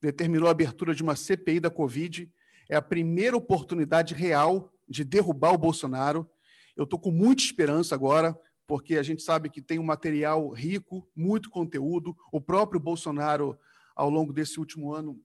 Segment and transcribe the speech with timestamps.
[0.00, 2.30] determinou a abertura de uma CPI da Covid.
[2.68, 6.28] É a primeira oportunidade real de derrubar o Bolsonaro.
[6.76, 11.08] Eu estou com muita esperança agora, porque a gente sabe que tem um material rico,
[11.14, 12.16] muito conteúdo.
[12.32, 13.58] O próprio Bolsonaro,
[13.94, 15.20] ao longo desse último ano,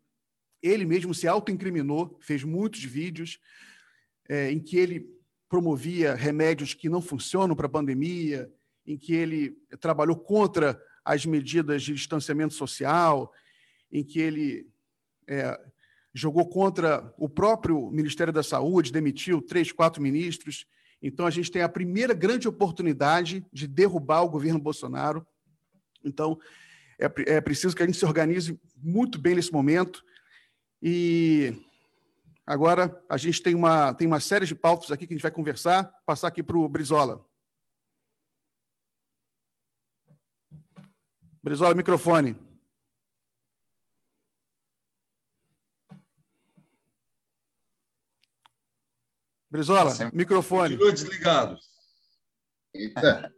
[0.61, 3.39] ele mesmo se autoincriminou, fez muitos vídeos
[4.29, 5.05] é, em que ele
[5.49, 8.49] promovia remédios que não funcionam para a pandemia,
[8.85, 13.31] em que ele trabalhou contra as medidas de distanciamento social,
[13.91, 14.69] em que ele
[15.27, 15.59] é,
[16.13, 20.65] jogou contra o próprio Ministério da Saúde, demitiu três, quatro ministros.
[21.01, 25.25] Então, a gente tem a primeira grande oportunidade de derrubar o governo Bolsonaro.
[26.03, 26.39] Então,
[26.99, 30.03] é, é preciso que a gente se organize muito bem nesse momento.
[30.81, 31.53] E
[32.45, 35.31] agora a gente tem uma, tem uma série de pautas aqui que a gente vai
[35.31, 35.85] conversar.
[36.05, 37.25] Passar aqui para o Brizola.
[41.43, 42.50] Brizola, microfone.
[49.51, 50.77] Brizola, microfone.
[50.77, 51.59] Continua desligado.
[52.73, 53.33] Eita.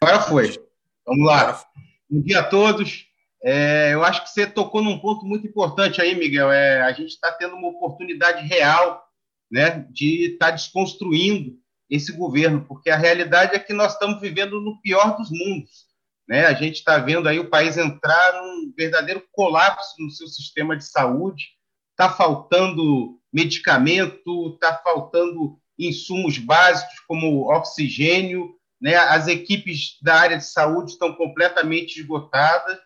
[0.00, 0.58] Agora foi.
[1.06, 1.64] Vamos lá.
[2.10, 3.06] Bom dia a todos.
[3.40, 6.50] É, eu acho que você tocou num ponto muito importante aí, Miguel.
[6.50, 9.00] É, a gente está tendo uma oportunidade real
[9.48, 11.56] né, de estar tá desconstruindo
[11.88, 15.86] esse governo, porque a realidade é que nós estamos vivendo no pior dos mundos.
[16.28, 16.46] Né?
[16.46, 20.84] A gente está vendo aí o país entrar num verdadeiro colapso no seu sistema de
[20.84, 21.44] saúde.
[21.92, 28.96] Está faltando medicamento, está faltando insumos básicos como oxigênio, né?
[28.96, 32.78] as equipes da área de saúde estão completamente esgotadas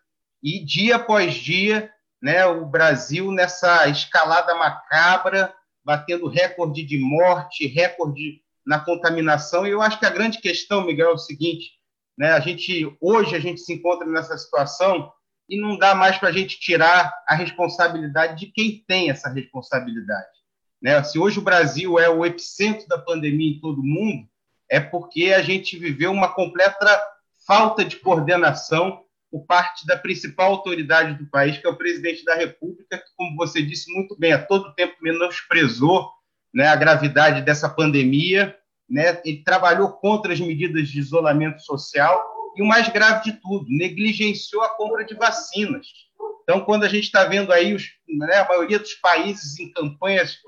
[0.42, 1.90] e dia após dia
[2.22, 5.52] né, o Brasil nessa escalada macabra,
[5.84, 9.66] batendo recorde de morte, recorde na contaminação.
[9.66, 11.72] E eu acho que a grande questão, Miguel, é o seguinte:
[12.16, 15.12] né, a gente hoje a gente se encontra nessa situação
[15.48, 20.28] e não dá mais para a gente tirar a responsabilidade de quem tem essa responsabilidade.
[20.80, 21.02] Né?
[21.04, 24.26] Se hoje o Brasil é o epicentro da pandemia em todo o mundo,
[24.68, 27.00] é porque a gente viveu uma completa
[27.46, 32.34] falta de coordenação por parte da principal autoridade do país, que é o presidente da
[32.34, 36.10] República, que, como você disse muito bem, a todo tempo menosprezou
[36.52, 38.54] né, a gravidade dessa pandemia,
[38.88, 43.66] né, ele trabalhou contra as medidas de isolamento social e o mais grave de tudo,
[43.68, 45.86] negligenciou a compra de vacinas.
[46.42, 50.38] Então, quando a gente está vendo aí os, né, a maioria dos países em campanhas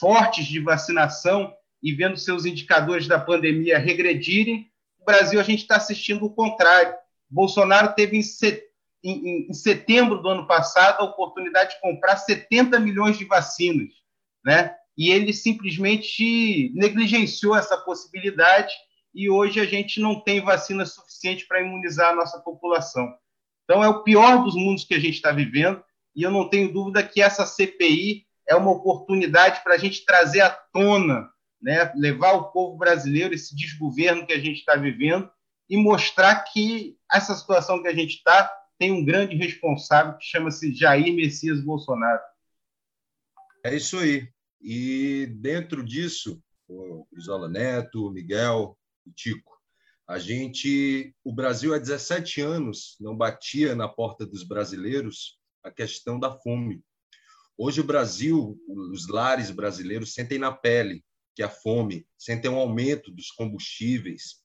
[0.00, 4.70] fortes de vacinação e vendo seus indicadores da pandemia regredirem,
[5.00, 6.94] o Brasil a gente está assistindo o contrário.
[7.28, 8.62] Bolsonaro teve em, set,
[9.02, 13.90] em, em setembro do ano passado a oportunidade de comprar 70 milhões de vacinas,
[14.44, 14.74] né?
[14.96, 18.72] E ele simplesmente negligenciou essa possibilidade
[19.14, 23.14] e hoje a gente não tem vacina suficiente para imunizar a nossa população.
[23.64, 25.82] Então, é o pior dos mundos que a gente está vivendo,
[26.14, 30.40] e eu não tenho dúvida que essa CPI é uma oportunidade para a gente trazer
[30.40, 31.28] à tona,
[31.62, 35.30] né, levar o povo brasileiro esse desgoverno que a gente está vivendo
[35.68, 40.74] e mostrar que essa situação que a gente está tem um grande responsável que chama-se
[40.74, 42.20] Jair Messias Bolsonaro.
[43.64, 44.28] É isso aí.
[44.60, 48.76] E dentro disso, o Brizola Neto, o Miguel,
[49.12, 49.54] Tico,
[50.06, 56.20] a gente, o Brasil há 17 anos não batia na porta dos brasileiros a questão
[56.20, 56.82] da fome.
[57.56, 58.58] Hoje o Brasil,
[58.92, 61.04] os lares brasileiros sentem na pele
[61.34, 64.42] que a fome, sentem um aumento dos combustíveis.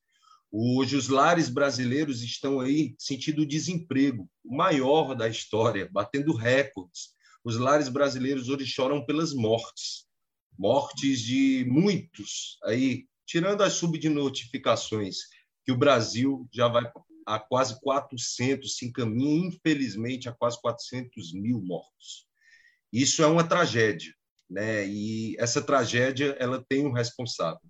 [0.51, 7.09] Hoje os lares brasileiros estão aí sentindo desemprego, o maior da história, batendo recordes.
[7.43, 10.07] Os lares brasileiros hoje choram pelas mortes,
[10.57, 15.17] mortes de muitos aí, tirando as subnotificações
[15.63, 16.91] que o Brasil já vai
[17.27, 22.25] a quase 400, se encaminha, infelizmente, a quase 400 mil mortos.
[22.91, 24.11] Isso é uma tragédia,
[24.49, 24.87] né?
[24.87, 27.61] E essa tragédia ela tem um responsável.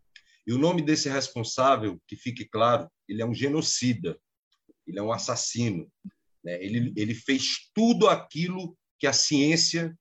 [0.47, 4.17] E o nome desse responsável, que fique claro, ele é um genocida,
[4.87, 5.91] ele é um assassino.
[6.41, 6.63] Né?
[6.63, 9.93] Ele, ele fez tudo aquilo que a ciência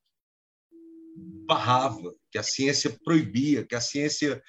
[1.48, 4.40] barrava, que a ciência proibia, que a ciência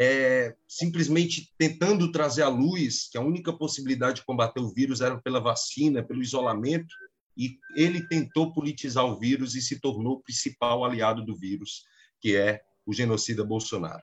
[0.00, 5.20] é, simplesmente tentando trazer à luz que a única possibilidade de combater o vírus era
[5.20, 6.94] pela vacina, pelo isolamento,
[7.36, 11.82] e ele tentou politizar o vírus e se tornou o principal aliado do vírus,
[12.20, 14.02] que é o genocida Bolsonaro.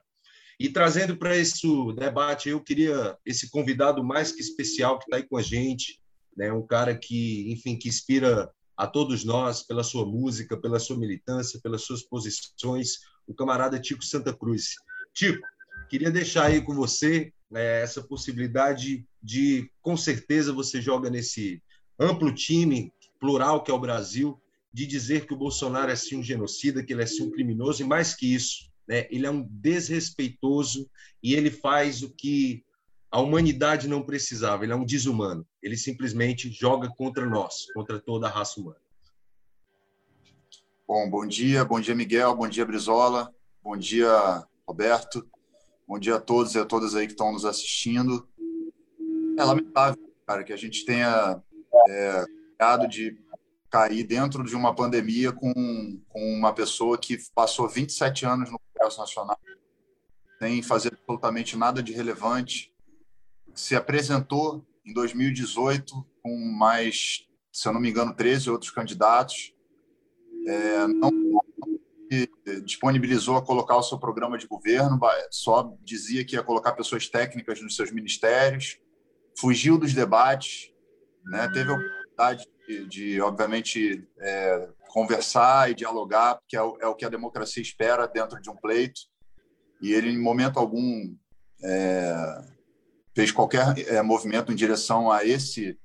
[0.60, 5.22] E trazendo para esse debate, eu queria esse convidado mais que especial que está aí
[5.22, 5.98] com a gente,
[6.36, 10.98] né, um cara que, enfim, que inspira a todos nós pela sua música, pela sua
[10.98, 14.74] militância, pelas suas posições, o camarada Tico Santa Cruz.
[15.14, 15.40] Tico,
[15.88, 21.62] Queria deixar aí com você né, essa possibilidade de, com certeza, você joga nesse
[21.98, 24.40] amplo time plural que é o Brasil,
[24.72, 27.82] de dizer que o Bolsonaro é sim um genocida, que ele é sim um criminoso,
[27.82, 30.90] e mais que isso, né, ele é um desrespeitoso
[31.22, 32.62] e ele faz o que
[33.10, 35.46] a humanidade não precisava, ele é um desumano.
[35.62, 38.80] Ele simplesmente joga contra nós, contra toda a raça humana.
[40.86, 45.26] Bom, bom dia, bom dia Miguel, bom dia Brizola, bom dia Roberto,
[45.86, 48.28] bom dia a todos e a todas aí que estão nos assistindo.
[49.38, 51.40] É lamentável, cara, que a gente tenha
[51.88, 52.24] é,
[52.88, 53.16] de
[53.70, 55.52] cair dentro de uma pandemia com,
[56.08, 59.38] com uma pessoa que passou 27 anos no Congresso Nacional
[60.38, 62.70] sem fazer absolutamente nada de relevante,
[63.54, 69.54] se apresentou em 2018 com mais, se eu não me engano, 13 outros candidatos,
[70.46, 71.10] é, não
[72.64, 74.98] disponibilizou a colocar o seu programa de governo,
[75.30, 78.78] só dizia que ia colocar pessoas técnicas nos seus ministérios,
[79.38, 80.70] fugiu dos debates,
[81.24, 81.48] né?
[81.52, 86.94] teve a oportunidade de, de obviamente, é, conversar e dialogar, que é o, é o,
[86.94, 89.00] que a democracia espera dentro de um pleito,
[89.80, 91.14] e ele, em momento algum,
[91.62, 92.44] é,
[93.14, 95.78] fez qualquer é, movimento em direção a esse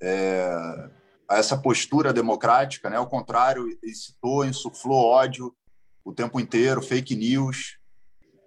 [0.00, 0.90] é,
[1.30, 2.96] essa postura democrática, né?
[2.96, 5.54] Ao contrário, incitou, insuflou ódio
[6.04, 7.78] o tempo inteiro, fake news.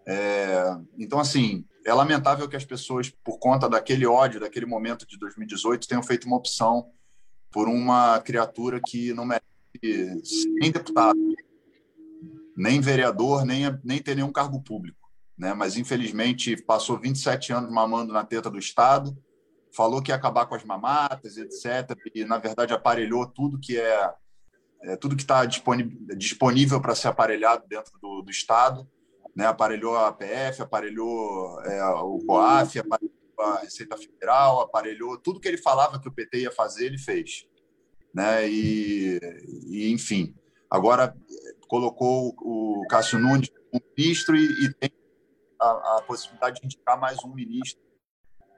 [0.08, 5.18] É, então, assim, é lamentável que as pessoas, por conta daquele ódio, daquele momento de
[5.18, 6.90] 2018, tenham feito uma opção
[7.52, 9.44] por uma criatura que não merece
[10.60, 11.20] nem deputado,
[12.56, 15.10] nem vereador, nem, nem ter nenhum cargo público.
[15.38, 15.54] Né?
[15.54, 19.18] Mas, infelizmente, passou 27 anos mamando na teta do Estado,
[19.76, 21.98] falou que ia acabar com as mamatas, etc.
[22.14, 24.14] E, na verdade, aparelhou tudo que é,
[24.84, 28.88] é tudo que está disponível para ser aparelhado dentro do, do Estado.
[29.36, 29.46] Né?
[29.46, 35.58] Aparelhou a APF, aparelhou é, o COAF, aparelhou a Receita Federal, aparelhou tudo que ele
[35.58, 37.48] falava que o PT ia fazer, ele fez.
[38.14, 38.50] Né?
[38.50, 39.20] E,
[39.68, 40.36] e enfim,
[40.70, 41.16] agora
[41.68, 44.92] colocou o Cássio Nunes como ministro e, e tem
[45.62, 47.89] a, a possibilidade de indicar mais um ministro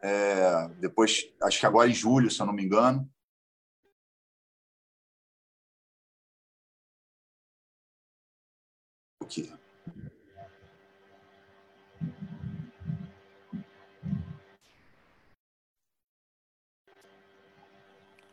[0.01, 3.09] é, depois, acho que agora em julho, se eu não me engano.
[9.21, 9.53] Aqui.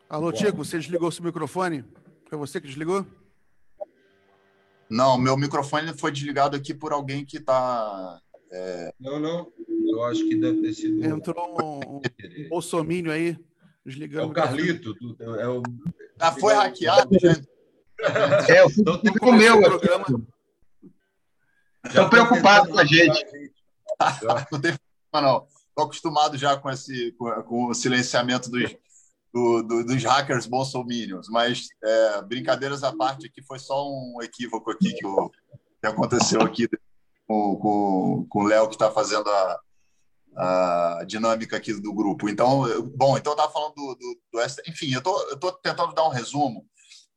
[0.09, 1.85] Alô, Tico, você desligou seu microfone?
[2.27, 3.05] Foi você que desligou?
[4.89, 8.19] Não, meu microfone foi desligado aqui por alguém que está.
[8.51, 8.91] É...
[8.99, 9.53] Não, não.
[9.89, 11.03] Eu acho que deve ter sido.
[11.03, 13.37] Entrou um, um bolsomínio aí,
[13.85, 14.27] desligando.
[14.27, 14.95] É o Carlito.
[15.39, 15.63] É o...
[16.19, 17.47] Ah, foi hackeado, gente.
[18.49, 19.59] É, eu então, fico meu.
[19.61, 20.05] Programa.
[21.85, 23.25] Estou preocupado com a gente.
[24.51, 24.73] não tem
[25.11, 25.47] problema, não.
[25.69, 28.75] Estou acostumado já com, esse, com, com o silenciamento dos,
[29.33, 31.27] do, do, dos hackers bolsominions.
[31.29, 36.41] Mas, é, brincadeiras à parte, aqui foi só um equívoco aqui que, o, que aconteceu
[36.41, 36.67] aqui
[37.27, 39.59] com, com, com o Léo, que está fazendo a,
[40.35, 42.29] a dinâmica aqui do grupo.
[42.29, 42.63] Então,
[42.95, 46.65] bom, então eu estava falando do, do, do enfim, eu estou tentando dar um resumo,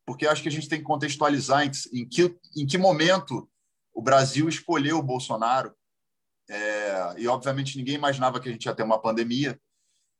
[0.04, 3.48] porque acho que a gente tem que contextualizar em, em, que, em que momento
[3.94, 5.74] o Brasil escolheu o Bolsonaro,
[6.50, 9.58] é, e obviamente ninguém imaginava que a gente ia ter uma pandemia,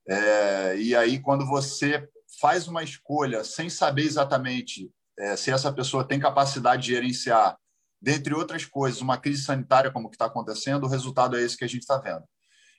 [0.07, 2.07] é, e aí quando você
[2.39, 7.57] faz uma escolha sem saber exatamente é, se essa pessoa tem capacidade de gerenciar,
[8.01, 11.63] dentre outras coisas, uma crise sanitária como que está acontecendo, o resultado é esse que
[11.63, 12.23] a gente está vendo.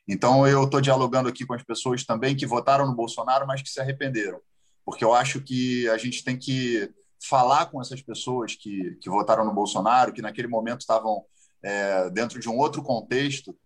[0.06, 3.70] Então, eu estou dialogando aqui com as pessoas também que votaram no Bolsonaro, mas que
[3.70, 4.40] se arrependeram,
[4.84, 6.92] porque eu acho que a gente tem que
[7.26, 11.25] falar com essas pessoas que, que votaram no Bolsonaro, que naquele momento estavam
[11.62, 13.56] é, dentro de um outro contexto,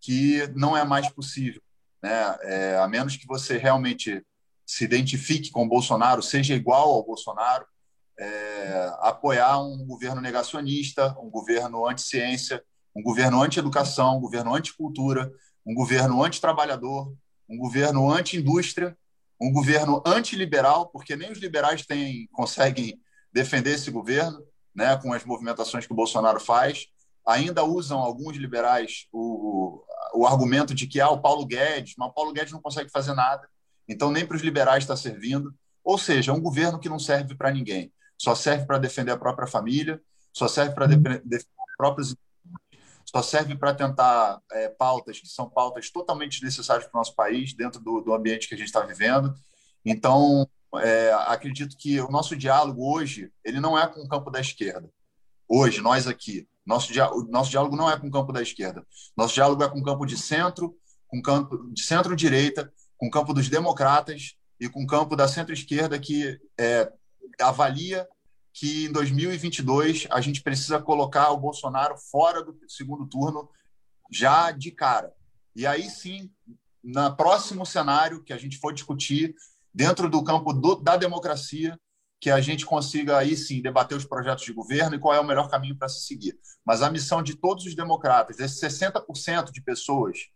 [0.00, 1.62] que não é mais possível.
[2.02, 2.36] Né?
[2.42, 4.22] É, a menos que você realmente
[4.66, 7.64] se identifique com o Bolsonaro, seja igual ao Bolsonaro,
[8.18, 12.62] é, apoiar um governo negacionista, um governo anti-ciência,
[12.94, 15.32] um governo anti-educação, um governo anti-cultura,
[15.64, 17.12] um governo antitrabalhador,
[17.48, 18.96] um governo anti-indústria,
[19.40, 23.00] um governo antiliberal, porque nem os liberais têm, conseguem
[23.32, 26.86] defender esse governo, né, com as movimentações que o Bolsonaro faz.
[27.26, 32.12] Ainda usam alguns liberais o, o argumento de que ah, o Paulo Guedes, mas o
[32.12, 33.48] Paulo Guedes não consegue fazer nada,
[33.88, 35.54] então nem para os liberais está servindo.
[35.84, 39.16] Ou seja, é um governo que não serve para ninguém, só serve para defender a
[39.16, 40.00] própria família,
[40.32, 42.16] só serve para defender os próprios
[43.14, 47.52] só serve para tentar é, pautas que são pautas totalmente necessárias para o nosso país,
[47.52, 49.34] dentro do, do ambiente que a gente está vivendo.
[49.84, 54.40] Então, é, acredito que o nosso diálogo hoje ele não é com o campo da
[54.40, 54.90] esquerda.
[55.46, 58.86] Hoje, nós aqui, nosso, o nosso diálogo não é com o campo da esquerda.
[59.14, 60.74] Nosso diálogo é com o campo de centro,
[61.06, 65.28] com o campo de centro-direita, com o campo dos democratas e com o campo da
[65.28, 66.90] centro-esquerda que é,
[67.38, 68.08] avalia
[68.52, 73.48] que em 2022 a gente precisa colocar o Bolsonaro fora do segundo turno
[74.10, 75.12] já de cara.
[75.56, 76.30] E aí sim,
[76.82, 79.34] no próximo cenário que a gente for discutir,
[79.72, 81.78] dentro do campo do, da democracia,
[82.20, 85.26] que a gente consiga aí sim debater os projetos de governo e qual é o
[85.26, 86.38] melhor caminho para se seguir.
[86.64, 90.28] Mas a missão de todos os democratas, esses 60% de pessoas,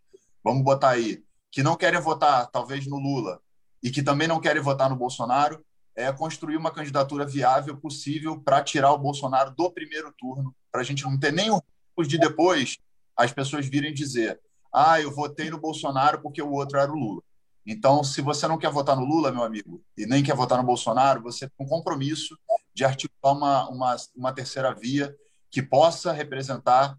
[0.43, 3.39] vamos botar aí, que não querem votar talvez no Lula
[3.81, 5.63] e que também não querem votar no Bolsonaro,
[5.97, 10.83] é construir uma candidatura viável possível para tirar o Bolsonaro do primeiro turno, para a
[10.83, 11.61] gente não ter nem o
[12.03, 12.77] de depois
[13.17, 14.39] as pessoas virem dizer:
[14.71, 17.23] ah, eu votei no Bolsonaro porque o outro era o Lula.
[17.65, 20.63] Então, se você não quer votar no Lula, meu amigo, e nem quer votar no
[20.63, 22.37] Bolsonaro, você tem um compromisso
[22.73, 25.13] de articular uma, uma, uma terceira via
[25.49, 26.95] que possa representar,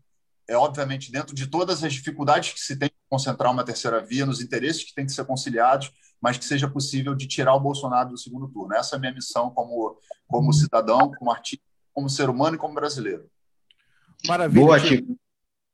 [0.47, 4.41] é obviamente, dentro de todas as dificuldades que se tem concentrar uma terceira via, nos
[4.41, 5.91] interesses que têm que ser conciliados,
[6.21, 8.75] mas que seja possível de tirar o Bolsonaro do segundo turno.
[8.75, 12.75] Essa é a minha missão como, como cidadão, como artista, como ser humano e como
[12.75, 13.29] brasileiro.
[14.27, 14.65] Maravilha.
[14.65, 15.17] Boa, Chico.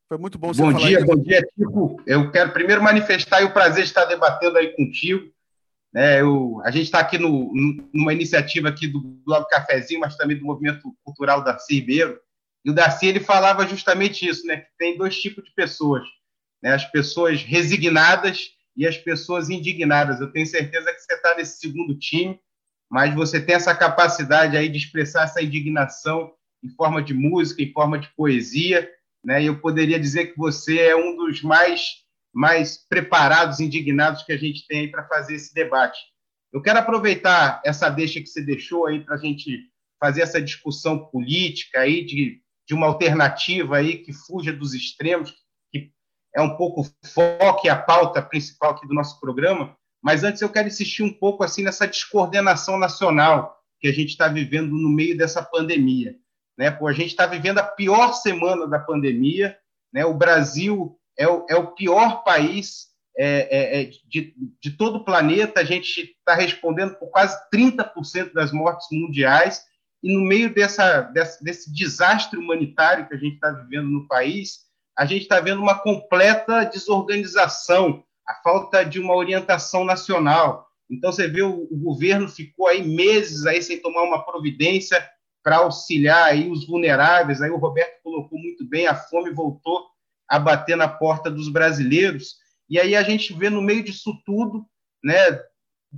[0.09, 2.03] Foi muito bom você Bom dia, bom dia, Chico.
[2.07, 5.33] Eu quero primeiro manifestar o prazer de estar debatendo aí contigo.
[5.97, 7.53] É, eu, a gente está aqui no,
[7.93, 12.19] numa iniciativa aqui do Blog Cafezinho, mas também do Movimento Cultural Darcy Ribeiro.
[12.65, 14.59] E o Darcy ele falava justamente isso, né?
[14.59, 16.03] Que tem dois tipos de pessoas,
[16.63, 16.75] né?
[16.75, 20.21] As pessoas resignadas e as pessoas indignadas.
[20.21, 22.39] Eu tenho certeza que você está nesse segundo time,
[22.91, 27.73] mas você tem essa capacidade aí de expressar essa indignação em forma de música, em
[27.73, 28.89] forma de poesia
[29.25, 29.43] né?
[29.43, 32.05] E eu poderia dizer que você é um dos mais
[32.37, 36.01] mais preparados, indignados que a gente tem para fazer esse debate.
[36.53, 41.07] Eu quero aproveitar essa deixa que você deixou aí para a gente fazer essa discussão
[41.07, 45.39] política aí de, de uma alternativa aí que fuja dos extremos, que
[46.35, 49.77] é um pouco o foco e a pauta principal aqui do nosso programa.
[50.03, 54.29] Mas antes eu quero insistir um pouco assim nessa descoordenação nacional que a gente está
[54.29, 56.17] vivendo no meio dessa pandemia.
[56.59, 56.71] Né?
[56.71, 59.57] Pô, a gente está vivendo a pior semana da pandemia.
[59.93, 60.05] Né?
[60.05, 65.05] O Brasil é o, é o pior país é, é, é de, de, todo o
[65.05, 65.61] planeta.
[65.61, 69.65] A gente está respondendo por quase 30% das mortes mundiais.
[70.03, 74.64] E no meio dessa, desse, desse desastre humanitário que a gente está vivendo no país,
[74.97, 80.69] a gente está vendo uma completa desorganização, a falta de uma orientação nacional.
[80.89, 85.07] Então, você vê, o, governo ficou aí meses aí sem tomar uma providência
[85.43, 87.43] para auxiliar aí os vulneráveis.
[87.43, 89.85] Aí o Roberto colocou muito bem, a fome voltou
[90.29, 92.37] a bater na porta dos brasileiros.
[92.69, 94.65] E aí a gente vê no meio disso tudo,
[95.03, 95.41] né?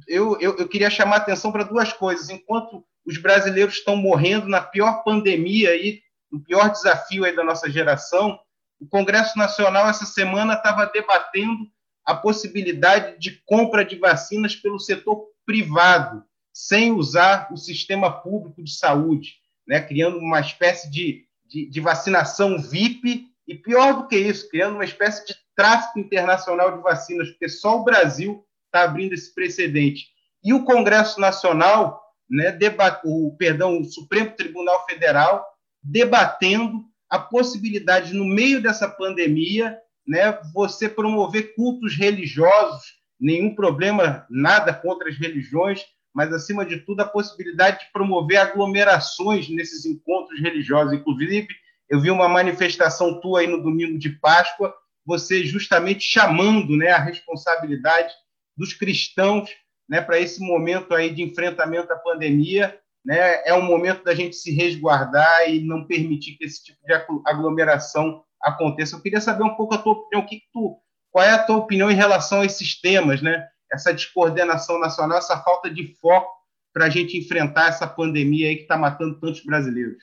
[0.09, 2.29] Eu, eu, eu queria chamar atenção para duas coisas.
[2.29, 6.00] Enquanto os brasileiros estão morrendo na pior pandemia aí,
[6.31, 8.38] no pior desafio aí da nossa geração,
[8.80, 11.66] o Congresso Nacional essa semana estava debatendo
[12.04, 18.75] a possibilidade de compra de vacinas pelo setor privado sem usar o sistema público de
[18.75, 19.35] saúde,
[19.66, 19.80] né?
[19.80, 24.85] criando uma espécie de, de, de vacinação VIP e, pior do que isso, criando uma
[24.85, 30.06] espécie de tráfico internacional de vacinas, porque só o Brasil está abrindo esse precedente.
[30.42, 33.00] E o Congresso Nacional, né, debat...
[33.04, 35.47] o, perdão, o Supremo Tribunal Federal,
[35.83, 42.83] debatendo a possibilidade, no meio dessa pandemia, né, você promover cultos religiosos,
[43.19, 45.85] nenhum problema, nada contra as religiões,
[46.15, 50.95] mas, acima de tudo, a possibilidade de promover aglomerações nesses encontros religiosos.
[50.95, 51.47] Inclusive,
[51.91, 56.99] eu vi uma manifestação tua aí no domingo de Páscoa, você justamente chamando né, a
[56.99, 58.13] responsabilidade
[58.57, 59.51] dos cristãos
[59.89, 62.79] né, para esse momento aí de enfrentamento à pandemia.
[63.07, 66.93] Né, é um momento da gente se resguardar e não permitir que esse tipo de
[67.25, 68.97] aglomeração aconteça.
[68.97, 70.77] Eu queria saber um pouco a tua opinião, o que, que tu,
[71.13, 73.49] qual é a tua opinião em relação a esses temas, né?
[73.73, 76.35] essa descoordenação nacional, essa falta de foco
[76.73, 80.03] para a gente enfrentar essa pandemia aí que está matando tantos brasileiros?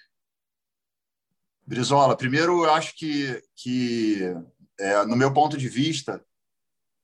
[1.66, 4.20] Brizola, primeiro eu acho que, que
[4.80, 6.24] é, no meu ponto de vista,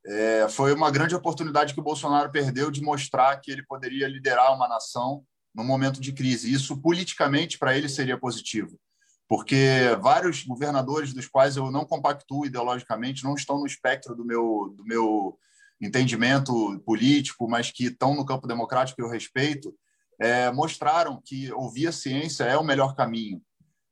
[0.06, 4.54] é, foi uma grande oportunidade que o Bolsonaro perdeu de mostrar que ele poderia liderar
[4.54, 6.52] uma nação num momento de crise.
[6.52, 8.80] Isso, politicamente, para ele seria positivo,
[9.28, 14.74] porque vários governadores dos quais eu não compactuo ideologicamente não estão no espectro do meu,
[14.76, 15.38] do meu
[15.80, 19.74] entendimento político, mas que estão no campo democrático que eu respeito,
[20.20, 23.42] é, mostraram que ouvir a ciência é o melhor caminho.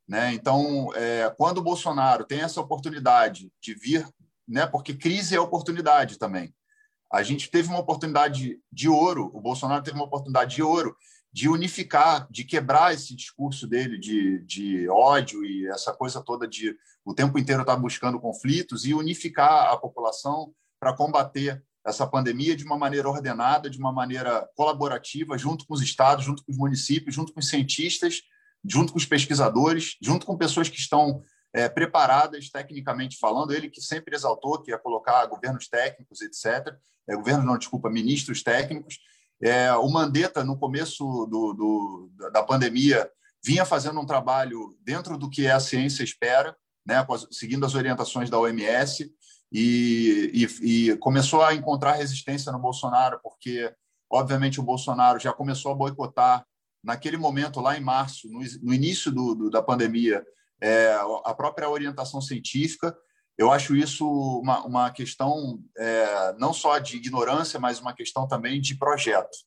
[0.08, 0.34] Né?
[0.34, 4.08] Então, é, quando o Bolsonaro tem essa oportunidade de vir,
[4.48, 6.54] né, porque crise é oportunidade também.
[7.12, 10.96] A gente teve uma oportunidade de ouro, o Bolsonaro teve uma oportunidade de ouro
[11.38, 16.76] de unificar, de quebrar esse discurso dele de, de ódio e essa coisa toda de
[17.06, 22.56] o tempo inteiro estar tá buscando conflitos e unificar a população para combater essa pandemia
[22.56, 26.58] de uma maneira ordenada, de uma maneira colaborativa, junto com os estados, junto com os
[26.58, 28.24] municípios, junto com os cientistas,
[28.66, 31.22] junto com os pesquisadores, junto com pessoas que estão
[31.54, 36.76] é, preparadas tecnicamente falando, ele que sempre exaltou que ia colocar governos técnicos, etc.
[37.08, 38.98] É, governos, não, desculpa, ministros técnicos.
[39.42, 43.10] É, o Mandetta, no começo do, do, da pandemia,
[43.44, 48.40] vinha fazendo um trabalho dentro do que a ciência espera, né, seguindo as orientações da
[48.40, 49.12] OMS,
[49.52, 53.74] e, e, e começou a encontrar resistência no Bolsonaro, porque,
[54.12, 56.46] obviamente, o Bolsonaro já começou a boicotar,
[56.84, 60.24] naquele momento, lá em março, no, no início do, do, da pandemia,
[60.62, 60.94] é,
[61.26, 62.96] a própria orientação científica.
[63.38, 64.06] Eu acho isso
[64.40, 69.38] uma, uma questão é, não só de ignorância, mas uma questão também de projeto.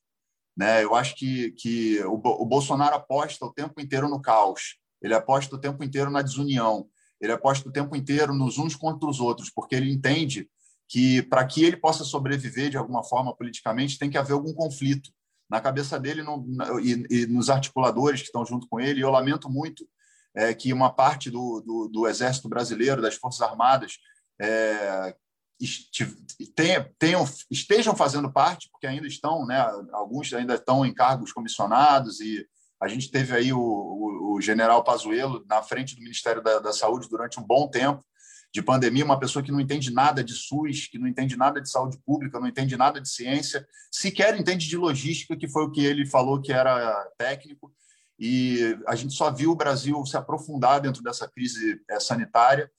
[0.55, 0.83] Né?
[0.83, 5.55] Eu acho que, que o, o Bolsonaro aposta o tempo inteiro no caos, ele aposta
[5.55, 6.87] o tempo inteiro na desunião,
[7.19, 10.49] ele aposta o tempo inteiro nos uns contra os outros, porque ele entende
[10.87, 15.09] que para que ele possa sobreviver de alguma forma politicamente tem que haver algum conflito
[15.49, 16.23] na cabeça dele
[16.81, 19.01] e, e, nos articuladores que estão junto com ele.
[19.01, 19.85] Eu lamento muito
[20.35, 23.97] é, que uma parte do, do, do, Exército Brasileiro, das Forças Armadas,
[24.39, 25.15] é,
[26.97, 29.59] tenham, estejam fazendo parte, porque ainda estão, né,
[29.91, 32.45] alguns ainda estão em cargos comissionados, e
[32.81, 36.73] a gente teve aí o, o, o general Pazuello na frente do Ministério da, da
[36.73, 38.03] Saúde durante um bom tempo,
[38.53, 41.69] de pandemia, uma pessoa que não entende nada de SUS, que não entende nada de
[41.69, 45.85] saúde pública, não entende nada de ciência, sequer entende de logística, que foi o que
[45.85, 47.71] ele falou que era técnico,
[48.23, 52.69] e a gente só viu o Brasil se aprofundar dentro dessa crise eh, sanitária.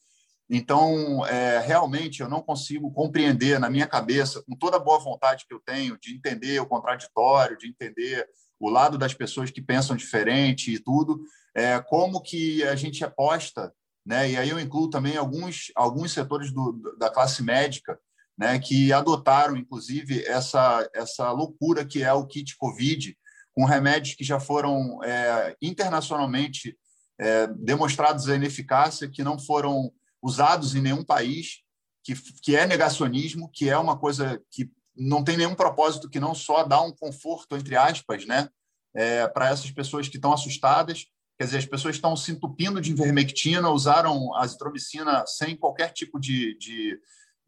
[0.48, 5.44] Então, é, realmente, eu não consigo compreender na minha cabeça, com toda a boa vontade
[5.48, 8.24] que eu tenho, de entender o contraditório, de entender
[8.60, 11.20] o lado das pessoas que pensam diferente e tudo,
[11.56, 13.74] é, como que a gente aposta,
[14.06, 14.30] né?
[14.30, 17.98] e aí eu incluo também alguns, alguns setores do, da classe médica,
[18.38, 23.16] né, que adotaram, inclusive, essa, essa loucura que é o kit Covid,
[23.54, 26.76] com remédios que já foram é, internacionalmente
[27.18, 31.62] é, demonstrados a ineficácia, que não foram usados em nenhum país,
[32.02, 36.34] que, que é negacionismo, que é uma coisa que não tem nenhum propósito que não
[36.34, 38.48] só dar um conforto, entre aspas, né,
[38.94, 41.06] é, para essas pessoas que estão assustadas.
[41.38, 46.56] Quer dizer, as pessoas estão se entupindo de invermectina, usaram azitromicina sem qualquer tipo de,
[46.58, 46.98] de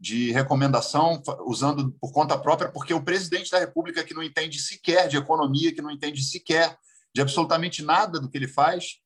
[0.05, 5.09] de recomendação, usando por conta própria, porque o presidente da República, que não entende sequer
[5.09, 6.77] de economia, que não entende sequer
[7.14, 8.97] de absolutamente nada do que ele faz,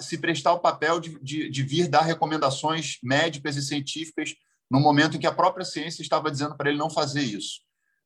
[0.00, 4.34] se prestar o papel de, de, de vir dar recomendações médicas e científicas
[4.70, 7.60] no momento em que a própria ciência estava dizendo para ele não fazer isso.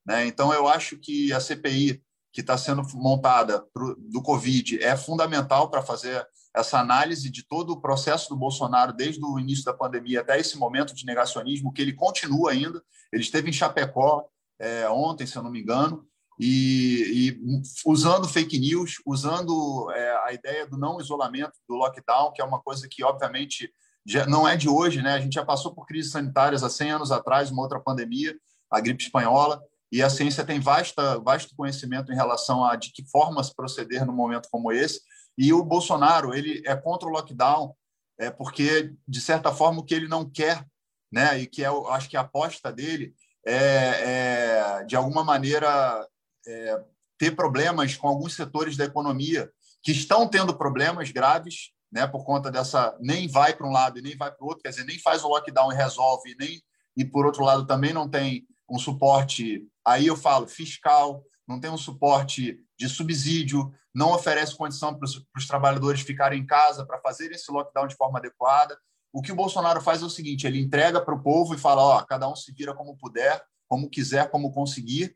[0.05, 0.27] Né?
[0.27, 5.71] Então, eu acho que a CPI que está sendo montada pro, do Covid é fundamental
[5.71, 10.21] para fazer essa análise de todo o processo do Bolsonaro desde o início da pandemia
[10.21, 12.83] até esse momento de negacionismo, que ele continua ainda.
[13.13, 14.25] Ele esteve em Chapecó
[14.59, 16.07] é, ontem, se eu não me engano,
[16.39, 22.41] e, e usando fake news, usando é, a ideia do não isolamento, do lockdown, que
[22.41, 23.71] é uma coisa que, obviamente,
[24.07, 25.15] já, não é de hoje, né?
[25.15, 28.35] A gente já passou por crises sanitárias há 100 anos atrás, uma outra pandemia,
[28.71, 33.05] a gripe espanhola, e a ciência tem vasta, vasto conhecimento em relação a de que
[33.11, 35.01] formas proceder num momento como esse.
[35.41, 37.75] E o Bolsonaro ele é contra o lockdown,
[38.19, 40.67] é porque de certa forma o que ele não quer,
[41.11, 43.15] né, e que é, acho que a aposta dele
[43.47, 46.07] é, é de alguma maneira
[46.47, 46.85] é,
[47.17, 49.51] ter problemas com alguns setores da economia
[49.83, 54.03] que estão tendo problemas graves, né, por conta dessa nem vai para um lado e
[54.03, 56.61] nem vai para o outro, quer dizer, nem faz o lockdown e resolve, nem
[56.95, 61.71] e por outro lado também não tem um suporte, aí eu falo fiscal, não tem
[61.71, 67.31] um suporte de subsídio, não oferece condição para os trabalhadores ficarem em casa para fazer
[67.31, 68.79] esse lockdown de forma adequada.
[69.13, 71.83] O que o Bolsonaro faz é o seguinte: ele entrega para o povo e fala,
[71.83, 75.15] ó, cada um se vira como puder, como quiser, como conseguir,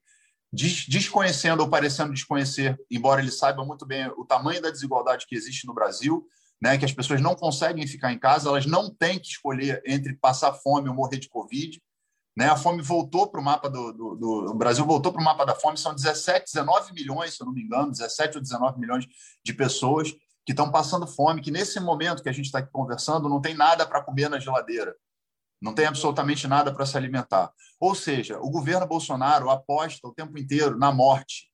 [0.53, 5.67] desconhecendo ou parecendo desconhecer, embora ele saiba muito bem o tamanho da desigualdade que existe
[5.67, 6.27] no Brasil,
[6.61, 10.15] né, que as pessoas não conseguem ficar em casa, elas não têm que escolher entre
[10.17, 11.83] passar fome ou morrer de Covid.
[12.37, 12.49] Né?
[12.49, 15.45] A fome voltou para o mapa do, do, do, O Brasil voltou para o mapa
[15.45, 19.07] da fome, são 17, 19 milhões, se eu não me engano, 17 ou 19 milhões
[19.45, 20.13] de pessoas
[20.45, 23.55] que estão passando fome, que nesse momento que a gente está aqui conversando, não tem
[23.55, 24.95] nada para comer na geladeira,
[25.61, 27.51] não tem absolutamente nada para se alimentar.
[27.81, 31.51] Ou seja, o governo Bolsonaro aposta o tempo inteiro na morte.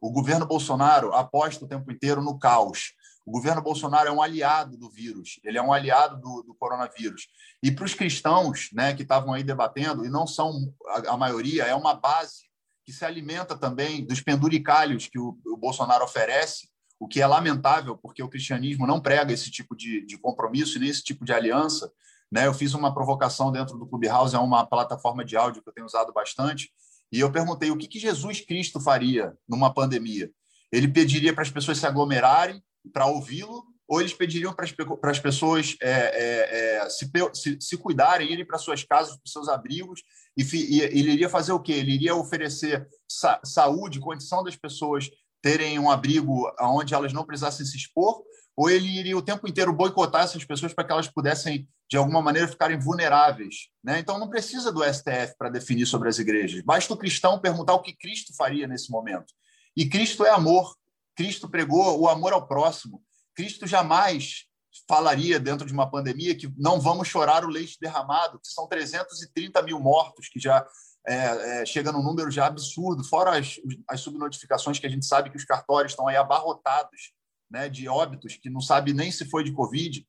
[0.00, 2.94] O governo Bolsonaro aposta o tempo inteiro no caos.
[3.24, 7.28] O governo Bolsonaro é um aliado do vírus, ele é um aliado do, do coronavírus.
[7.62, 11.64] E para os cristãos né, que estavam aí debatendo, e não são a, a, maioria,
[11.64, 12.50] é uma base
[12.84, 17.96] que se alimenta também dos penduricalhos que o, o, Bolsonaro oferece, o que é lamentável,
[17.96, 21.32] porque o cristianismo não prega esse tipo de, de compromisso e nem esse tipo de
[21.32, 21.92] aliança.
[22.30, 22.46] Né?
[22.46, 25.86] Eu fiz uma provocação dentro do Clubhouse, é uma plataforma de áudio que eu tenho
[25.86, 26.72] usado bastante,
[27.12, 30.30] e eu perguntei o que, que Jesus Cristo faria numa pandemia.
[30.72, 32.60] Ele pediria para as pessoas se aglomerarem
[32.92, 38.32] para ouvi-lo ou eles pediriam para as pessoas é, é, é, se, se, se, cuidarem,
[38.32, 40.02] irem para suas casas, para seus abrigos,
[40.34, 41.72] e, e, ele iria fazer o quê?
[41.72, 45.10] Ele iria oferecer sa saúde, condição das pessoas
[45.42, 48.22] terem um abrigo onde elas não precisassem se expor,
[48.56, 52.22] ou ele iria o tempo inteiro boicotar essas pessoas para que elas pudessem, de alguma
[52.22, 53.68] maneira, ficarem vulneráveis.
[53.82, 53.98] Né?
[53.98, 56.62] Então, não precisa do STF para definir sobre as igrejas.
[56.62, 59.34] Basta o cristão perguntar o que Cristo faria nesse momento.
[59.76, 60.74] E Cristo é amor.
[61.14, 63.02] Cristo pregou o amor ao próximo.
[63.34, 64.46] Cristo jamais
[64.88, 69.62] falaria, dentro de uma pandemia, que não vamos chorar o leite derramado, que são 330
[69.62, 70.66] mil mortos, que já
[71.06, 73.56] é, é, chega num número já absurdo, fora as,
[73.88, 77.12] as subnotificações que a gente sabe que os cartórios estão aí abarrotados
[77.50, 80.06] né, de óbitos, que não sabe nem se foi de Covid.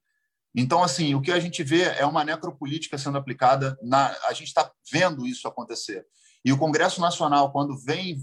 [0.56, 4.48] Então, assim, o que a gente vê é uma necropolítica sendo aplicada, na, a gente
[4.48, 6.06] está vendo isso acontecer.
[6.46, 8.18] E o Congresso Nacional, quando vem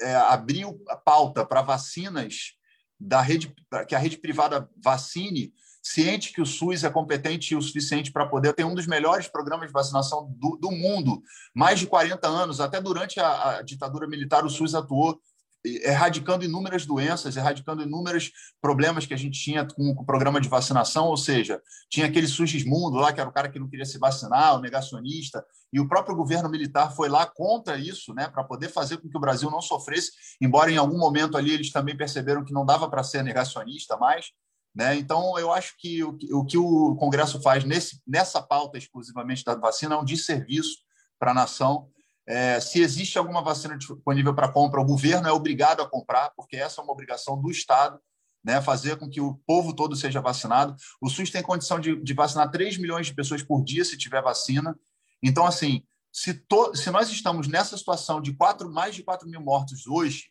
[0.00, 2.54] é, abrir a pauta para vacinas
[2.98, 3.54] da rede,
[3.88, 8.52] que a rede privada vacine, ciente que o SUS é competente o suficiente para poder
[8.52, 11.22] ter um dos melhores programas de vacinação do, do mundo,
[11.54, 15.18] mais de 40 anos, até durante a, a ditadura militar, o SUS atuou
[15.64, 21.06] erradicando inúmeras doenças, erradicando inúmeros problemas que a gente tinha com o programa de vacinação,
[21.06, 24.56] ou seja, tinha aquele Sugismundo lá, que era o cara que não queria se vacinar,
[24.56, 28.96] o negacionista, e o próprio governo militar foi lá contra isso, né, para poder fazer
[28.98, 32.52] com que o Brasil não sofresse, embora em algum momento ali eles também perceberam que
[32.52, 34.26] não dava para ser negacionista mais,
[34.74, 34.94] né?
[34.96, 39.56] Então, eu acho que o, o que o Congresso faz nesse, nessa pauta exclusivamente da
[39.56, 40.78] vacina é um desserviço
[41.18, 41.88] para a nação,
[42.30, 46.56] é, se existe alguma vacina disponível para compra, o governo é obrigado a comprar, porque
[46.56, 48.00] essa é uma obrigação do Estado,
[48.44, 50.76] né, fazer com que o povo todo seja vacinado.
[51.00, 54.22] O SUS tem condição de, de vacinar 3 milhões de pessoas por dia se tiver
[54.22, 54.78] vacina.
[55.20, 59.40] Então, assim, se, to, se nós estamos nessa situação de quatro, mais de 4 mil
[59.40, 60.30] mortos hoje,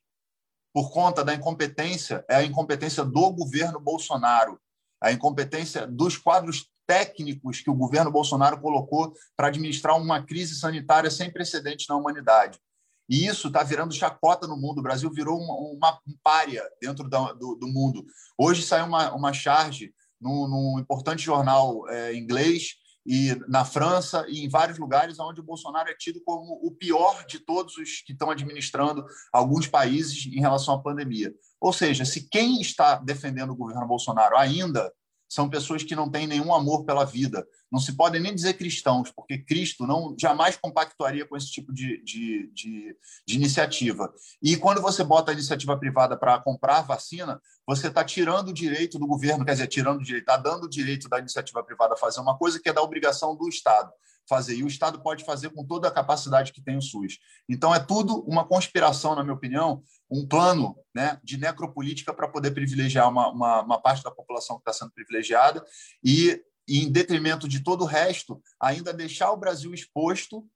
[0.74, 4.58] por conta da incompetência, é a incompetência do governo Bolsonaro,
[5.02, 11.12] a incompetência dos quadros técnicos que o governo Bolsonaro colocou para administrar uma crise sanitária
[11.12, 12.60] sem precedentes na humanidade.
[13.08, 14.80] E isso está virando chacota no mundo.
[14.80, 18.04] O Brasil virou uma, uma um párea dentro da, do, do, mundo.
[18.36, 24.44] Hoje saiu uma, uma charge num, num importante jornal é, inglês e na França e
[24.44, 28.14] em vários lugares onde o Bolsonaro é tido como o pior de todos os que
[28.14, 31.32] estão administrando alguns países em relação à pandemia.
[31.62, 34.92] Ou seja, se quem está defendendo o governo Bolsonaro ainda
[35.30, 37.48] são pessoas que não têm nenhum amor pela vida.
[37.72, 42.04] Não se podem nem dizer cristãos, porque Cristo não jamais compactuaria com esse tipo de,
[42.04, 44.12] de, de, de iniciativa.
[44.42, 48.98] E quando você bota a iniciativa privada para comprar vacina, você está tirando o direito
[48.98, 51.98] do governo, quer dizer, tirando o direito, está dando o direito da iniciativa privada a
[51.98, 53.92] fazer uma coisa que é da obrigação do Estado
[54.30, 54.56] fazer.
[54.56, 57.18] E o Estado pode fazer com toda a capacidade que tem o SUS.
[57.50, 62.52] Então, é tudo uma conspiração, na minha opinião, um plano né, de necropolítica para poder
[62.52, 65.64] privilegiar uma, uma, uma, parte da população que está sendo privilegiada
[66.04, 70.48] e, em detrimento de todo o resto, ainda deixar o Brasil exposto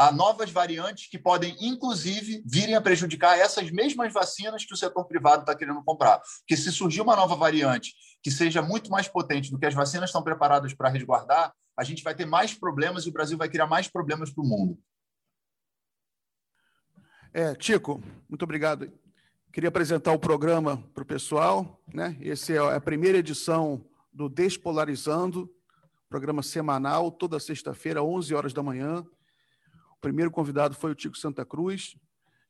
[0.00, 5.04] a novas variantes que podem, inclusive, virem a prejudicar essas mesmas vacinas que o setor
[5.04, 6.22] privado está querendo comprar.
[6.38, 7.92] Porque se surgir uma nova variante
[8.22, 12.02] que seja muito mais potente do que as vacinas estão preparadas para resguardar, a gente
[12.02, 14.78] vai ter mais problemas e o Brasil vai criar mais problemas para o mundo.
[17.32, 18.90] É, Tico, muito obrigado.
[19.52, 21.80] Queria apresentar o programa para o pessoal.
[21.94, 22.18] Né?
[22.20, 25.48] Essa é a primeira edição do Despolarizando,
[26.08, 29.06] programa semanal, toda sexta-feira, 11 horas da manhã.
[29.92, 31.96] O primeiro convidado foi o Tico Santa Cruz.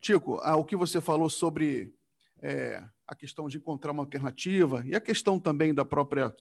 [0.01, 1.93] Tico, ah, o que você falou sobre
[2.41, 6.35] é, a questão de encontrar uma alternativa e a questão também da própria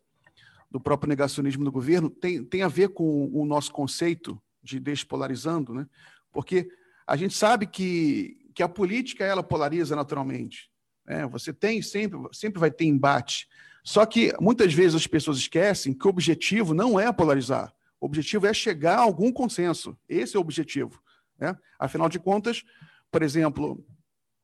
[0.71, 5.73] do próprio negacionismo do governo tem, tem a ver com o nosso conceito de despolarizando,
[5.73, 5.87] né?
[6.31, 6.69] porque
[7.09, 10.69] a gente sabe que, que a política ela polariza naturalmente.
[11.03, 11.25] Né?
[11.25, 13.47] Você tem sempre, sempre vai ter embate.
[13.83, 17.73] Só que muitas vezes as pessoas esquecem que o objetivo não é polarizar.
[17.99, 19.97] O objetivo é chegar a algum consenso.
[20.07, 21.01] Esse é o objetivo.
[21.39, 21.57] Né?
[21.79, 22.63] Afinal de contas,
[23.11, 23.83] por exemplo,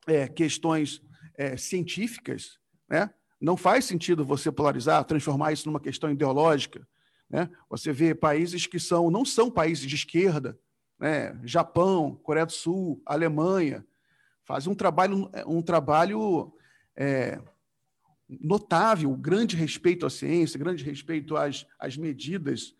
[0.04, 1.00] é, questões
[1.36, 3.10] é, científicas, né?
[3.40, 6.88] Não faz sentido você polarizar, transformar isso numa questão ideológica.
[7.30, 7.48] Né?
[7.70, 10.58] Você vê países que são não são países de esquerda,
[10.98, 11.38] né?
[11.44, 13.84] Japão, Coreia do Sul, Alemanha,
[14.44, 16.52] fazem um trabalho, um trabalho
[16.96, 17.40] é,
[18.28, 22.74] notável, grande respeito à ciência, grande respeito às, às medidas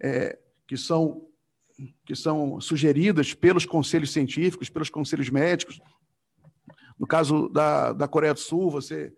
[0.00, 1.26] é, que, são,
[2.04, 5.80] que são sugeridas pelos conselhos científicos, pelos conselhos médicos.
[6.98, 9.12] No caso da, da Coreia do Sul, você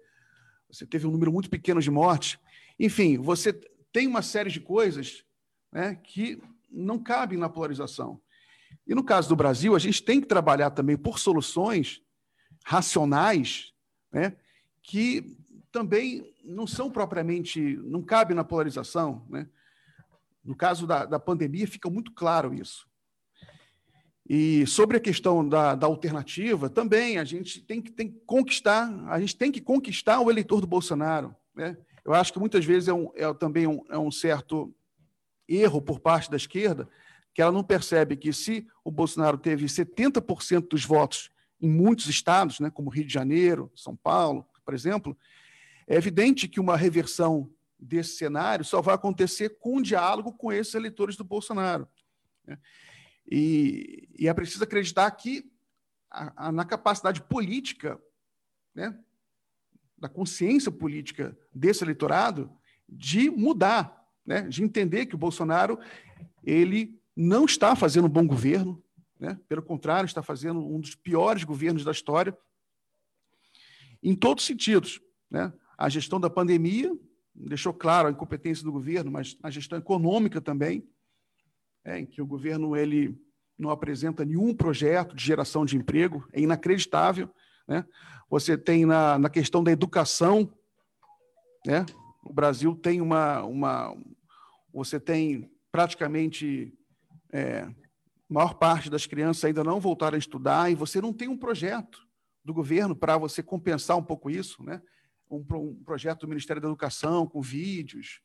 [0.70, 2.38] você teve um número muito pequeno de mortes.
[2.78, 3.52] Enfim, você
[3.90, 5.24] tem uma série de coisas
[5.72, 8.20] né, que não cabem na polarização.
[8.86, 12.02] E no caso do Brasil, a gente tem que trabalhar também por soluções
[12.64, 13.72] racionais
[14.12, 14.36] né,
[14.82, 15.36] que
[15.70, 19.26] também não são propriamente, não cabe na polarização.
[19.28, 19.46] Né?
[20.42, 22.88] No caso da, da pandemia, fica muito claro isso.
[24.28, 28.86] E sobre a questão da, da, alternativa, também a gente tem que, tem que conquistar,
[29.08, 31.34] a gente tem que conquistar o eleitor do Bolsonaro.
[31.54, 31.76] Né?
[32.04, 34.74] Eu acho que muitas vezes é, um, é também um, é um certo
[35.48, 36.88] erro por parte da esquerda,
[37.38, 42.58] que ela não percebe que se o Bolsonaro teve 70% dos votos em muitos estados,
[42.58, 45.16] né, como Rio de Janeiro, São Paulo, por exemplo,
[45.86, 47.48] é evidente que uma reversão
[47.78, 51.86] desse cenário só vai acontecer com um diálogo com esses eleitores do Bolsonaro.
[52.44, 52.58] Né?
[53.30, 55.48] E, e, é preciso acreditar que
[56.10, 58.02] a, a, na capacidade política,
[58.74, 58.98] né,
[59.96, 62.50] da consciência política desse eleitorado,
[62.88, 65.78] de mudar, né, de entender que o Bolsonaro
[66.42, 68.80] ele não está fazendo um bom governo,
[69.18, 72.36] né, pelo contrário, está fazendo um dos piores governos da história,
[74.00, 75.00] em todos os sentidos.
[75.28, 75.52] Né?
[75.76, 76.96] A gestão da pandemia
[77.34, 80.88] deixou claro a incompetência do governo, mas a gestão econômica também,
[81.84, 83.20] é, em que o governo ele
[83.58, 87.28] não apresenta nenhum projeto de geração de emprego, é inacreditável.
[87.66, 87.84] Né?
[88.30, 90.54] Você tem na, na questão da educação,
[91.66, 91.84] né?
[92.22, 93.96] o Brasil tem uma, uma.
[94.72, 96.72] Você tem praticamente.
[97.32, 97.68] É,
[98.28, 102.06] maior parte das crianças ainda não voltaram a estudar e você não tem um projeto
[102.44, 104.80] do governo para você compensar um pouco isso, né?
[105.30, 108.20] Um, um, projeto do Ministério da Educação com vídeos,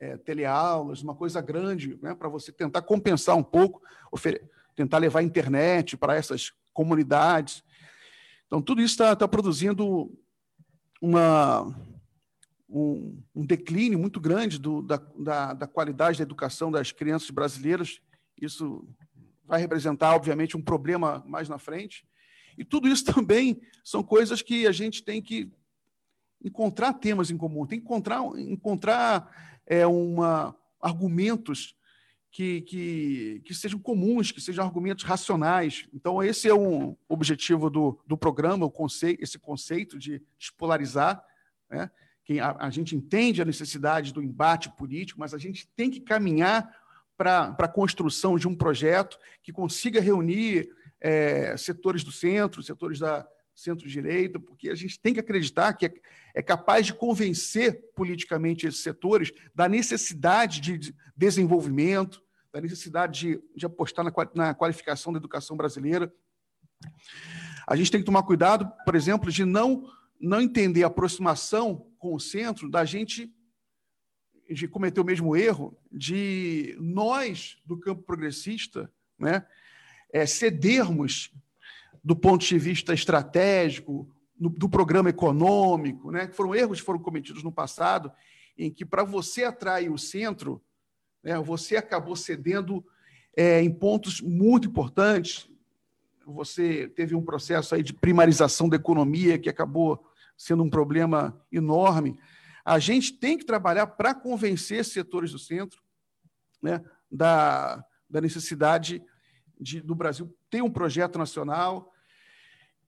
[0.00, 2.14] é, teleaulas, uma coisa grande, né?
[2.14, 3.82] Para você tentar compensar um pouco,
[4.74, 7.62] tentar levar internet para essas comunidades.
[8.46, 10.10] Então, tudo isso está tá produzindo
[11.00, 11.74] uma,
[12.68, 18.00] um, um, declínio muito grande do, da, da, da qualidade da educação das crianças brasileiras.
[18.40, 18.86] Isso
[19.44, 22.06] vai representar, obviamente, um problema mais na frente.
[22.58, 25.50] E tudo isso também são coisas que a gente tem que
[26.44, 31.74] encontrar temas em comum, tem que encontrar, encontrar é, uma, argumentos
[32.30, 35.88] que, que, que, sejam comuns, que sejam argumentos racionais.
[35.92, 41.24] Então, esse é um objetivo do, do programa, conceito, esse conceito de despolarizar.
[41.70, 41.90] Né?
[42.42, 46.70] A, a gente entende a necessidade do embate político, mas a gente tem que caminhar
[47.16, 50.68] para a construção de um projeto que consiga reunir
[51.00, 55.94] é, setores do centro, setores da centro-direita, porque a gente tem que acreditar que é,
[56.34, 63.66] é capaz de convencer politicamente esses setores da necessidade de desenvolvimento, da necessidade de, de
[63.66, 66.12] apostar na, na qualificação da educação brasileira.
[67.66, 72.14] A gente tem que tomar cuidado, por exemplo, de não, não entender a aproximação com
[72.14, 73.34] o centro da gente
[74.50, 79.44] de cometer o mesmo erro de nós, do campo progressista, né,
[80.12, 81.32] é, cedermos
[82.02, 87.00] do ponto de vista estratégico, no, do programa econômico, né, que foram erros que foram
[87.00, 88.12] cometidos no passado,
[88.56, 90.62] em que, para você atrair o centro,
[91.22, 92.84] né, você acabou cedendo
[93.36, 95.48] é, em pontos muito importantes.
[96.24, 100.04] Você teve um processo aí de primarização da economia que acabou
[100.36, 102.18] sendo um problema enorme.
[102.66, 105.80] A gente tem que trabalhar para convencer setores do centro
[106.60, 109.00] né, da, da necessidade
[109.56, 111.92] de, do Brasil ter um projeto nacional.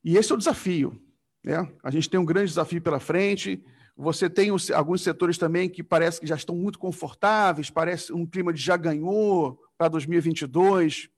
[0.03, 1.01] E esse é o desafio.
[1.45, 1.73] Né?
[1.81, 3.65] A gente tem um grande desafio pela frente.
[3.97, 8.27] Você tem os, alguns setores também que parece que já estão muito confortáveis, parece um
[8.27, 11.09] clima de já ganhou para 2022.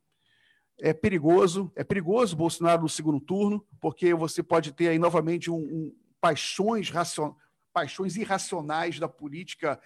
[0.79, 5.57] É perigoso, é perigoso Bolsonaro no segundo turno, porque você pode ter aí novamente um,
[5.57, 7.41] um paixões racionais
[7.73, 9.81] paixões irracionais da política,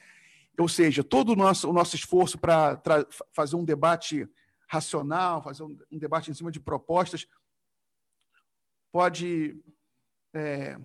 [0.59, 2.81] ou seja, todo o nosso, o nosso esforço para
[3.33, 4.29] fazer um debate
[4.69, 7.27] racional, fazer um, um, debate em cima de propostas,
[8.93, 9.57] pode
[10.33, 10.79] é,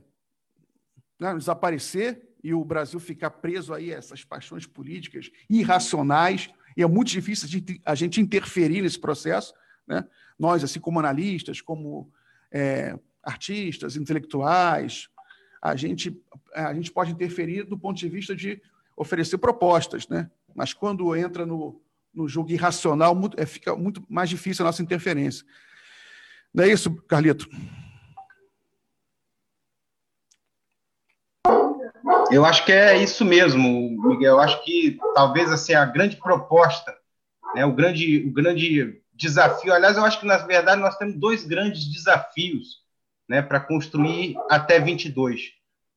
[1.20, 6.88] né, desaparecer e o Brasil ficar preso aí a essas paixões políticas irracionais, e é
[6.88, 7.48] muito difícil
[7.86, 9.54] a gente interferir nesse processo.
[9.86, 10.08] Né?
[10.38, 12.12] Nós, assim como analistas, como
[12.52, 15.10] é, artistas, intelectuais,
[15.62, 16.20] a gente,
[16.54, 18.62] a gente pode interferir do ponto de vista de
[18.96, 20.30] oferecer propostas, né?
[20.56, 21.82] mas quando entra no,
[22.14, 25.46] no jogo irracional, muito, é, fica muito mais difícil a nossa interferência.
[26.54, 27.48] Não é isso, Carlito?
[32.32, 33.64] Eu acho que é isso mesmo,
[34.08, 34.36] Miguel.
[34.36, 36.96] Eu acho que talvez assim a grande proposta,
[37.56, 39.74] né, o grande, o grande desafio.
[39.74, 42.84] Aliás, eu acho que na verdade nós temos dois grandes desafios
[43.30, 45.52] né, para construir até 22.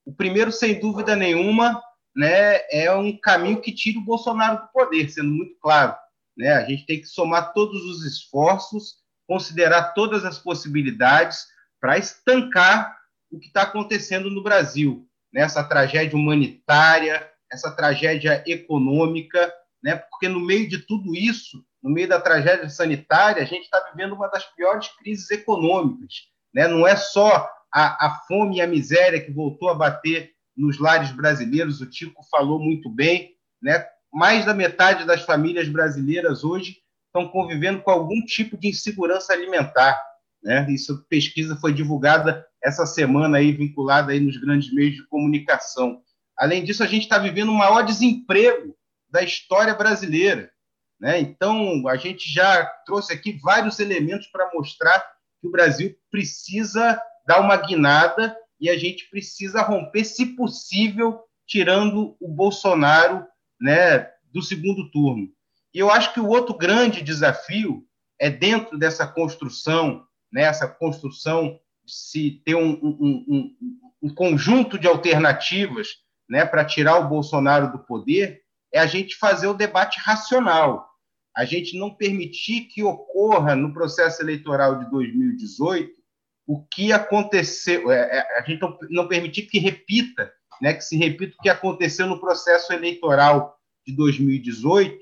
[0.05, 1.83] O primeiro, sem dúvida nenhuma,
[2.15, 5.97] né, é um caminho que tira o Bolsonaro do poder, sendo muito claro.
[6.37, 6.53] Né?
[6.53, 11.47] A gente tem que somar todos os esforços, considerar todas as possibilidades
[11.81, 12.99] para estancar
[13.31, 15.09] o que está acontecendo no Brasil.
[15.33, 19.51] nessa tragédia humanitária, essa tragédia econômica,
[19.83, 19.97] né?
[19.97, 24.15] porque no meio de tudo isso, no meio da tragédia sanitária, a gente está vivendo
[24.15, 26.32] uma das piores crises econômicas.
[26.55, 26.69] Né?
[26.69, 31.11] Não é só a, a fome e a miséria que voltou a bater nos lares
[31.11, 33.85] brasileiros, o Tico falou muito bem, né?
[34.13, 40.01] mais da metade das famílias brasileiras hoje estão convivendo com algum tipo de insegurança alimentar.
[40.43, 40.67] Né?
[40.71, 46.03] Isso pesquisa foi divulgada essa semana aí vinculada aí nos grandes meios de comunicação.
[46.37, 48.77] Além disso, a gente está vivendo o maior desemprego
[49.09, 50.51] da história brasileira.
[51.01, 51.21] Né?
[51.21, 55.05] Então, a gente já trouxe aqui vários elementos para mostrar
[55.43, 62.17] que o Brasil precisa dar uma guinada e a gente precisa romper, se possível, tirando
[62.21, 63.27] o Bolsonaro
[63.61, 65.29] né, do segundo turno.
[65.75, 67.85] E eu acho que o outro grande desafio
[68.21, 73.57] é dentro dessa construção, né, essa construção de se ter um, um, um,
[74.05, 75.89] um conjunto de alternativas
[76.29, 80.89] né, para tirar o Bolsonaro do poder, é a gente fazer o debate racional.
[81.35, 86.03] A gente não permitir que ocorra no processo eleitoral de 2018
[86.47, 91.35] o que aconteceu, é, é, a gente não, permitir que repita né, que se repita
[91.39, 94.99] o que aconteceu no processo eleitoral de 2018,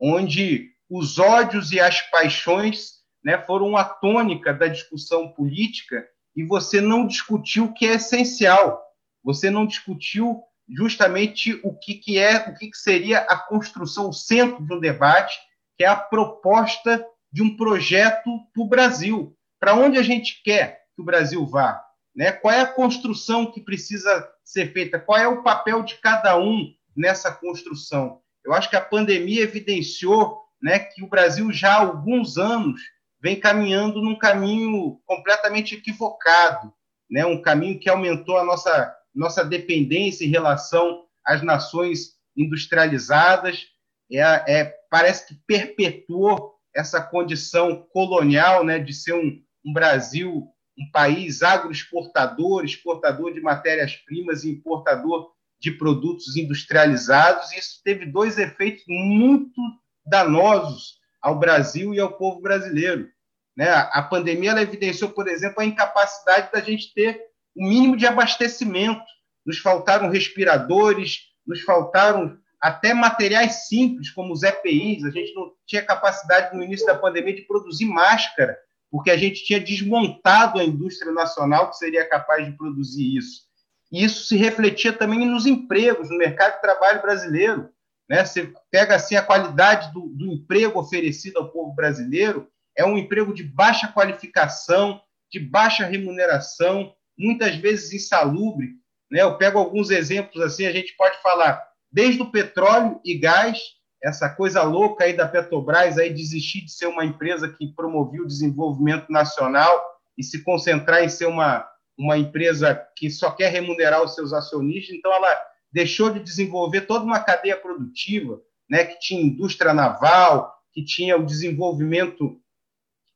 [0.00, 6.80] onde os ódios e as paixões né, foram a tônica da discussão política e você
[6.80, 8.82] não discutiu o que é essencial.
[9.22, 14.14] Você não discutiu justamente o que, que é, o que, que seria a construção, o
[14.14, 15.38] centro de um debate,
[15.76, 19.36] que é a proposta de um projeto para o Brasil.
[19.58, 21.82] Para onde a gente quer que o Brasil vá?
[22.14, 22.30] Né?
[22.30, 24.98] Qual é a construção que precisa ser feita?
[24.98, 28.20] Qual é o papel de cada um nessa construção?
[28.44, 32.80] Eu acho que a pandemia evidenciou né, que o Brasil já há alguns anos
[33.20, 36.72] vem caminhando num caminho completamente equivocado,
[37.08, 37.24] né?
[37.24, 43.66] um caminho que aumentou a nossa, nossa dependência em relação às nações industrializadas,
[44.10, 50.46] é, é parece que perpetuou essa condição colonial né, de ser um, um Brasil
[50.78, 57.52] um país agroexportador, exportador de matérias-primas e importador de produtos industrializados.
[57.52, 59.60] Isso teve dois efeitos muito
[60.04, 63.08] danosos ao Brasil e ao povo brasileiro.
[63.56, 63.70] Né?
[63.70, 67.18] A pandemia evidenciou, por exemplo, a incapacidade da gente ter
[67.54, 69.04] o mínimo de abastecimento.
[69.44, 75.04] Nos faltaram respiradores, nos faltaram até materiais simples, como os EPIs.
[75.04, 78.56] A gente não tinha capacidade, no início da pandemia, de produzir máscara
[78.92, 83.44] porque a gente tinha desmontado a indústria nacional que seria capaz de produzir isso.
[83.90, 87.70] E isso se refletia também nos empregos, no mercado de trabalho brasileiro.
[88.06, 88.22] Né?
[88.22, 92.46] Você pega assim a qualidade do, do emprego oferecido ao povo brasileiro,
[92.76, 98.72] é um emprego de baixa qualificação, de baixa remuneração, muitas vezes insalubre.
[99.10, 99.22] Né?
[99.22, 103.58] Eu pego alguns exemplos assim, a gente pode falar desde o petróleo e gás,
[104.02, 108.26] essa coisa louca aí da Petrobras aí desistir de ser uma empresa que promovia o
[108.26, 109.80] desenvolvimento nacional
[110.18, 114.96] e se concentrar em ser uma, uma empresa que só quer remunerar os seus acionistas,
[114.96, 115.38] então ela
[115.70, 121.24] deixou de desenvolver toda uma cadeia produtiva, né, que tinha indústria naval, que tinha o
[121.24, 122.38] desenvolvimento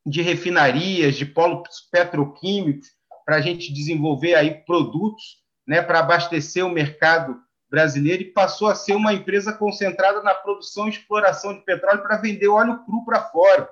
[0.06, 2.88] de refinarias, de polos petroquímicos,
[3.24, 5.22] para a gente desenvolver aí produtos,
[5.66, 7.36] né, para abastecer o mercado
[7.76, 12.16] brasileira e passou a ser uma empresa concentrada na produção e exploração de petróleo para
[12.16, 13.68] vender óleo cru para fora.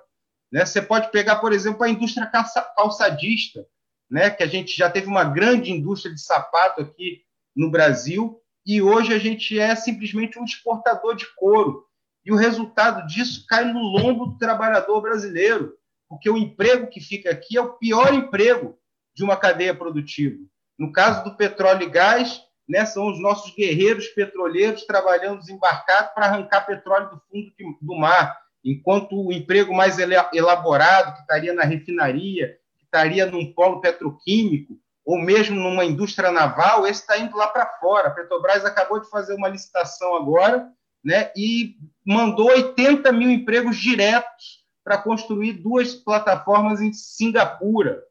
[0.52, 0.66] Né?
[0.66, 2.30] Você pode pegar, por exemplo, a indústria
[2.76, 3.66] calçadista,
[4.10, 4.28] né?
[4.28, 7.22] que a gente já teve uma grande indústria de sapato aqui
[7.56, 11.86] no Brasil, e hoje a gente é simplesmente um exportador de couro.
[12.26, 15.72] E o resultado disso cai no lombo do trabalhador brasileiro,
[16.10, 18.78] porque o emprego que fica aqui é o pior emprego
[19.14, 20.36] de uma cadeia produtiva.
[20.78, 26.26] No caso do petróleo e gás, né, são os nossos guerreiros petroleiros trabalhando desembarcado para
[26.26, 32.56] arrancar petróleo do fundo do mar, enquanto o emprego mais elaborado, que estaria na refinaria,
[32.78, 37.66] que estaria num polo petroquímico, ou mesmo numa indústria naval, esse está indo lá para
[37.78, 38.08] fora.
[38.08, 40.66] A Petrobras acabou de fazer uma licitação agora
[41.04, 48.02] né, e mandou 80 mil empregos diretos para construir duas plataformas em Singapura.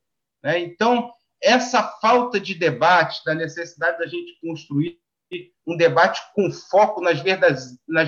[0.43, 0.59] Né?
[0.59, 1.11] Então,
[1.43, 4.97] essa falta de debate, da necessidade da gente construir
[5.67, 7.21] um debate com foco nas,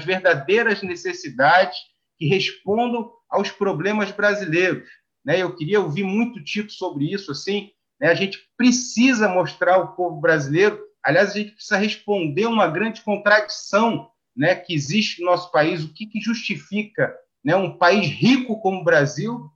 [0.06, 1.78] verdadeiras necessidades
[2.18, 4.88] que respondam aos problemas brasileiros.
[5.26, 5.42] Né?
[5.42, 7.32] Eu queria ouvir muito Tito sobre isso.
[7.32, 8.10] Assim, né?
[8.10, 14.10] A gente precisa mostrar ao povo brasileiro, aliás, a gente precisa responder uma grande contradição
[14.36, 15.84] né, que existe no nosso país.
[15.84, 19.50] O que, que justifica né, um país rico como o Brasil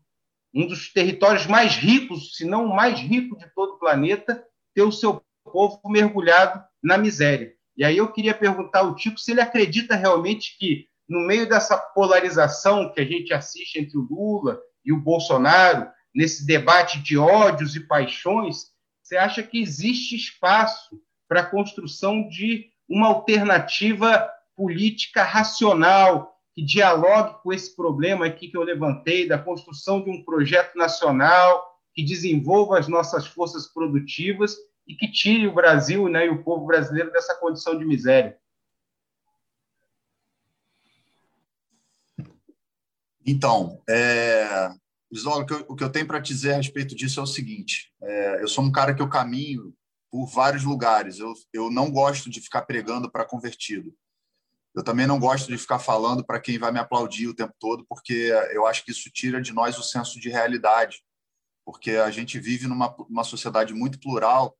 [0.53, 4.43] um dos territórios mais ricos, se não o mais rico de todo o planeta,
[4.73, 7.53] ter o seu povo mergulhado na miséria.
[7.77, 11.77] E aí eu queria perguntar ao Tico se ele acredita realmente que, no meio dessa
[11.77, 17.75] polarização que a gente assiste entre o Lula e o Bolsonaro, nesse debate de ódios
[17.75, 18.71] e paixões,
[19.01, 27.41] você acha que existe espaço para a construção de uma alternativa política racional que dialogue
[27.41, 32.77] com esse problema aqui que eu levantei, da construção de um projeto nacional que desenvolva
[32.77, 37.33] as nossas forças produtivas e que tire o Brasil né, e o povo brasileiro dessa
[37.35, 38.37] condição de miséria.
[43.25, 44.69] Então, é,
[45.09, 48.49] Isola, o que, eu, tenho para dizer a respeito disso é o seguinte: é, eu
[48.49, 49.73] sou um cara que eu caminho
[50.11, 51.19] por vários lugares.
[51.19, 53.95] Eu, eu não gosto de ficar pregando para convertido.
[54.75, 57.85] Eu também não gosto de ficar falando para quem vai me aplaudir o tempo todo,
[57.87, 61.01] porque eu acho que isso tira de nós o senso de realidade.
[61.65, 64.57] Porque a gente vive numa uma sociedade muito plural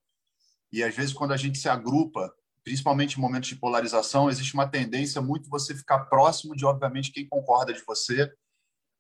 [0.72, 2.34] e, às vezes, quando a gente se agrupa,
[2.64, 7.28] principalmente em momentos de polarização, existe uma tendência muito você ficar próximo de, obviamente, quem
[7.28, 8.32] concorda de você,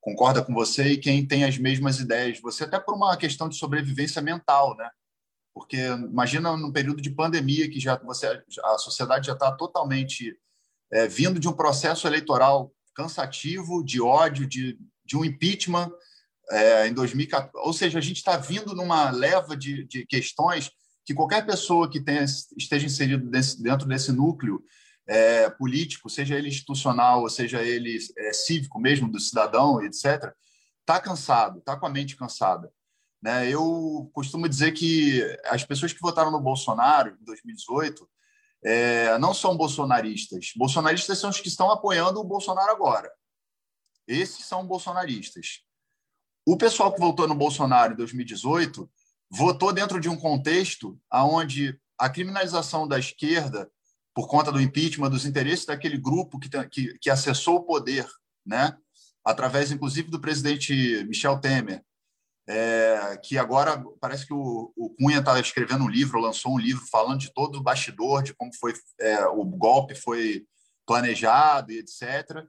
[0.01, 2.39] concorda com você e quem tem as mesmas ideias.
[2.41, 4.89] Você até por uma questão de sobrevivência mental, né?
[5.53, 10.37] Porque imagina no período de pandemia que já você a sociedade já está totalmente
[10.91, 15.91] é, vindo de um processo eleitoral cansativo, de ódio, de, de um impeachment
[16.51, 17.51] é, em 2014.
[17.65, 20.71] Ou seja, a gente está vindo numa leva de, de questões
[21.05, 22.23] que qualquer pessoa que tenha,
[22.57, 24.63] esteja inserido desse, dentro desse núcleo
[25.07, 30.31] é, político, seja ele institucional, ou seja ele é, cívico mesmo, do cidadão, etc.,
[30.81, 32.71] está cansado, está com a mente cansada.
[33.21, 33.49] Né?
[33.49, 38.07] Eu costumo dizer que as pessoas que votaram no Bolsonaro em 2018
[38.63, 40.51] é, não são bolsonaristas.
[40.55, 43.11] Bolsonaristas são os que estão apoiando o Bolsonaro agora.
[44.07, 45.61] Esses são bolsonaristas.
[46.45, 48.89] O pessoal que votou no Bolsonaro em 2018
[49.29, 53.69] votou dentro de um contexto onde a criminalização da esquerda,
[54.13, 58.07] por conta do impeachment, dos interesses daquele grupo que, que, que acessou o poder,
[58.45, 58.75] né?
[59.23, 61.83] através, inclusive, do presidente Michel Temer,
[62.51, 66.83] é, que agora parece que o, o Cunha está escrevendo um livro, lançou um livro
[66.91, 70.47] falando de todo o bastidor, de como foi é, o golpe foi
[70.83, 72.43] planejado e etc.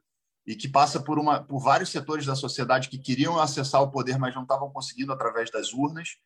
[0.47, 4.19] E que passa por, uma, por vários setores da sociedade que queriam acessar o poder,
[4.19, 6.17] mas não estavam conseguindo através das urnas.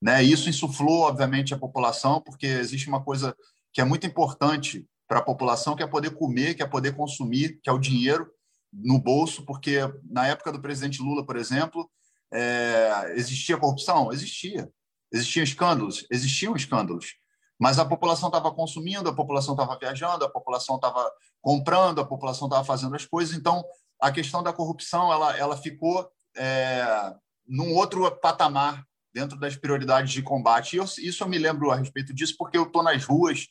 [0.00, 0.22] Né?
[0.22, 3.34] Isso insuflou, obviamente, a população, porque existe uma coisa
[3.72, 7.58] que é muito importante para a população, que é poder comer, que é poder consumir,
[7.62, 8.30] que é o dinheiro
[8.70, 11.90] no bolso, porque na época do presidente Lula, por exemplo,
[12.32, 14.12] é, existia corrupção?
[14.12, 14.68] Existia.
[15.12, 16.06] Existiam escândalos?
[16.10, 17.14] Existiam escândalos.
[17.60, 21.08] Mas a população estava consumindo, a população estava viajando, a população estava
[21.40, 23.36] comprando, a população estava fazendo as coisas.
[23.36, 23.62] Então,
[24.00, 27.14] a questão da corrupção ela, ela ficou é,
[27.46, 30.74] num outro patamar dentro das prioridades de combate.
[30.74, 33.46] E eu, isso eu me lembro a respeito disso porque eu estou nas ruas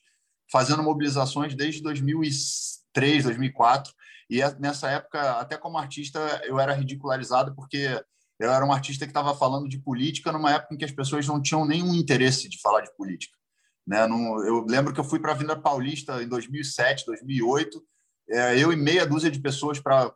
[0.51, 3.93] fazendo mobilizações desde 2003, 2004.
[4.29, 8.03] E é, nessa época, até como artista, eu era ridicularizado porque
[8.45, 11.27] eu era um artista que estava falando de política numa época em que as pessoas
[11.27, 13.37] não tinham nenhum interesse de falar de política.
[13.85, 14.03] Né?
[14.05, 17.83] eu lembro que eu fui para a Avenida Paulista em 2007, 2008,
[18.29, 20.13] é, eu e meia dúzia de pessoas para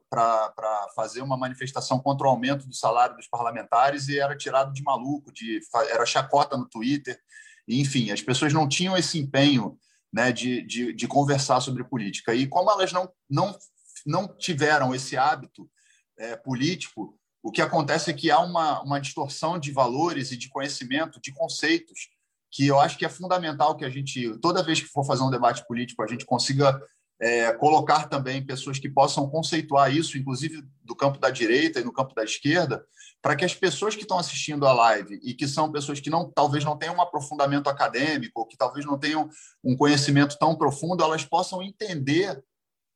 [0.96, 5.34] fazer uma manifestação contra o aumento do salário dos parlamentares e era tirado de maluco,
[5.34, 5.60] de,
[5.90, 7.20] era chacota no Twitter.
[7.68, 9.78] Enfim, as pessoas não tinham esse empenho
[10.14, 12.34] né, de, de, de conversar sobre política.
[12.34, 13.58] E como elas não, não,
[14.06, 15.70] não tiveram esse hábito
[16.18, 20.50] é, político, o que acontece é que há uma, uma distorção de valores e de
[20.50, 22.10] conhecimento, de conceitos,
[22.52, 25.30] que eu acho que é fundamental que a gente, toda vez que for fazer um
[25.30, 26.82] debate político, a gente consiga
[27.22, 31.94] é, colocar também pessoas que possam conceituar isso, inclusive do campo da direita e no
[31.94, 32.84] campo da esquerda,
[33.22, 36.32] para que as pessoas que estão assistindo a live e que são pessoas que não,
[36.32, 39.30] talvez não tenham um aprofundamento acadêmico, ou que talvez não tenham
[39.64, 42.44] um conhecimento tão profundo, elas possam entender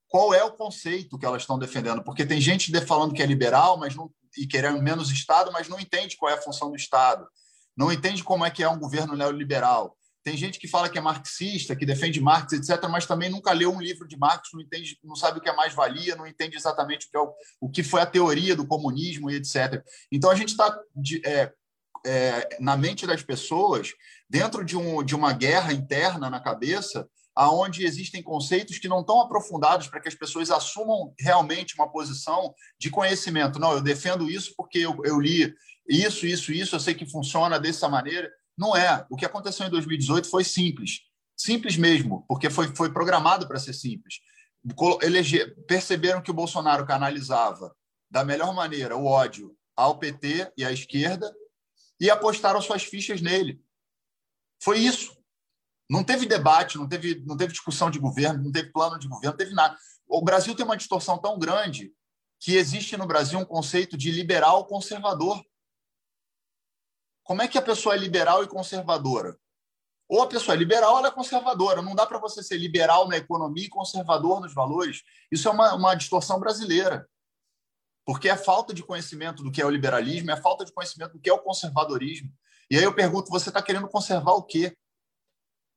[0.07, 3.77] qual é o conceito que elas estão defendendo, porque tem gente falando que é liberal,
[3.77, 7.27] mas não e querendo menos Estado, mas não entende qual é a função do Estado,
[7.75, 9.95] não entende como é que é um governo neoliberal.
[10.23, 13.73] Tem gente que fala que é marxista, que defende Marx, etc., mas também nunca leu
[13.73, 17.07] um livro de Marx, não entende, não sabe o que é mais-valia, não entende exatamente
[17.07, 19.83] o que, é o, o que foi a teoria do comunismo e etc.
[20.11, 20.77] Então a gente está
[21.25, 21.53] é,
[22.05, 23.93] é, na mente das pessoas,
[24.29, 29.21] dentro de, um, de uma guerra interna na cabeça, aonde existem conceitos que não estão
[29.21, 33.59] aprofundados para que as pessoas assumam realmente uma posição de conhecimento.
[33.59, 35.53] Não, eu defendo isso porque eu, eu li
[35.87, 38.31] isso, isso, isso, eu sei que funciona dessa maneira.
[38.57, 39.05] Não é.
[39.09, 41.01] O que aconteceu em 2018 foi simples.
[41.35, 44.15] Simples mesmo, porque foi, foi programado para ser simples.
[45.01, 47.73] Eleger, perceberam que o Bolsonaro canalizava
[48.11, 51.33] da melhor maneira o ódio ao PT e à esquerda
[51.99, 53.61] e apostaram suas fichas nele.
[54.61, 55.17] Foi isso.
[55.89, 59.31] Não teve debate, não teve, não teve discussão de governo, não teve plano de governo,
[59.31, 59.75] não teve nada.
[60.07, 61.91] O Brasil tem uma distorção tão grande
[62.39, 65.43] que existe no Brasil um conceito de liberal conservador.
[67.23, 69.37] Como é que a pessoa é liberal e conservadora?
[70.07, 71.81] Ou a pessoa é liberal ou ela é conservadora.
[71.81, 75.03] Não dá para você ser liberal na economia e conservador nos valores.
[75.31, 77.07] Isso é uma, uma distorção brasileira.
[78.05, 81.19] Porque é falta de conhecimento do que é o liberalismo, é falta de conhecimento do
[81.19, 82.31] que é o conservadorismo.
[82.71, 84.75] E aí eu pergunto: você está querendo conservar o quê?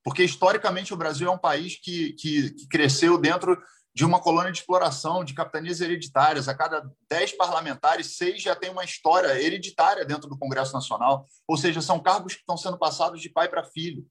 [0.05, 3.57] Porque, historicamente, o Brasil é um país que, que, que cresceu dentro
[3.95, 6.49] de uma colônia de exploração, de capitanias hereditárias.
[6.49, 11.27] A cada dez parlamentares, seis já tem uma história hereditária dentro do Congresso Nacional.
[11.47, 14.07] Ou seja, são cargos que estão sendo passados de pai para filho.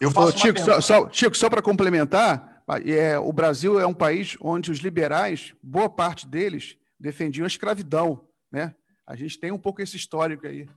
[0.00, 3.94] Eu faço Ô, Chico, só, só, Chico, só para complementar, é, o Brasil é um
[3.94, 8.26] país onde os liberais, boa parte deles, defendiam a escravidão.
[8.50, 8.74] Né?
[9.06, 10.68] A gente tem um pouco esse histórico aí.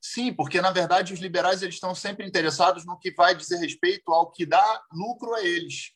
[0.00, 4.12] Sim, porque na verdade os liberais eles estão sempre interessados no que vai dizer respeito
[4.12, 5.92] ao que dá lucro a eles.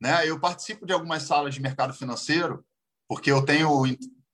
[0.00, 0.28] Né?
[0.28, 2.64] Eu participo de algumas salas de mercado financeiro
[3.08, 3.84] porque eu tenho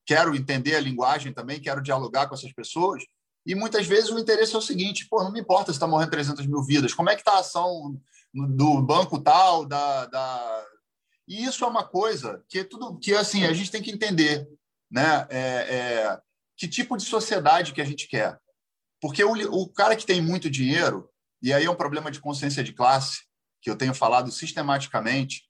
[0.07, 3.05] quero entender a linguagem também, quero dialogar com essas pessoas
[3.49, 6.11] e muitas vezes o interesse é o seguinte: pô, não me importa se está morrendo
[6.11, 7.99] 300 mil vidas, como é que está a ação
[8.33, 10.67] do banco tal, da, da...
[11.27, 14.47] E isso é uma coisa que tudo que assim a gente tem que entender,
[14.91, 15.27] né?
[15.31, 16.21] É, é,
[16.59, 18.39] que tipo de sociedade que a gente quer?
[19.01, 21.09] Porque o, o cara que tem muito dinheiro
[21.41, 23.23] e aí é um problema de consciência de classe
[23.63, 25.45] que eu tenho falado sistematicamente.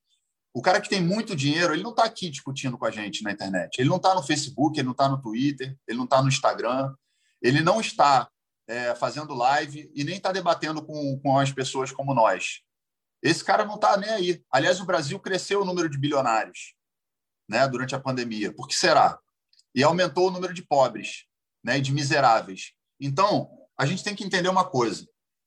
[0.52, 3.32] O cara que tem muito dinheiro, ele não está aqui discutindo com a gente na
[3.32, 3.78] internet.
[3.78, 6.94] Ele não está no Facebook, ele não está no Twitter, ele não está no Instagram,
[7.40, 8.28] ele não está
[8.66, 12.60] é, fazendo live e nem está debatendo com, com as pessoas como nós.
[13.22, 14.44] Esse cara não está nem aí.
[14.52, 16.74] Aliás, o Brasil cresceu o número de bilionários
[17.48, 18.52] né, durante a pandemia.
[18.52, 19.18] Por que será?
[19.78, 21.24] E aumentou o número de pobres
[21.62, 22.72] né, de miseráveis.
[23.00, 23.48] Então,
[23.78, 25.06] a gente tem que entender uma coisa.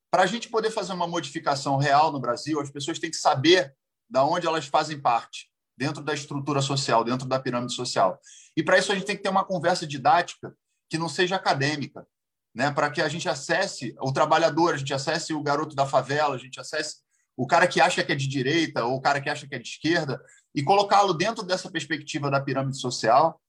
[0.09, 3.75] Para a gente poder fazer uma modificação real no Brasil, as pessoas têm que saber
[4.09, 8.17] da onde elas fazem parte, dentro da estrutura social, dentro da pirâmide social.
[8.55, 10.55] E para isso a gente tem que ter uma conversa didática
[10.89, 12.07] que não seja acadêmica,
[12.55, 12.71] né?
[12.71, 16.39] para que a gente acesse o trabalhador, a gente acesse o garoto da favela, a
[16.39, 17.01] gente acesse
[17.36, 19.59] o cara que acha que é de direita ou o cara que acha que é
[19.59, 20.21] de esquerda
[20.55, 23.41] e colocá-lo dentro dessa perspectiva da pirâmide social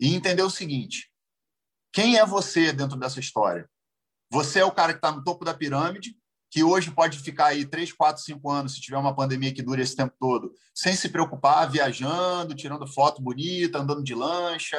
[0.00, 1.10] e entender o seguinte:
[1.92, 3.68] quem é você dentro dessa história?
[4.30, 6.14] Você é o cara que está no topo da pirâmide,
[6.50, 9.82] que hoje pode ficar aí três, quatro, cinco anos, se tiver uma pandemia que dure
[9.82, 14.78] esse tempo todo, sem se preocupar, viajando, tirando foto bonita, andando de lancha,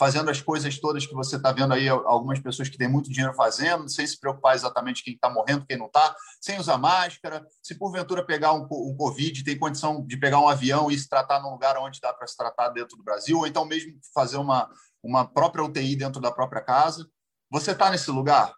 [0.00, 3.34] fazendo as coisas todas que você está vendo aí, algumas pessoas que têm muito dinheiro
[3.34, 7.46] fazendo, sem se preocupar exatamente quem está morrendo, quem não está, sem usar máscara.
[7.62, 11.42] Se porventura pegar um, um Covid, tem condição de pegar um avião e se tratar
[11.42, 14.70] num lugar onde dá para se tratar dentro do Brasil, ou então mesmo fazer uma,
[15.02, 17.06] uma própria UTI dentro da própria casa.
[17.50, 18.54] Você está nesse lugar?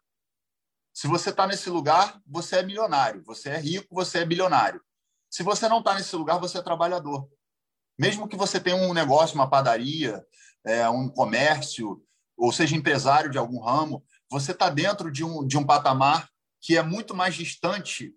[0.95, 3.21] Se você está nesse lugar, você é milionário.
[3.25, 4.81] Você é rico, você é bilionário.
[5.29, 7.29] Se você não está nesse lugar, você é trabalhador.
[7.99, 10.25] Mesmo que você tenha um negócio, uma padaria,
[10.65, 12.03] é, um comércio,
[12.37, 16.29] ou seja empresário de algum ramo, você está dentro de um, de um patamar
[16.61, 18.15] que é muito mais distante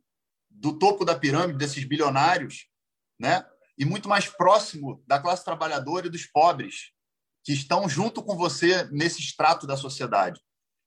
[0.49, 2.67] do topo da pirâmide desses bilionários,
[3.19, 3.45] né?
[3.77, 6.91] E muito mais próximo da classe trabalhadora e dos pobres
[7.43, 10.41] que estão junto com você nesse extrato da sociedade.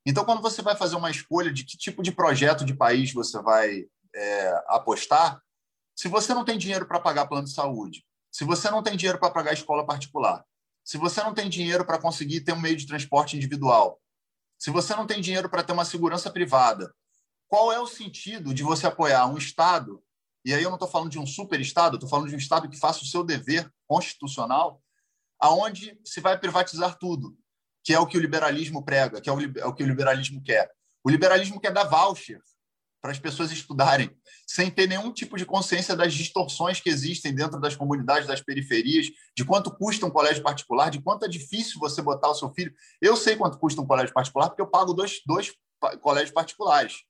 [0.05, 3.39] Então, quando você vai fazer uma escolha de que tipo de projeto de país você
[3.41, 3.85] vai
[4.15, 5.41] é, apostar,
[5.95, 9.19] se você não tem dinheiro para pagar plano de saúde, se você não tem dinheiro
[9.19, 10.43] para pagar escola particular,
[10.89, 14.01] se você não tem dinheiro para conseguir ter um meio de transporte individual,
[14.57, 16.91] se você não tem dinheiro para ter uma segurança privada,
[17.47, 20.03] qual é o sentido de você apoiar um Estado?
[20.43, 22.67] E aí eu não estou falando de um super Estado, estou falando de um Estado
[22.67, 24.81] que faça o seu dever constitucional,
[25.39, 27.37] aonde se vai privatizar tudo,
[27.83, 30.41] que é o que o liberalismo prega, que é o, é o que o liberalismo
[30.41, 30.71] quer.
[31.03, 32.41] O liberalismo quer dar voucher
[33.01, 34.09] para as pessoas estudarem,
[34.45, 39.07] sem ter nenhum tipo de consciência das distorções que existem dentro das comunidades, das periferias,
[39.35, 42.73] de quanto custa um colégio particular, de quanto é difícil você botar o seu filho.
[43.01, 45.53] Eu sei quanto custa um colégio particular, porque eu pago dois, dois
[46.01, 47.03] colégios particulares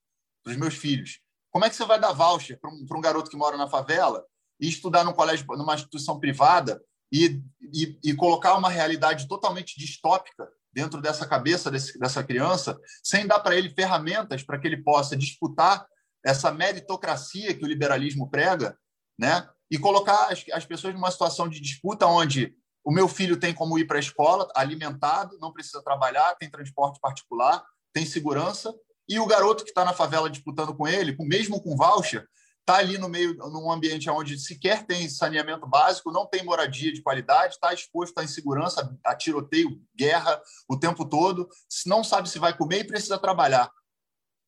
[0.44, 1.20] para os meus filhos.
[1.50, 3.68] Como é que você vai dar voucher para um, para um garoto que mora na
[3.68, 4.24] favela
[4.60, 6.80] e estudar num colégio, numa instituição privada
[7.12, 13.26] e, e, e colocar uma realidade totalmente distópica dentro dessa cabeça desse, dessa criança, sem
[13.26, 15.86] dar para ele ferramentas para que ele possa disputar
[16.24, 18.76] essa meritocracia que o liberalismo prega,
[19.18, 19.48] né?
[19.70, 22.54] E colocar as, as pessoas numa situação de disputa onde
[22.84, 26.98] o meu filho tem como ir para a escola, alimentado, não precisa trabalhar, tem transporte
[27.00, 27.62] particular,
[27.92, 28.74] tem segurança,
[29.08, 32.26] e o garoto que está na favela disputando com ele, mesmo com voucher,
[32.70, 37.02] está ali no meio, num ambiente onde sequer tem saneamento básico, não tem moradia de
[37.02, 41.48] qualidade, está exposto à insegurança, a tiroteio, guerra o tempo todo,
[41.84, 43.68] não sabe se vai comer e precisa trabalhar.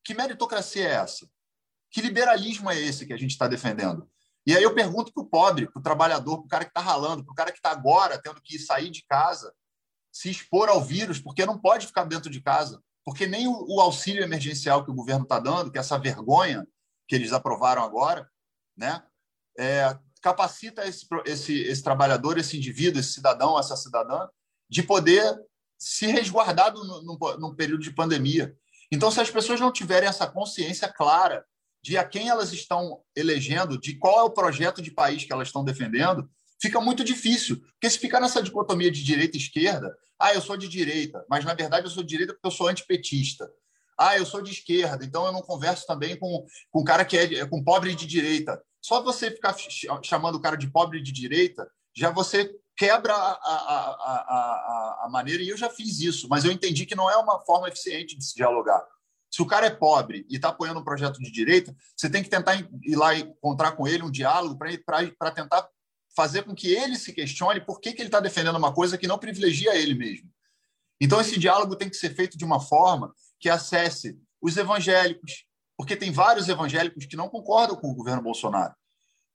[0.05, 1.27] Que meritocracia é essa?
[1.91, 4.09] Que liberalismo é esse que a gente está defendendo?
[4.47, 6.81] E aí eu pergunto para o pobre, para o trabalhador, para o cara que está
[6.81, 9.53] ralando, para o cara que está agora tendo que sair de casa,
[10.11, 13.81] se expor ao vírus, porque não pode ficar dentro de casa, porque nem o, o
[13.81, 16.65] auxílio emergencial que o governo está dando, que é essa vergonha
[17.13, 18.27] que eles aprovaram agora,
[18.75, 19.03] né,
[19.55, 24.27] é, capacita esse, esse, esse trabalhador, esse indivíduo, esse cidadão, essa cidadã,
[24.67, 25.39] de poder
[25.77, 28.55] se resguardar num período de pandemia.
[28.91, 31.45] Então, se as pessoas não tiverem essa consciência clara
[31.83, 35.49] de a quem elas estão elegendo, de qual é o projeto de país que elas
[35.49, 36.27] estão defendendo,
[36.59, 37.61] fica muito difícil.
[37.73, 41.45] Porque se ficar nessa dicotomia de direita e esquerda, ah, eu sou de direita, mas
[41.45, 43.47] na verdade eu sou de direita porque eu sou antipetista.
[43.97, 47.45] Ah, eu sou de esquerda, então eu não converso também com, com cara que é
[47.45, 48.61] com pobre de direita.
[48.81, 49.55] Só você ficar
[50.03, 55.43] chamando o cara de pobre de direita, já você quebra a, a, a, a, maneira,
[55.43, 58.25] e eu já fiz isso, mas eu entendi que não é uma forma eficiente de
[58.25, 58.83] se dialogar.
[59.31, 62.29] Se o cara é pobre e está apoiando um projeto de direita, você tem que
[62.29, 65.67] tentar ir lá e encontrar com ele um diálogo para tentar
[66.15, 69.07] fazer com que ele se questione por que, que ele está defendendo uma coisa que
[69.07, 70.29] não privilegia ele mesmo.
[71.01, 73.13] Então, esse diálogo tem que ser feito de uma forma
[73.43, 75.45] que acesse os evangélicos,
[75.77, 78.73] porque tem vários evangélicos que não concordam com o governo Bolsonaro.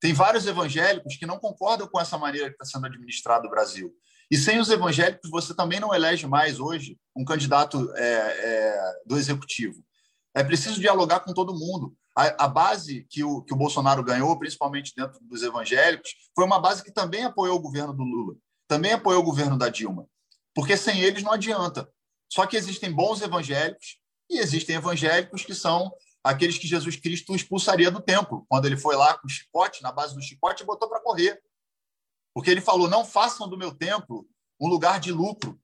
[0.00, 3.92] Tem vários evangélicos que não concordam com essa maneira que está sendo administrado o Brasil.
[4.30, 9.18] E sem os evangélicos, você também não elege mais hoje um candidato é, é, do
[9.18, 9.84] executivo.
[10.34, 11.94] É preciso dialogar com todo mundo.
[12.16, 16.59] A, a, base que o, que o Bolsonaro ganhou, principalmente dentro dos evangélicos, foi uma
[16.59, 18.36] base que também apoiou o governo do Lula,
[18.66, 20.06] também apoiou o governo da Dilma.
[20.54, 21.86] Porque sem eles não adianta.
[22.29, 23.99] Só que existem bons evangélicos
[24.31, 25.91] e existem evangélicos que são
[26.22, 29.91] aqueles que Jesus Cristo expulsaria do templo, quando ele foi lá com o chicote, na
[29.91, 31.41] base do chicote, e botou para correr.
[32.35, 34.29] Porque ele falou: não façam do meu templo
[34.61, 35.59] um lugar de lucro,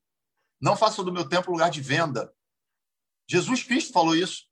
[0.59, 2.33] não façam do meu templo um lugar de venda.
[3.29, 4.45] Jesus Cristo falou isso.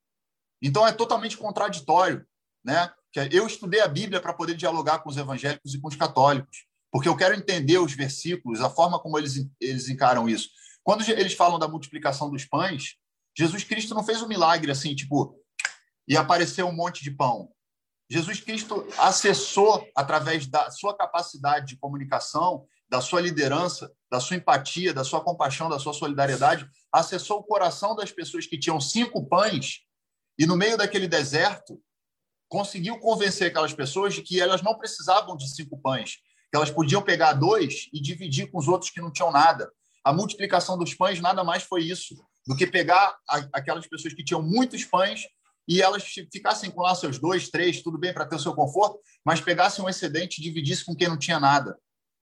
[0.61, 2.26] Então é totalmente contraditório,
[2.64, 2.93] né?
[3.32, 7.07] Eu estudei a Bíblia para poder dialogar com os evangélicos e com os católicos, porque
[7.07, 10.49] eu quero entender os versículos, a forma como eles, eles encaram isso.
[10.84, 12.97] Quando eles falam da multiplicação dos pães,
[13.38, 15.39] Jesus Cristo não fez um milagre assim, tipo,
[16.07, 17.49] e apareceu um monte de pão.
[18.09, 24.93] Jesus Cristo acessou, através da sua capacidade de comunicação, da sua liderança, da sua empatia,
[24.93, 29.79] da sua compaixão, da sua solidariedade, acessou o coração das pessoas que tinham cinco pães
[30.38, 31.81] e, no meio daquele deserto,
[32.47, 36.17] conseguiu convencer aquelas pessoas de que elas não precisavam de cinco pães,
[36.51, 39.71] que elas podiam pegar dois e dividir com os outros que não tinham nada.
[40.03, 43.17] A multiplicação dos pães nada mais foi isso do que pegar
[43.53, 45.23] aquelas pessoas que tinham muitos pães
[45.67, 48.99] e elas ficassem com lá seus dois, três, tudo bem para ter o seu conforto,
[49.23, 51.77] mas pegassem um excedente e dividissem com quem não tinha nada.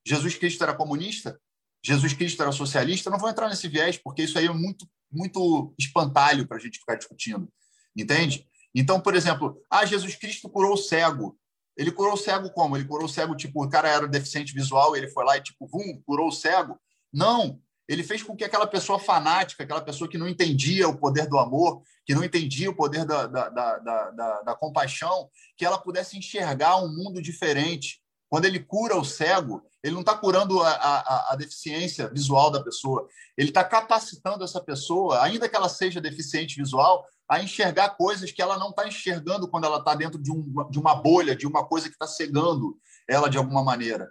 [0.06, 1.40] Jesus Cristo era comunista?
[1.84, 3.10] Jesus Cristo era socialista?
[3.10, 6.80] não vou entrar nesse viés, porque isso aí é muito, muito espantalho para a gente
[6.80, 7.52] ficar discutindo.
[7.98, 8.48] Entende?
[8.76, 11.38] Então, por exemplo, ah, Jesus Cristo curou o cego.
[11.76, 12.78] Ele curou o cego como?
[12.78, 15.68] Ele curou o cego, tipo, o cara era deficiente visual, ele foi lá e, tipo,
[15.68, 16.80] vum, curou o cego?
[17.12, 17.60] Não
[17.92, 21.38] ele fez com que aquela pessoa fanática, aquela pessoa que não entendia o poder do
[21.38, 26.18] amor, que não entendia o poder da, da, da, da, da compaixão, que ela pudesse
[26.18, 28.02] enxergar um mundo diferente.
[28.30, 32.64] Quando ele cura o cego, ele não está curando a, a, a, deficiência visual da
[32.64, 33.06] pessoa,
[33.38, 38.42] ele está capacitando essa pessoa, ainda que ela seja deficiente visual, a enxergar coisas que
[38.42, 41.66] ela não está enxergando quando ela está dentro de, um, de uma bolha, de uma
[41.66, 44.10] coisa que está cegando ela de alguma maneira.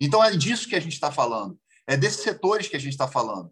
[0.00, 1.58] Então é disso que a gente está falando.
[1.88, 3.50] É desses setores que a gente está falando,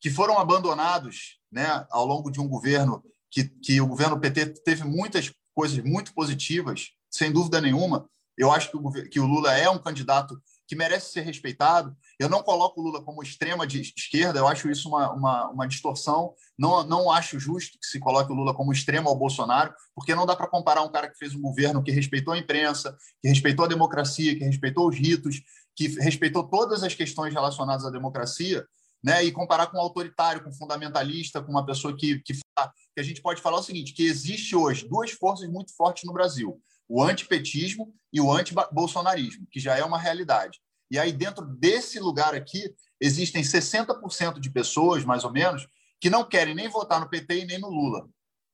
[0.00, 4.82] que foram abandonados né, ao longo de um governo que, que o governo PT teve
[4.82, 8.10] muitas coisas muito positivas, sem dúvida nenhuma.
[8.36, 11.96] Eu acho que o, que o Lula é um candidato que merece ser respeitado.
[12.18, 15.68] Eu não coloco o Lula como extrema de esquerda, eu acho isso uma, uma, uma,
[15.68, 16.34] distorção.
[16.58, 20.26] Não, não acho justo que se coloque o Lula como extremo ao Bolsonaro, porque não
[20.26, 23.64] dá para comparar um cara que fez um governo que respeitou a imprensa, que respeitou
[23.64, 25.40] a democracia, que respeitou os ritos,
[25.76, 28.66] que respeitou todas as questões relacionadas à democracia,
[29.04, 33.00] né, e comparar com um autoritário, com um fundamentalista, com uma pessoa que, que, que
[33.00, 36.60] a gente pode falar o seguinte, que existe hoje duas forças muito fortes no Brasil,
[36.88, 40.58] o antipetismo e o antibolsonarismo, que já é uma realidade.
[40.90, 45.66] E aí, dentro desse lugar aqui, existem 60% de pessoas, mais ou menos,
[46.00, 48.08] que não querem nem votar no PT e nem no Lula.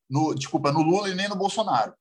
[0.09, 1.95] No, desculpa, no Lula e nem no Bolsonaro.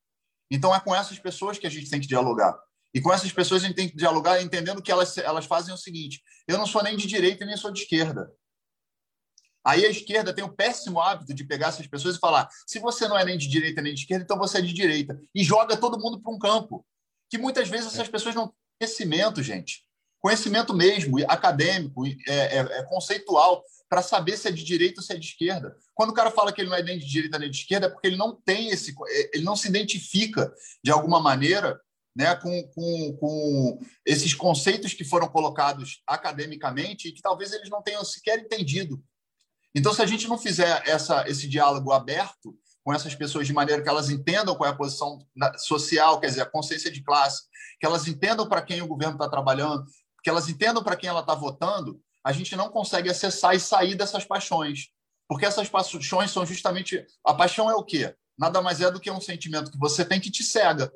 [0.49, 2.57] Então, é com essas pessoas que a gente tem que dialogar.
[2.93, 5.77] E com essas pessoas a gente tem que dialogar entendendo que elas, elas fazem o
[5.77, 8.31] seguinte: eu não sou nem de direita nem sou de esquerda.
[9.63, 13.07] Aí a esquerda tem o péssimo hábito de pegar essas pessoas e falar: se você
[13.07, 15.19] não é nem de direita nem de esquerda, então você é de direita.
[15.33, 16.85] E joga todo mundo para um campo.
[17.29, 19.83] Que muitas vezes essas pessoas não têm conhecimento, gente.
[20.19, 25.13] Conhecimento mesmo, acadêmico, é, é, é conceitual, para saber se é de direita ou se
[25.13, 25.75] é de esquerda.
[25.93, 27.89] Quando o cara fala que ele não é nem de direita nem de esquerda, é
[27.89, 28.93] porque ele não tem esse,
[29.33, 31.79] ele não se identifica de alguma maneira
[32.15, 37.81] né, com, com, com esses conceitos que foram colocados academicamente e que talvez eles não
[37.81, 39.01] tenham sequer entendido.
[39.73, 43.81] Então, se a gente não fizer essa, esse diálogo aberto com essas pessoas de maneira
[43.81, 45.19] que elas entendam qual é a posição
[45.57, 47.43] social, quer dizer, a consciência de classe,
[47.79, 49.85] que elas entendam para quem o governo está trabalhando,
[50.23, 53.95] que elas entendam para quem ela está votando, a gente não consegue acessar e sair
[53.95, 54.89] dessas paixões.
[55.27, 57.05] Porque essas paixões são justamente.
[57.25, 58.13] A paixão é o quê?
[58.37, 60.91] Nada mais é do que um sentimento que você tem que te cega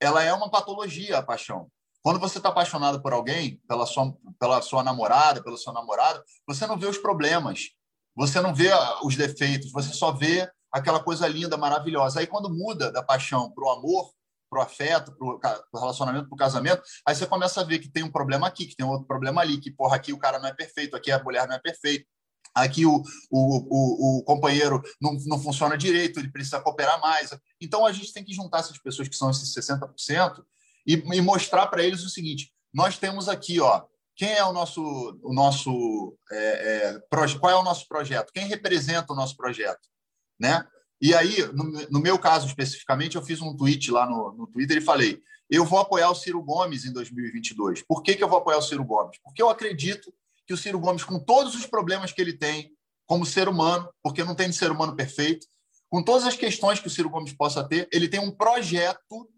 [0.00, 1.68] ela é uma patologia, a paixão.
[2.02, 6.66] Quando você está apaixonado por alguém, pela sua, pela sua namorada, pelo seu namorado, você
[6.66, 7.70] não vê os problemas,
[8.14, 12.20] você não vê ah, os defeitos, você só vê aquela coisa linda, maravilhosa.
[12.20, 14.10] Aí, quando muda da paixão para o amor,
[14.48, 17.90] para o afeto, para o relacionamento, para o casamento, aí você começa a ver que
[17.90, 20.48] tem um problema aqui, que tem outro problema ali, que, porra, aqui o cara não
[20.48, 22.06] é perfeito, aqui a mulher não é perfeita,
[22.56, 23.38] aqui o, o,
[23.68, 27.30] o, o, companheiro não, não funciona direito, ele precisa cooperar mais.
[27.60, 30.42] Então, a gente tem que juntar essas pessoas que são esses 60%
[30.86, 33.84] e, e mostrar para eles o seguinte: nós temos aqui, ó,
[34.16, 38.32] quem é o nosso, o nosso é, é, qual é o nosso projeto?
[38.32, 39.86] Quem representa o nosso projeto?
[40.40, 40.66] Né?
[40.98, 44.78] E aí, no, no meu caso especificamente, eu fiz um tweet lá no, no Twitter
[44.78, 47.82] e falei: eu vou apoiar o Ciro Gomes em 2022.
[47.82, 49.18] Por que, que eu vou apoiar o Ciro Gomes?
[49.22, 50.12] Porque eu acredito
[50.46, 52.72] que o Ciro Gomes, com todos os problemas que ele tem
[53.06, 55.46] como ser humano, porque não tem ser humano perfeito,
[55.88, 59.28] com todas as questões que o Ciro Gomes possa ter, ele tem um projeto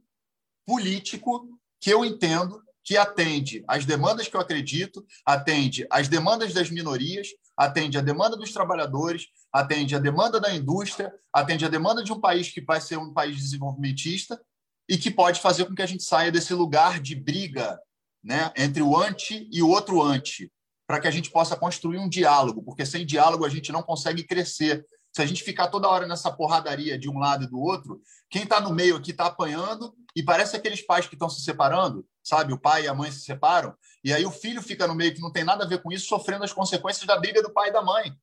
[0.67, 1.49] político
[1.81, 7.29] que eu entendo que atende às demandas que eu acredito, atende às demandas das minorias,
[7.55, 12.21] atende à demanda dos trabalhadores, atende à demanda da indústria, atende à demanda de um
[12.21, 14.41] país que vai ser um país desenvolvimentista
[14.89, 17.79] e que pode fazer com que a gente saia desse lugar de briga
[18.25, 20.51] né, entre o anti e o outro anti
[20.89, 24.25] para que a gente possa construir um diálogo, porque sem diálogo a gente não consegue
[24.25, 24.87] crescer.
[25.13, 28.45] Se a gente ficar toda hora nessa porradaria de um lado e do outro, quem
[28.45, 32.55] está no meio aqui está apanhando e parece aqueles pais que estão se separando, sabe?
[32.55, 35.21] O pai e a mãe se separam, e aí o filho fica no meio que
[35.21, 37.73] não tem nada a ver com isso, sofrendo as consequências da briga do pai e
[37.73, 38.17] da mãe.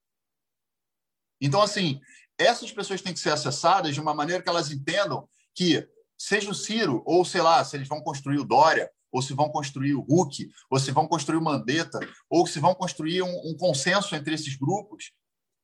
[1.39, 2.01] Então, assim,
[2.35, 5.87] essas pessoas têm que ser acessadas de uma maneira que elas entendam que,
[6.17, 9.49] seja o Ciro, ou sei lá, se eles vão construir o Dória, ou se vão
[9.49, 11.99] construir o Hulk, ou se vão construir o Mandetta,
[12.29, 15.11] ou se vão construir um, um consenso entre esses grupos,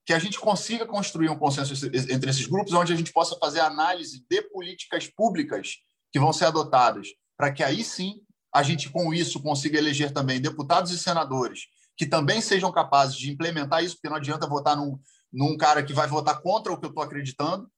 [0.06, 3.60] que a gente consiga construir um consenso entre esses grupos, onde a gente possa fazer
[3.60, 5.76] análise de políticas públicas
[6.12, 8.22] que vão ser adotadas, para que aí sim
[8.54, 11.62] a gente, com isso, consiga eleger também deputados e senadores
[11.98, 14.98] que também sejam capazes de implementar isso, porque não adianta votar num,
[15.32, 17.70] num cara que vai votar contra o que eu estou acreditando,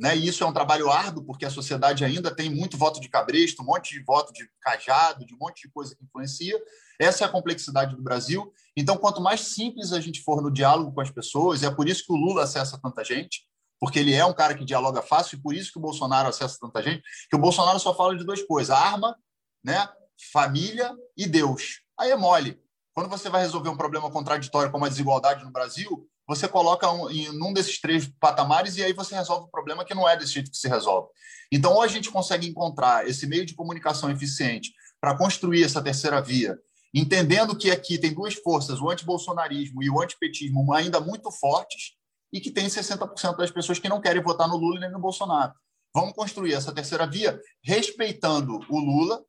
[0.00, 0.16] né?
[0.16, 3.62] E isso é um trabalho árduo, porque a sociedade ainda tem muito voto de cabresto,
[3.62, 6.58] um monte de voto de cajado, de um monte de coisa que influencia.
[6.98, 8.50] Essa é a complexidade do Brasil.
[8.74, 12.06] Então, quanto mais simples a gente for no diálogo com as pessoas, é por isso
[12.06, 13.42] que o Lula acessa tanta gente,
[13.78, 16.56] porque ele é um cara que dialoga fácil, e por isso que o Bolsonaro acessa
[16.58, 19.14] tanta gente, que o Bolsonaro só fala de duas coisas: arma,
[19.62, 19.86] né?
[20.32, 21.82] família e Deus.
[21.98, 22.58] Aí é mole.
[22.94, 27.10] Quando você vai resolver um problema contraditório como a desigualdade no Brasil, você coloca um,
[27.10, 30.34] em um desses três patamares e aí você resolve o problema que não é desse
[30.34, 31.08] jeito que se resolve.
[31.50, 36.22] Então, ou a gente consegue encontrar esse meio de comunicação eficiente para construir essa terceira
[36.22, 36.56] via,
[36.94, 41.96] entendendo que aqui tem duas forças, o antibolsonarismo e o antipetismo, ainda muito fortes,
[42.32, 45.52] e que tem 60% das pessoas que não querem votar no Lula nem no Bolsonaro.
[45.92, 49.20] Vamos construir essa terceira via respeitando o Lula.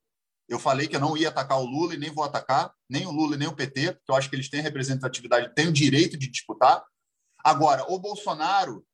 [0.48, 3.10] Eu falei que eu não ia atacar o Lula e nem vou atacar, nem o
[3.10, 6.30] Lula nem o PT, porque eu acho que eles têm representatividade, têm o direito de
[6.30, 6.80] disputar.
[7.44, 8.84] Agora, o Bolsonaro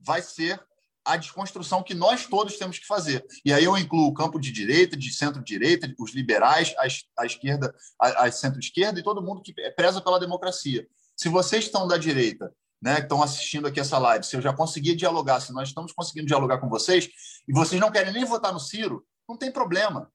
[0.00, 0.62] vai ser
[1.04, 3.24] a desconstrução que nós todos temos que fazer.
[3.44, 8.30] E aí eu incluo o campo de direita, de centro-direita, os liberais, a, esquerda, a,
[8.30, 10.86] centro-esquerda e todo mundo que preza pela democracia.
[11.14, 12.50] Se vocês estão da direita,
[12.80, 15.92] né, que estão assistindo aqui essa live, se eu já consegui dialogar, se nós estamos
[15.92, 17.08] conseguindo dialogar com vocês,
[17.46, 20.10] e vocês não querem nem votar no Ciro, não tem problema.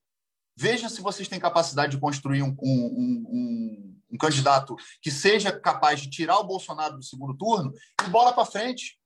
[0.56, 6.00] Veja se vocês têm capacidade de construir um, um, um, um candidato que seja capaz
[6.00, 7.72] de tirar o Bolsonaro do segundo turno
[8.04, 8.98] e bola para frente.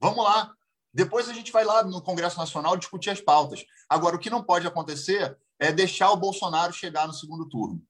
[0.00, 0.52] Vamos lá.
[0.92, 3.64] Depois a gente vai lá no Congresso Nacional discutir as pautas.
[3.88, 7.82] Agora, o que não pode acontecer é deixar o Bolsonaro chegar no segundo turno.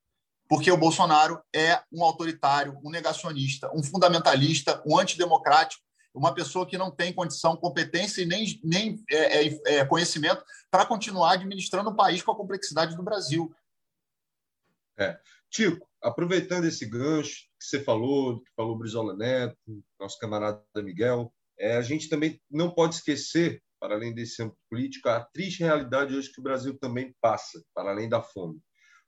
[0.49, 5.83] Porque o Bolsonaro é um autoritário, um negacionista, um fundamentalista, um antidemocrático,
[6.15, 10.87] uma pessoa que não tem condição, competência e nem, nem é, é, é conhecimento para
[10.87, 13.55] continuar administrando o país com a complexidade do Brasil.
[14.99, 15.19] É.
[15.57, 19.57] Tico, aproveitando esse gancho que você falou, que falou Brizola Neto,
[19.99, 25.09] nosso camarada Miguel, é, a gente também não pode esquecer, para além desse âmbito político,
[25.09, 28.61] a triste realidade hoje que o Brasil também passa, para além da fome.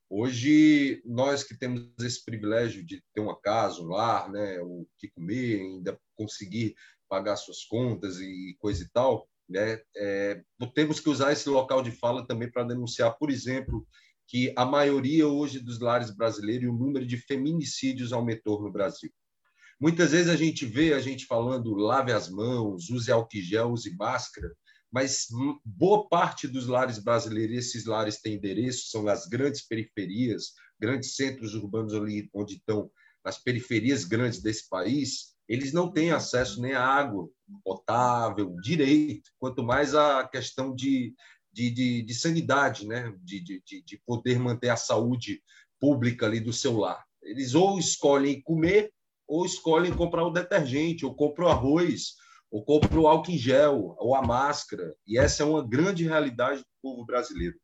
[0.09, 5.11] Hoje, nós que temos esse privilégio de ter uma casa, um lar, né, o que
[5.11, 6.75] comer, ainda conseguir
[7.11, 10.43] pagar suas contas e coisa e tal, né, é,
[10.75, 13.87] temos que usar esse local de fala também para denunciar, por exemplo,
[14.29, 19.11] que a maioria hoje dos lares brasileiros e o número de feminicídios aumentou no Brasil.
[19.81, 23.97] Muitas vezes a gente vê a gente falando lave as mãos, use álcool gel, use
[23.97, 24.53] máscara,
[24.93, 25.29] mas
[25.65, 31.55] boa parte dos lares brasileiros, esses lares têm endereço, são nas grandes periferias, grandes centros
[31.55, 32.91] urbanos ali onde estão
[33.25, 37.29] as periferias grandes desse país, eles não têm acesso nem à água
[37.65, 41.15] potável, direito, quanto mais a questão de,
[41.59, 43.13] de, de, de sanidade, né?
[43.25, 45.43] De, de, de poder manter a saúde
[45.81, 47.05] pública ali do seu lar.
[47.21, 48.93] Eles ou escolhem comer,
[49.27, 52.15] ou escolhem comprar o detergente, ou compram arroz,
[52.49, 54.95] ou compram o álcool em gel, ou a máscara.
[55.05, 57.59] E essa é uma grande realidade do povo brasileiro.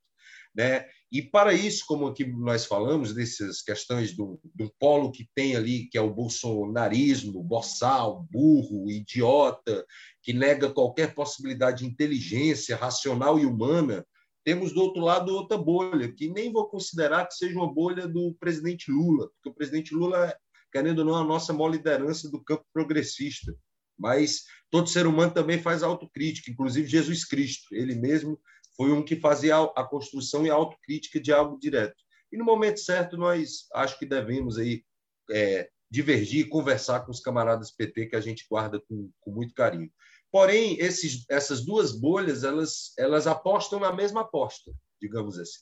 [0.53, 0.87] Né?
[1.15, 5.89] E para isso, como aqui nós falamos, dessas questões do, do polo que tem ali,
[5.89, 9.87] que é o bolsonarismo, boçal, burro, idiota,
[10.21, 14.05] que nega qualquer possibilidade de inteligência racional e humana,
[14.43, 18.35] temos do outro lado outra bolha, que nem vou considerar que seja uma bolha do
[18.41, 20.37] presidente Lula, porque o presidente Lula,
[20.73, 23.55] querendo ou não, é a nossa maior liderança do campo progressista.
[23.97, 28.37] Mas todo ser humano também faz autocrítica, inclusive Jesus Cristo, ele mesmo
[28.77, 31.97] foi um que fazia a construção e a autocrítica de algo direto.
[32.33, 34.85] E no momento certo, nós acho que devemos aí
[35.31, 39.55] é, divergir e conversar com os camaradas PT que a gente guarda com, com muito
[39.55, 39.91] carinho.
[40.33, 45.61] Porém, esses, essas duas bolhas, elas, elas apostam na mesma aposta, digamos assim,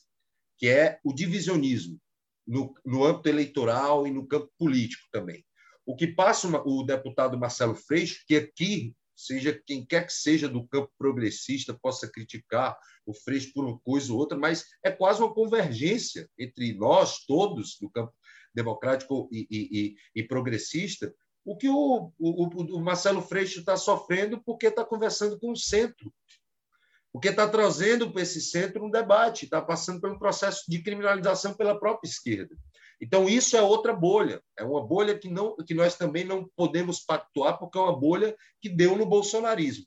[0.57, 1.99] que é o divisionismo
[2.47, 5.45] no, no âmbito eleitoral e no campo político também.
[5.85, 10.67] O que passa o deputado Marcelo Freixo, que aqui seja quem quer que seja do
[10.67, 15.33] campo progressista possa criticar o Freixo por uma coisa ou outra, mas é quase uma
[15.33, 18.13] convergência entre nós todos do campo
[18.53, 21.13] democrático e, e, e progressista,
[21.45, 26.13] o que o, o, o Marcelo Freixo está sofrendo porque está conversando com o centro,
[27.11, 31.79] porque está trazendo para esse centro um debate, está passando pelo processo de criminalização pela
[31.79, 32.55] própria esquerda.
[33.03, 34.41] Então, isso é outra bolha.
[34.57, 38.33] É uma bolha que, não, que nós também não podemos pactuar, porque é uma bolha
[38.61, 39.85] que deu no bolsonarismo.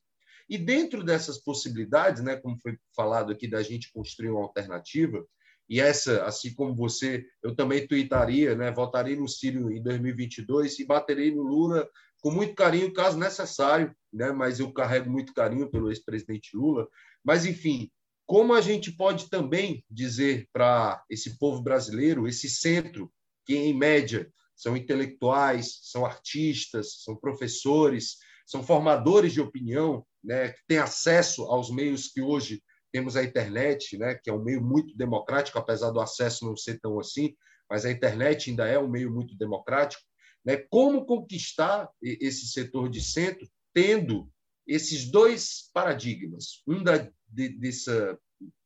[0.51, 5.27] E dentro dessas possibilidades, né, como foi falado aqui, da gente construir uma alternativa,
[5.67, 10.85] e essa, assim como você, eu também tuitaria, né, votaria no Ciro em 2022 e
[10.85, 11.89] baterei no Lula
[12.21, 16.87] com muito carinho, caso necessário, né, mas eu carrego muito carinho pelo ex-presidente Lula.
[17.25, 17.91] Mas, enfim,
[18.27, 23.11] como a gente pode também dizer para esse povo brasileiro, esse centro,
[23.45, 30.61] que em média são intelectuais, são artistas, são professores, são formadores de opinião, né, que
[30.67, 32.63] têm acesso aos meios que hoje
[32.93, 36.81] temos a internet, né, que é um meio muito democrático, apesar do acesso não ser
[36.81, 37.35] tão assim,
[37.71, 40.03] mas a internet ainda é um meio muito democrático.
[40.45, 40.57] Né?
[40.71, 44.31] Como conquistar esse setor de centro tendo
[44.67, 48.19] esses dois paradigmas, um da de, dessa,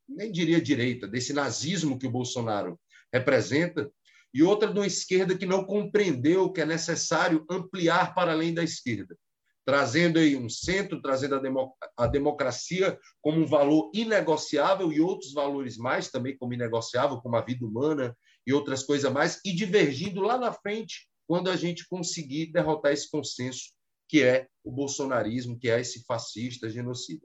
[0.08, 2.78] nem diria direita, desse nazismo que o Bolsonaro
[3.12, 3.90] representa,
[4.32, 8.62] e outra de uma esquerda que não compreendeu que é necessário ampliar para além da
[8.62, 9.16] esquerda,
[9.64, 15.76] trazendo aí um centro, trazendo a, a democracia como um valor inegociável e outros valores
[15.76, 20.38] mais também como inegociável, como a vida humana e outras coisas mais, e divergindo lá
[20.38, 23.70] na frente quando a gente conseguir derrotar esse consenso
[24.10, 27.24] que é o bolsonarismo, que é esse fascista genocida.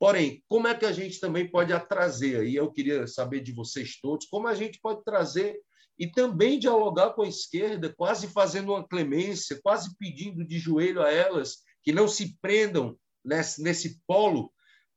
[0.00, 2.56] Porém, como é que a gente também pode trazer aí?
[2.56, 5.56] Eu queria saber de vocês todos, como a gente pode trazer
[5.96, 11.12] e também dialogar com a esquerda, quase fazendo uma clemência, quase pedindo de joelho a
[11.12, 14.52] elas que não se prendam nesse, nesse polo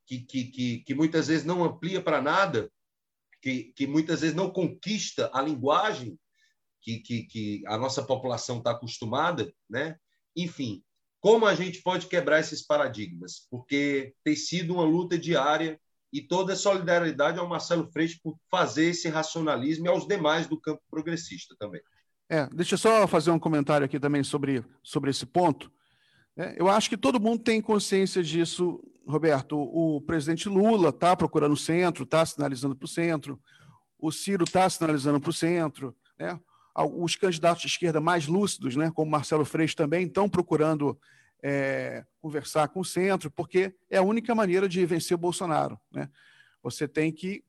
[0.07, 2.67] que, que, que, que muitas vezes não amplia para nada,
[3.43, 6.17] que, que muitas vezes não conquista a linguagem
[6.81, 9.99] que, que, que a nossa população está acostumada, né?
[10.35, 10.83] Enfim,
[11.27, 13.45] como a gente pode quebrar esses paradigmas?
[13.51, 15.77] Porque tem sido uma luta diária
[16.13, 20.57] e toda a solidariedade ao Marcelo Freixo por fazer esse racionalismo e aos demais do
[20.57, 21.81] campo progressista também.
[22.29, 25.69] É, deixa eu só fazer um comentário aqui também sobre, sobre esse ponto.
[26.37, 29.57] É, eu acho que todo mundo tem consciência disso, Roberto.
[29.57, 33.37] O, o presidente Lula está procurando o centro, está sinalizando para o centro,
[33.99, 36.39] o Ciro está sinalizando para o centro, né?
[36.85, 40.97] os candidatos de esquerda mais lúcidos, né, como Marcelo Freixo também, estão procurando
[41.41, 45.79] é, conversar com o centro, porque é a única maneira de vencer o Bolsonaro.
[45.91, 46.09] Né?
[46.63, 47.43] Você tem que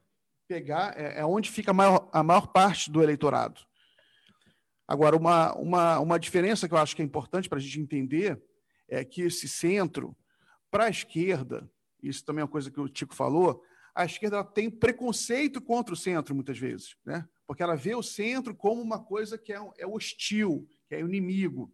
[0.46, 3.60] pegar, é, é onde fica a maior, a maior parte do eleitorado.
[4.86, 8.40] Agora, uma, uma, uma diferença que eu acho que é importante para a gente entender
[8.88, 10.16] é que esse centro,
[10.70, 11.70] para a esquerda,
[12.02, 13.62] isso também é uma coisa que o Tico falou,
[13.94, 16.96] a esquerda tem preconceito contra o centro, muitas vezes.
[17.04, 17.26] Né?
[17.48, 21.72] porque ela vê o centro como uma coisa que é, é hostil, que é inimigo.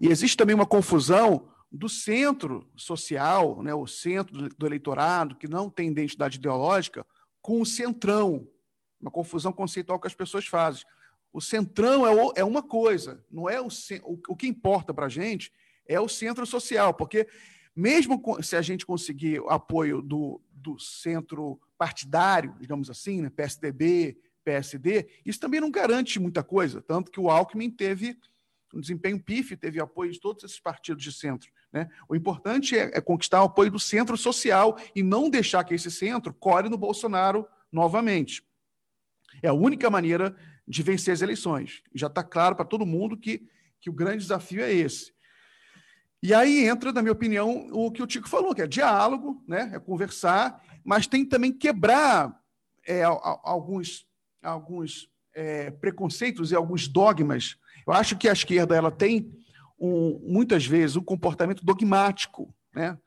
[0.00, 5.68] E existe também uma confusão do centro social, né, o centro do eleitorado, que não
[5.68, 7.04] tem identidade ideológica,
[7.42, 8.48] com o centrão.
[9.00, 10.84] Uma confusão conceitual que as pessoas fazem.
[11.32, 13.68] O centrão é, o, é uma coisa, não é o,
[14.04, 15.52] o, o que importa para a gente
[15.88, 17.28] é o centro social, porque
[17.74, 24.18] mesmo se a gente conseguir o apoio do, do centro partidário, digamos assim, né, PSDB,
[24.42, 28.18] PSD, isso também não garante muita coisa, tanto que o Alckmin teve
[28.76, 31.50] um desempenho pífio, teve apoio de todos esses partidos de centro.
[31.72, 31.88] Né?
[32.08, 35.90] O importante é, é, conquistar o apoio do centro social e não deixar que esse
[35.90, 38.44] centro core no Bolsonaro novamente.
[39.42, 41.82] É a única maneira de vencer as eleições.
[41.94, 43.48] Já está claro para todo mundo que,
[43.80, 45.14] que o grande desafio é esse.
[46.22, 49.70] E aí entra, na minha opinião, o que o Tico falou, que é diálogo, né?
[49.74, 52.40] é conversar, mas tem também quebrar
[52.86, 54.06] é, alguns,
[54.42, 57.56] alguns é, preconceitos e alguns dogmas.
[57.86, 59.32] Eu acho que a esquerda ela tem
[59.78, 62.98] um, muitas vezes um comportamento dogmático, né?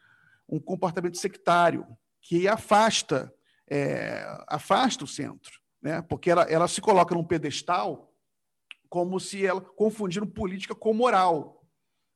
[0.48, 1.86] um comportamento sectário,
[2.22, 3.34] que afasta,
[3.70, 6.02] é, afasta o centro, né?
[6.02, 8.14] porque ela, ela se coloca num pedestal
[8.88, 11.66] como se ela confundindo política com moral.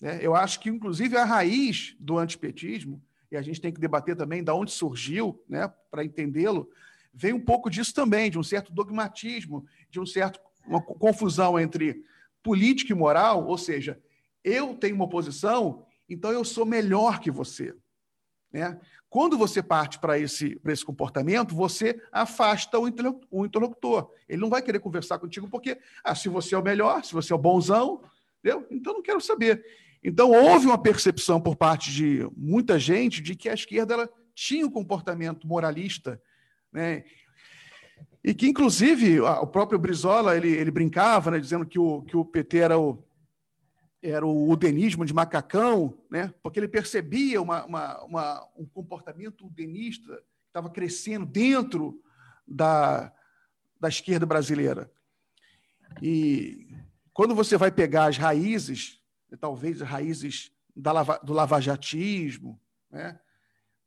[0.01, 0.19] Né?
[0.21, 4.43] Eu acho que, inclusive, a raiz do antipetismo, e a gente tem que debater também
[4.43, 6.69] de onde surgiu, né, para entendê-lo,
[7.11, 12.03] vem um pouco disso também, de um certo dogmatismo, de um certo uma confusão entre
[12.43, 13.99] política e moral, ou seja,
[14.43, 17.73] eu tenho uma posição, então eu sou melhor que você.
[18.51, 18.79] Né?
[19.09, 22.87] Quando você parte para esse, esse comportamento, você afasta o
[23.45, 24.11] interlocutor.
[24.27, 27.31] Ele não vai querer conversar contigo porque, ah, se você é o melhor, se você
[27.31, 28.03] é o bonzão,
[28.39, 28.67] entendeu?
[28.69, 29.65] então não quero saber.
[30.03, 34.65] Então houve uma percepção por parte de muita gente de que a esquerda ela tinha
[34.65, 36.21] um comportamento moralista,
[36.71, 37.03] né?
[38.23, 42.23] E que, inclusive, o próprio Brizola ele, ele brincava, né, dizendo que o, que o
[42.23, 43.03] PT era o,
[44.01, 46.33] era o udenismo de macacão, né?
[46.41, 52.01] porque ele percebia uma, uma, uma um comportamento udenista que estava crescendo dentro
[52.47, 53.13] da,
[53.79, 54.89] da esquerda brasileira.
[56.01, 56.67] E
[57.13, 59.01] quando você vai pegar as raízes,
[59.39, 62.59] talvez as raízes da lava, do lavajatismo,
[62.89, 63.19] né?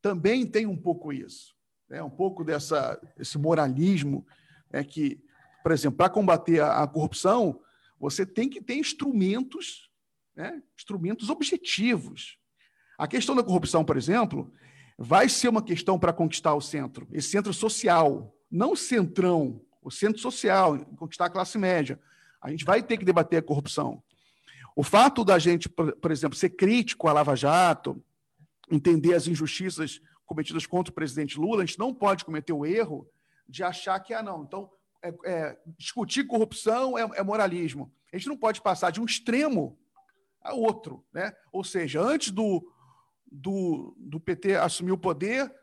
[0.03, 1.56] também tem um pouco isso,
[1.89, 2.03] né?
[2.03, 4.27] um pouco dessa, esse moralismo
[4.73, 5.21] é que,
[5.63, 7.61] por exemplo, para combater a, a corrupção,
[7.99, 9.87] você tem que ter instrumentos
[10.37, 12.39] né, instrumentos objetivos.
[12.99, 14.53] A questão da corrupção, por exemplo,
[14.99, 20.21] vai ser uma questão para conquistar o centro, esse centro social, não centrão, o centro
[20.21, 21.99] social, conquistar a classe média.
[22.41, 24.03] A gente vai ter que debater a corrupção.
[24.75, 28.03] O fato da gente, por exemplo, ser crítico à Lava Jato,
[28.71, 33.09] entender as injustiças cometidas contra o presidente Lula, a gente não pode cometer o erro
[33.49, 34.71] de achar que, ah, não, então,
[35.03, 37.93] é, é, discutir corrupção é, é moralismo.
[38.13, 39.79] A gente não pode passar de um extremo
[40.43, 41.05] a outro.
[41.13, 41.33] Né?
[41.53, 42.73] Ou seja, antes do,
[43.31, 45.55] do, do PT assumir o poder,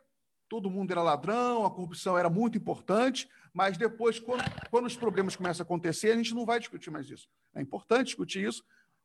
[0.47, 5.35] todo mundo era ladrão, a corrupção era muito importante, mas depois, quando, quando os problemas
[5.35, 7.27] começam a acontecer, a gente não vai discutir mais isso.
[7.53, 8.63] É importante discutir isso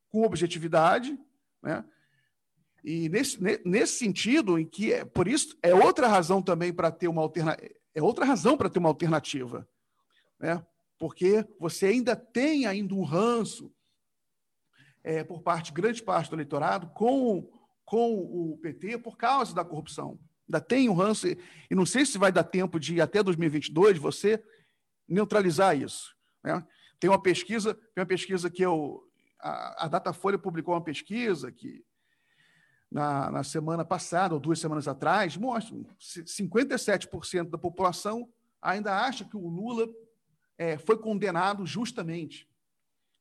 [0.08, 1.18] com objetividade,
[1.62, 1.84] né?
[2.88, 7.06] E nesse, nesse sentido, em que é, por isso é outra razão também para ter
[7.06, 9.68] uma alternativa, é outra razão para ter uma alternativa,
[10.40, 10.64] né?
[10.98, 13.70] Porque você ainda tem ainda um ranço
[15.04, 17.52] é, por parte, grande parte do eleitorado, com,
[17.84, 20.18] com o PT por causa da corrupção.
[20.48, 24.42] Ainda tem um ranço, e não sei se vai dar tempo de, até 2022, você
[25.06, 26.16] neutralizar isso.
[26.42, 26.66] Né?
[26.98, 29.06] Tem uma pesquisa, tem uma pesquisa que eu.
[29.38, 31.86] A, a Datafolha publicou uma pesquisa que
[32.90, 38.28] na, na, semana passada, ou duas semanas atrás, mostra que 57% da população
[38.62, 39.88] ainda acha que o Lula
[40.56, 42.48] é, foi condenado justamente.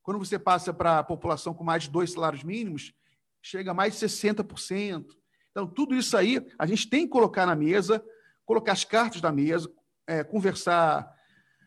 [0.01, 2.93] Quando você passa para a população com mais de dois salários mínimos,
[3.41, 5.05] chega a mais de 60%.
[5.51, 8.03] Então, tudo isso aí a gente tem que colocar na mesa,
[8.45, 9.69] colocar as cartas na mesa,
[10.07, 11.03] é, conversar.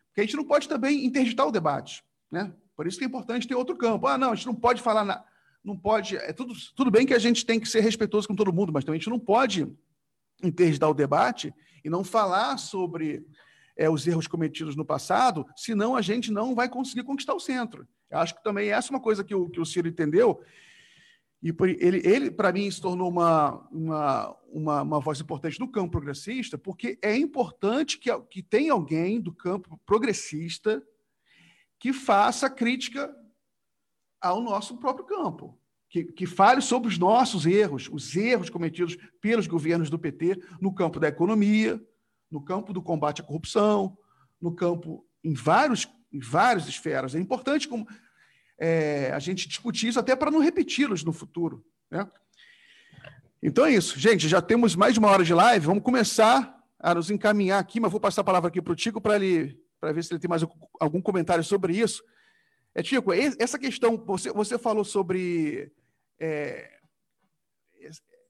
[0.06, 2.02] Porque a gente não pode também interditar o debate.
[2.30, 2.52] Né?
[2.74, 4.06] Por isso que é importante ter outro campo.
[4.06, 5.24] Ah, não, a gente não pode falar.
[5.62, 6.16] Não pode.
[6.16, 8.84] É tudo, tudo bem que a gente tem que ser respeitoso com todo mundo, mas
[8.84, 9.66] também a gente não pode
[10.42, 11.54] interditar o debate
[11.84, 13.24] e não falar sobre
[13.76, 17.86] é, os erros cometidos no passado, senão a gente não vai conseguir conquistar o centro.
[18.10, 20.42] Eu acho que também essa é uma coisa que o, que o Ciro entendeu,
[21.42, 25.92] e ele, ele para mim, se tornou uma, uma, uma, uma, voz importante no campo
[25.92, 30.82] progressista, porque é importante que, que tenha alguém do campo progressista
[31.78, 33.10] que faça crítica
[34.20, 35.58] ao nosso próprio campo,
[35.88, 40.72] que, que fale sobre os nossos erros, os erros cometidos pelos governos do PT no
[40.72, 41.80] campo da economia,
[42.30, 43.96] no campo do combate à corrupção,
[44.40, 47.14] no campo em vários, em várias esferas.
[47.14, 47.86] É importante como,
[48.58, 51.64] é, a gente discutir isso até para não repeti-los no futuro.
[51.90, 52.06] Né?
[53.42, 53.98] Então é isso.
[53.98, 55.66] Gente, já temos mais de uma hora de live.
[55.66, 59.00] Vamos começar a nos encaminhar aqui, mas vou passar a palavra aqui para o Tico
[59.00, 60.44] para ele para ver se ele tem mais
[60.78, 62.04] algum comentário sobre isso.
[62.74, 65.72] É, Tico, essa questão, você, você falou sobre
[66.18, 66.80] é,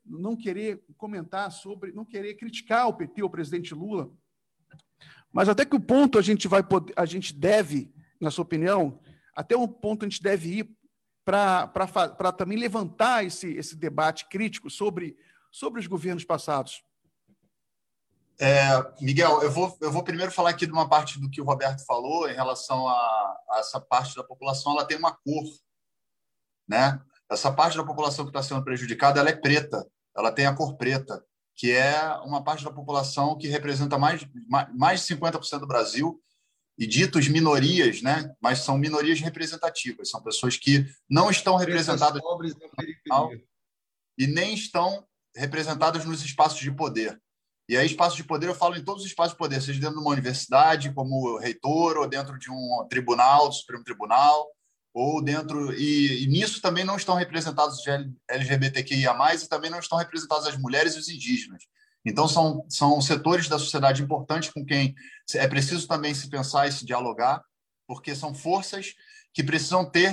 [0.05, 4.11] não querer comentar sobre, não querer criticar o PT, o presidente Lula,
[5.33, 6.63] mas até que o ponto a gente vai
[6.97, 9.01] a gente deve, na sua opinião,
[9.35, 10.77] até um ponto a gente deve ir
[11.25, 15.17] para também levantar esse, esse debate crítico sobre,
[15.51, 16.83] sobre os governos passados.
[18.41, 18.69] É,
[19.03, 21.85] Miguel, eu vou, eu vou primeiro falar aqui de uma parte do que o Roberto
[21.85, 22.93] falou em relação a,
[23.51, 25.45] a essa parte da população, ela tem uma cor,
[26.67, 26.99] né?
[27.31, 29.87] Essa parte da população que está sendo prejudicada, ela é preta,
[30.17, 31.23] ela tem a cor preta,
[31.55, 34.27] que é uma parte da população que representa mais,
[34.75, 36.19] mais de 50% do Brasil,
[36.79, 38.35] e ditos minorias, né?
[38.41, 42.55] mas são minorias representativas, são pessoas que não estão representadas pobres
[44.19, 47.21] e nem estão representadas nos espaços de poder.
[47.71, 49.95] E aí, espaço de poder, eu falo em todos os espaços de poder, seja dentro
[49.95, 54.45] de uma universidade, como reitor, ou dentro de um tribunal, do Supremo Tribunal,
[54.93, 55.73] ou dentro.
[55.75, 57.87] E, e nisso também não estão representados os
[58.29, 61.63] LGBTQIA, e também não estão representadas as mulheres e os indígenas.
[62.05, 64.93] Então, são, são setores da sociedade importantes com quem
[65.35, 67.41] é preciso também se pensar e se dialogar,
[67.87, 68.95] porque são forças
[69.33, 70.09] que precisam ter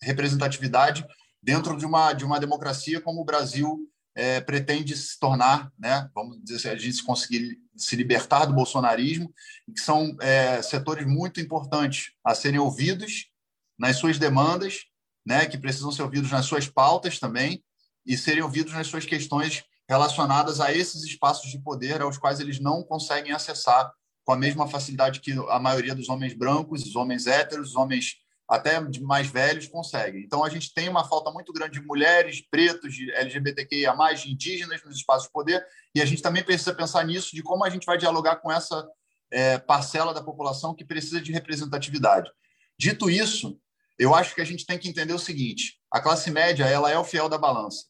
[0.00, 1.06] representatividade
[1.42, 3.86] dentro de uma, de uma democracia como o Brasil
[4.18, 9.32] é, pretende se tornar, né, vamos dizer a gente conseguir se libertar do bolsonarismo,
[9.72, 13.30] que são é, setores muito importantes a serem ouvidos
[13.78, 14.86] nas suas demandas,
[15.24, 17.62] né, que precisam ser ouvidos nas suas pautas também
[18.04, 22.58] e serem ouvidos nas suas questões relacionadas a esses espaços de poder aos quais eles
[22.58, 23.88] não conseguem acessar
[24.24, 28.16] com a mesma facilidade que a maioria dos homens brancos, os homens héteros, os homens
[28.48, 30.22] até mais velhos conseguem.
[30.22, 33.94] Então, a gente tem uma falta muito grande de mulheres, pretos, de LGBTQIA+,
[34.26, 37.70] indígenas nos espaços de poder, e a gente também precisa pensar nisso, de como a
[37.70, 38.88] gente vai dialogar com essa
[39.30, 42.30] é, parcela da população que precisa de representatividade.
[42.78, 43.60] Dito isso,
[43.98, 46.98] eu acho que a gente tem que entender o seguinte, a classe média ela é
[46.98, 47.84] o fiel da balança,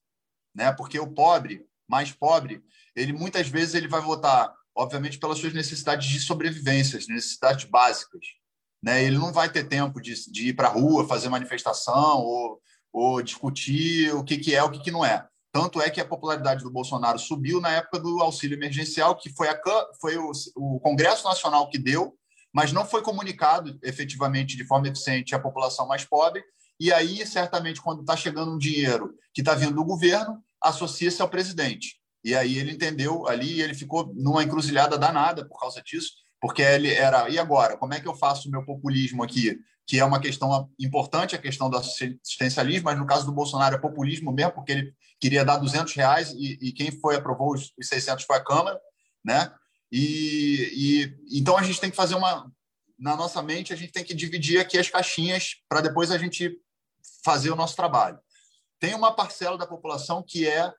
[0.55, 0.73] né?
[0.73, 2.63] porque o pobre, mais pobre,
[2.97, 8.27] ele muitas vezes ele vai votar, obviamente, pelas suas necessidades de sobrevivência, necessidades básicas,
[8.83, 9.03] né?
[9.03, 12.61] Ele não vai ter tempo de, de ir para a rua, fazer manifestação ou,
[12.93, 15.27] ou discutir o que, que é o que, que não é.
[15.53, 19.49] Tanto é que a popularidade do Bolsonaro subiu na época do auxílio emergencial, que foi,
[19.49, 19.61] a,
[20.01, 22.15] foi o, o Congresso Nacional que deu,
[22.53, 26.43] mas não foi comunicado efetivamente de forma eficiente à população mais pobre.
[26.79, 31.29] E aí, certamente, quando está chegando um dinheiro que está vindo do governo, associa-se ao
[31.29, 31.99] presidente.
[32.25, 36.93] E aí ele entendeu ali, ele ficou numa encruzilhada danada por causa disso, porque ele
[36.93, 37.77] era, e agora?
[37.77, 39.59] Como é que eu faço o meu populismo aqui?
[39.87, 43.79] Que é uma questão importante, a questão do assistencialismo, mas no caso do Bolsonaro é
[43.79, 48.25] populismo mesmo, porque ele queria dar 200 reais e, e quem foi aprovou os 600
[48.25, 48.79] foi a Câmara,
[49.25, 49.53] né?
[49.91, 52.51] E, e então a gente tem que fazer uma,
[52.99, 56.57] na nossa mente, a gente tem que dividir aqui as caixinhas para depois a gente
[57.25, 58.19] fazer o nosso trabalho.
[58.79, 60.73] Tem uma parcela da população que é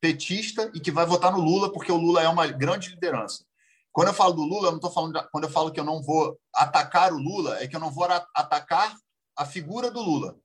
[0.00, 3.44] petista e que vai votar no Lula porque o Lula é uma grande liderança.
[3.92, 5.28] Quando eu falo do Lula, eu não estou falando.
[5.32, 8.04] quando eu falo que eu não vou atacar o Lula, é que eu não vou
[8.34, 8.94] atacar
[9.36, 10.36] a figura do Lula.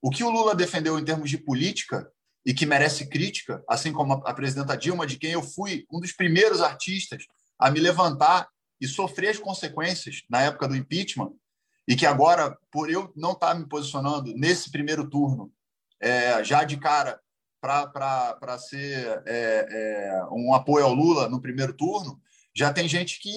[0.00, 2.10] O que o Lula defendeu em termos de política
[2.44, 6.12] e que merece crítica, assim como a presidenta Dilma, de quem eu fui um dos
[6.12, 7.24] primeiros artistas
[7.58, 8.48] a me levantar
[8.80, 11.32] e sofrer as consequências na época do impeachment,
[11.86, 15.52] e que agora, por eu não estar me posicionando nesse primeiro turno,
[16.00, 17.20] é, já de cara
[17.60, 22.20] para ser é, é, um apoio ao Lula no primeiro turno,
[22.54, 23.32] já tem gente que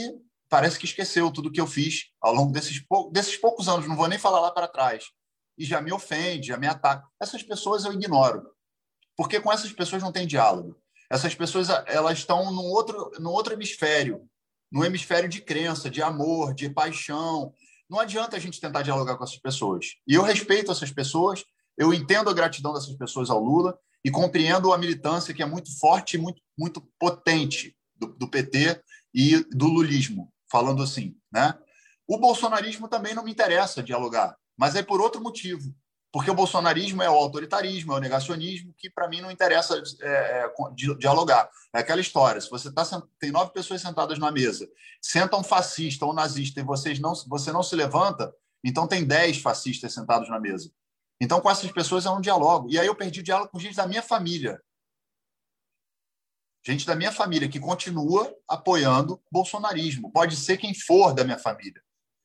[0.49, 3.95] parece que esqueceu tudo que eu fiz ao longo desses, pou desses poucos anos, não
[3.95, 5.05] vou nem falar lá para trás,
[5.57, 7.07] e já me ofende, já me ataca.
[7.21, 8.43] Essas pessoas eu ignoro,
[9.17, 10.77] porque com essas pessoas não tem diálogo.
[11.09, 14.27] Essas pessoas elas estão num outro, num outro hemisfério,
[14.71, 17.53] no hemisfério de crença, de amor, de paixão.
[17.89, 19.95] Não adianta a gente tentar dialogar com essas pessoas.
[20.07, 21.43] E eu respeito essas pessoas,
[21.77, 25.77] eu entendo a gratidão dessas pessoas ao Lula e compreendo a militância que é muito
[25.79, 28.81] forte e muito, muito potente do, do PT
[29.15, 31.57] e do lulismo, falando assim, né?
[32.05, 35.73] O bolsonarismo também não me interessa dialogar, mas é por outro motivo.
[36.11, 40.07] Porque o bolsonarismo é o autoritarismo, é o negacionismo, que para mim não interessa é,
[40.07, 40.53] é,
[40.97, 41.49] dialogar.
[41.73, 42.83] É aquela história: se você tá,
[43.19, 44.67] tem nove pessoas sentadas na mesa,
[45.01, 48.33] senta um fascista ou um nazista e vocês não, você não se levanta,
[48.63, 50.69] então tem dez fascistas sentados na mesa.
[51.19, 52.69] Então, com essas pessoas eu não dialogo.
[52.69, 54.61] E aí eu perdi diálogo com gente da minha família
[56.67, 60.11] gente da minha família que continua apoiando bolsonarismo.
[60.11, 61.81] Pode ser quem for da minha família.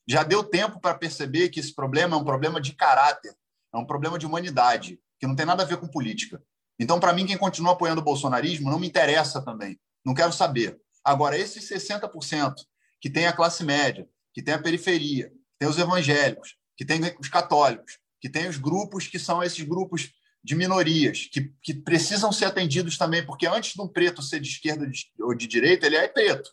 [0.09, 3.35] Já deu tempo para perceber que esse problema é um problema de caráter,
[3.73, 6.43] é um problema de humanidade, que não tem nada a ver com política.
[6.79, 9.79] Então, para mim, quem continua apoiando o bolsonarismo não me interessa também.
[10.05, 10.81] Não quero saber.
[11.05, 12.55] Agora, esses 60%
[13.01, 17.01] que tem a classe média, que tem a periferia, que tem os evangélicos, que tem
[17.21, 20.13] os católicos, que tem os grupos que são esses grupos
[20.43, 24.49] de minorias, que, que precisam ser atendidos também, porque antes de um preto ser de
[24.49, 24.91] esquerda
[25.21, 26.51] ou de direita, ele é preto.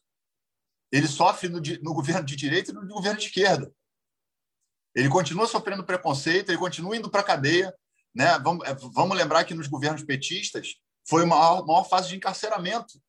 [0.92, 3.72] Ele sofre no, no governo de direita e no governo de esquerda.
[4.96, 7.74] Ele continua sofrendo preconceito, ele continua indo para a cadeia,
[8.14, 8.38] né?
[8.40, 10.76] Vamos, é, vamos lembrar que nos governos petistas
[11.08, 13.00] foi uma maior, maior fase de encarceramento.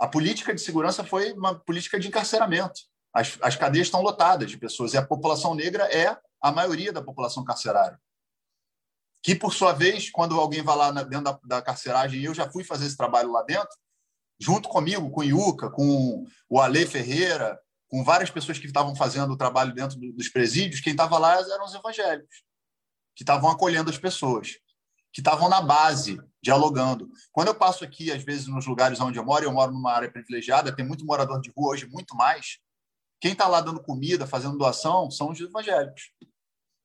[0.00, 2.80] A política de segurança foi uma política de encarceramento.
[3.12, 7.02] As, as cadeias estão lotadas de pessoas e a população negra é a maioria da
[7.02, 8.00] população carcerária.
[9.24, 12.62] Que, por sua vez, quando alguém vai lá dentro da, da carceragem, eu já fui
[12.62, 13.74] fazer esse trabalho lá dentro,
[14.38, 19.32] junto comigo, com o Iuca, com o Ale Ferreira, com várias pessoas que estavam fazendo
[19.32, 22.44] o trabalho dentro dos presídios, quem estava lá eram os evangélicos
[23.14, 24.58] que estavam acolhendo as pessoas,
[25.12, 27.08] que estavam na base, dialogando.
[27.32, 30.10] Quando eu passo aqui, às vezes, nos lugares onde eu moro, eu moro numa área
[30.10, 32.58] privilegiada, tem muito morador de rua hoje, muito mais.
[33.20, 36.10] Quem está lá dando comida, fazendo doação, são os evangélicos.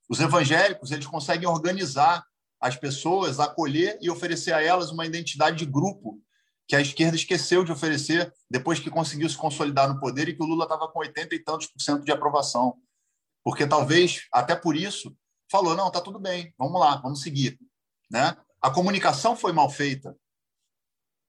[0.07, 2.23] Os evangélicos, eles conseguem organizar
[2.59, 6.21] as pessoas, acolher e oferecer a elas uma identidade de grupo
[6.67, 10.43] que a esquerda esqueceu de oferecer depois que conseguiu se consolidar no poder e que
[10.43, 12.77] o Lula estava com 80 e tantos por cento de aprovação.
[13.43, 15.15] Porque talvez, até por isso,
[15.51, 17.59] falou: não, tá tudo bem, vamos lá, vamos seguir.
[18.11, 18.37] Né?
[18.61, 20.15] A comunicação foi mal feita.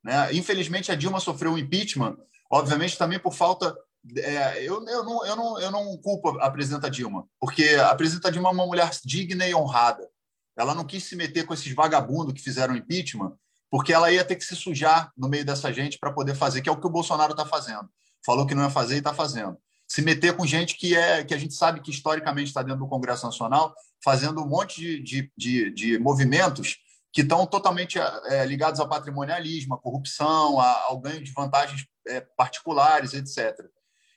[0.05, 0.35] Né?
[0.35, 2.19] Infelizmente, a Dilma sofreu um impeachment,
[2.51, 3.75] obviamente também por falta.
[4.17, 8.33] É, eu, eu, não, eu, não, eu não culpo a presidenta Dilma, porque a presidenta
[8.33, 10.07] Dilma é uma mulher digna e honrada.
[10.57, 13.35] Ela não quis se meter com esses vagabundos que fizeram impeachment,
[13.71, 16.69] porque ela ia ter que se sujar no meio dessa gente para poder fazer, que
[16.69, 17.89] é o que o Bolsonaro está fazendo.
[18.25, 19.57] Falou que não ia fazer e está fazendo
[19.91, 22.89] se meter com gente que é que a gente sabe que historicamente está dentro do
[22.89, 23.75] Congresso Nacional,
[24.05, 26.79] fazendo um monte de, de, de, de movimentos
[27.13, 33.15] que estão totalmente é, ligados ao patrimonialismo, à corrupção, ao ganho de vantagens é, particulares,
[33.15, 33.53] etc.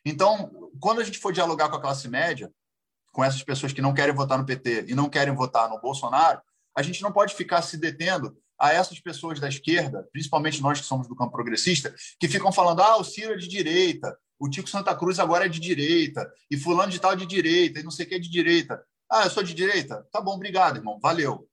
[0.06, 2.52] Então, quando a gente for dialogar com a classe média,
[3.14, 6.42] com essas pessoas que não querem votar no PT e não querem votar no Bolsonaro,
[6.76, 10.86] a gente não pode ficar se detendo a essas pessoas da esquerda, principalmente nós que
[10.86, 14.68] somos do campo progressista, que ficam falando: ah, o Ciro é de direita, o Tico
[14.68, 17.92] Santa Cruz agora é de direita, e fulano de tal é de direita, e não
[17.92, 18.84] sei o que é de direita.
[19.10, 20.06] Ah, eu sou de direita?
[20.12, 21.48] Tá bom, obrigado, irmão, valeu.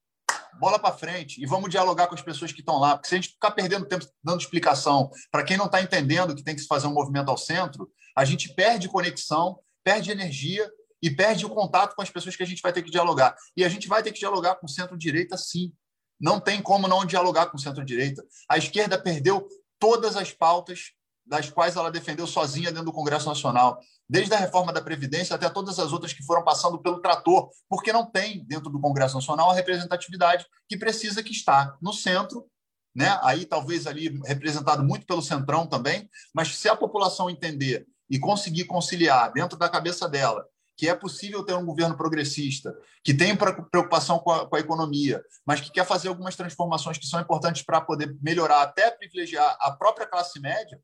[0.59, 3.19] Bola para frente e vamos dialogar com as pessoas que estão lá, porque se a
[3.19, 6.67] gente ficar perdendo tempo dando explicação para quem não está entendendo que tem que se
[6.67, 10.69] fazer um movimento ao centro, a gente perde conexão, perde energia
[11.03, 13.35] e perde o contato com as pessoas que a gente vai ter que dialogar.
[13.57, 15.73] E a gente vai ter que dialogar com o centro-direita, sim.
[16.21, 18.23] Não tem como não dialogar com o centro-direita.
[18.49, 19.49] A esquerda perdeu
[19.79, 20.93] todas as pautas
[21.31, 23.79] das quais ela defendeu sozinha dentro do Congresso Nacional,
[24.09, 27.93] desde a reforma da Previdência até todas as outras que foram passando pelo trator, porque
[27.93, 32.47] não tem dentro do Congresso Nacional a representatividade que precisa que está no centro,
[32.93, 33.17] né?
[33.23, 38.65] aí talvez ali representado muito pelo Centrão também, mas se a população entender e conseguir
[38.65, 40.45] conciliar dentro da cabeça dela
[40.81, 42.75] que é possível ter um governo progressista,
[43.05, 47.05] que tem preocupação com a, com a, economia, mas que quer fazer algumas transformações que
[47.05, 50.83] são importantes para poder melhorar, até privilegiar a própria classe média,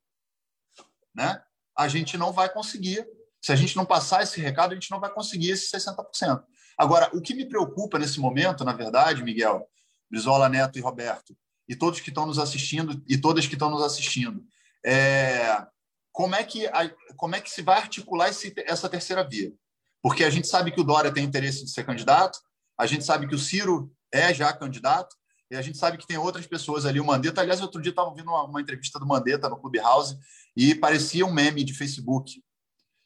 [1.15, 1.43] né?
[1.75, 3.09] a gente não vai conseguir.
[3.41, 6.45] Se a gente não passar esse recado, a gente não vai conseguir esses 60%.
[6.77, 9.67] Agora, o que me preocupa nesse momento, na verdade, Miguel,
[10.11, 11.35] Brizola Neto e Roberto,
[11.67, 14.45] e todos que estão nos assistindo e todas que estão nos assistindo,
[14.85, 15.67] é
[16.13, 16.67] como é que,
[17.17, 19.55] como é que se vai articular esse, essa terceira via?
[20.07, 22.39] Porque a gente sabe que o Dória tem interesse de ser candidato,
[22.79, 25.17] a gente sabe que o Ciro é já candidato,
[25.51, 27.01] e a gente sabe que tem outras pessoas ali.
[27.01, 30.17] O Mandetta, aliás, outro dia estava ouvindo uma, uma, entrevista do Mandetta no Clubhouse
[30.57, 32.41] e parecia um meme de Facebook.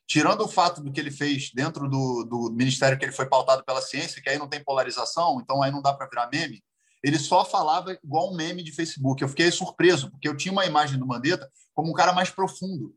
[0.06, 3.64] Tirando o fato do que ele fez dentro do, do ministério que ele foi pautado
[3.64, 6.62] pela ciência, que aí não tem polarização, então aí não dá para virar meme,
[7.02, 9.22] ele só falava igual um meme de Facebook.
[9.22, 12.94] Eu fiquei surpreso, porque eu tinha uma imagem do Mandetta como um cara mais profundo.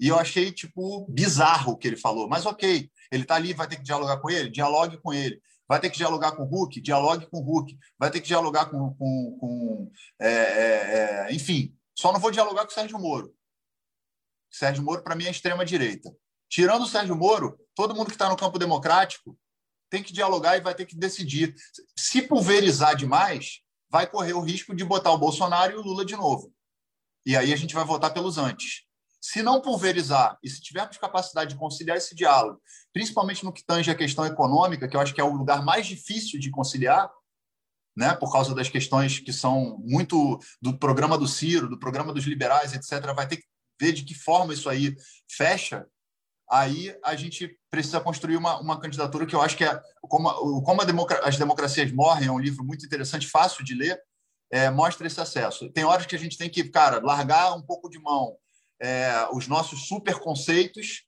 [0.00, 2.26] E eu achei, tipo, bizarro o que ele falou.
[2.26, 4.50] Mas ok, ele está ali, vai ter que dialogar com ele?
[4.50, 5.40] Dialogue com ele.
[5.68, 6.80] Vai ter que dialogar com o Hulk?
[6.80, 7.78] Dialogue com o Hulk.
[7.98, 8.94] Vai ter que dialogar com.
[8.94, 13.34] com, com é, é, é, enfim, só não vou dialogar com o Sérgio Moro.
[14.50, 16.12] Sérgio Moro, para mim, é extrema-direita.
[16.48, 19.38] Tirando o Sérgio Moro, todo mundo que está no campo democrático
[19.88, 21.54] tem que dialogar e vai ter que decidir.
[21.96, 26.16] Se pulverizar demais, vai correr o risco de botar o Bolsonaro e o Lula de
[26.16, 26.52] novo.
[27.26, 28.84] E aí a gente vai votar pelos antes.
[29.20, 32.60] Se não pulverizar e se tivermos capacidade de conciliar esse diálogo,
[32.92, 35.86] principalmente no que tange a questão econômica, que eu acho que é o lugar mais
[35.86, 37.10] difícil de conciliar,
[37.94, 42.24] né, por causa das questões que são muito do programa do Ciro, do programa dos
[42.24, 43.44] liberais, etc., vai ter que
[43.78, 44.96] ver de que forma isso aí
[45.30, 45.86] fecha.
[46.50, 50.84] aí a gente precisa construir uma, uma candidatura que eu acho que é como, como
[50.84, 54.00] democra as democracias morrem é um livro muito interessante, fácil de ler,
[54.50, 55.70] é, mostra esse acesso.
[55.70, 58.36] Tem horas que a gente tem que, cara, largar um pouco de mão
[58.80, 61.04] é, os nossos super conceitos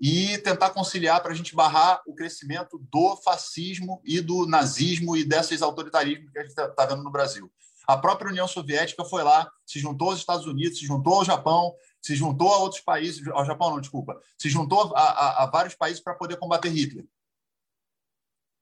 [0.00, 5.24] e tentar conciliar para a gente barrar o crescimento do fascismo e do nazismo e
[5.24, 7.52] desses autoritarismos que a gente está tá vendo no Brasil.
[7.86, 11.74] A própria União Soviética foi lá, se juntou aos Estados Unidos, se juntou ao Japão,
[12.00, 15.74] se juntou a outros países, ao Japão não, desculpa, se juntou a, a, a vários
[15.74, 17.04] países para poder combater Hitler.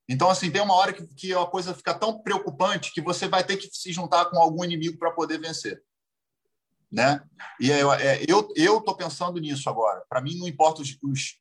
[0.09, 3.43] Então, assim, tem uma hora que, que a coisa fica tão preocupante que você vai
[3.43, 5.81] ter que se juntar com algum inimigo para poder vencer
[6.91, 7.21] né?
[7.59, 10.03] E é, é, eu eu tô pensando nisso agora.
[10.09, 11.35] Para mim não importa os, os,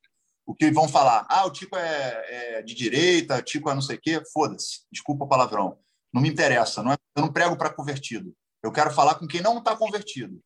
[0.47, 1.27] o que vão falar.
[1.29, 4.23] Ah, o Tico é, é de direita, o Tico é não sei o quê.
[4.33, 4.81] Foda-se.
[4.93, 5.79] Desculpa o palavrão.
[6.13, 6.83] Não me interessa.
[6.83, 8.35] Não é, eu não prego para convertido.
[8.63, 10.41] Eu quero falar com quem não está convertido.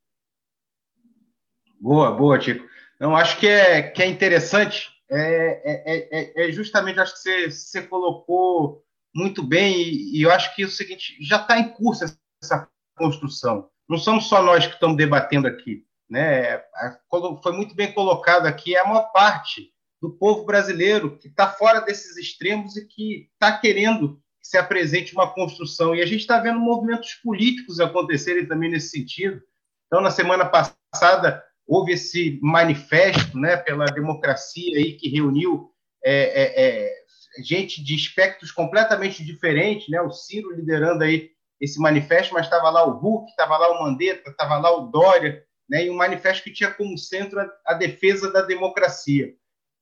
[1.80, 2.64] Boa, boa, Tico.
[3.00, 4.90] Não acho que é que é interessante.
[5.10, 8.84] É, é, é, é justamente acho que você, você colocou
[9.14, 12.04] muito bem e, e eu acho que é o seguinte já está em curso
[12.42, 15.84] essa construção não somos só nós que estamos debatendo aqui.
[16.08, 16.60] Né?
[17.42, 19.70] Foi muito bem colocado aqui, é a maior parte
[20.00, 25.12] do povo brasileiro que está fora desses extremos e que está querendo que se apresente
[25.12, 25.94] uma construção.
[25.94, 29.40] E a gente está vendo movimentos políticos acontecerem também nesse sentido.
[29.86, 35.70] Então, na semana passada, houve esse manifesto né, pela democracia aí, que reuniu
[36.04, 36.92] é, é, é,
[37.44, 40.00] gente de espectros completamente diferentes, né?
[40.00, 41.30] o Ciro liderando aí
[41.62, 45.44] esse manifesto, mas estava lá o Huck, estava lá o Mandetta, estava lá o Dória,
[45.70, 49.32] né, e um manifesto que tinha como centro a, a defesa da democracia.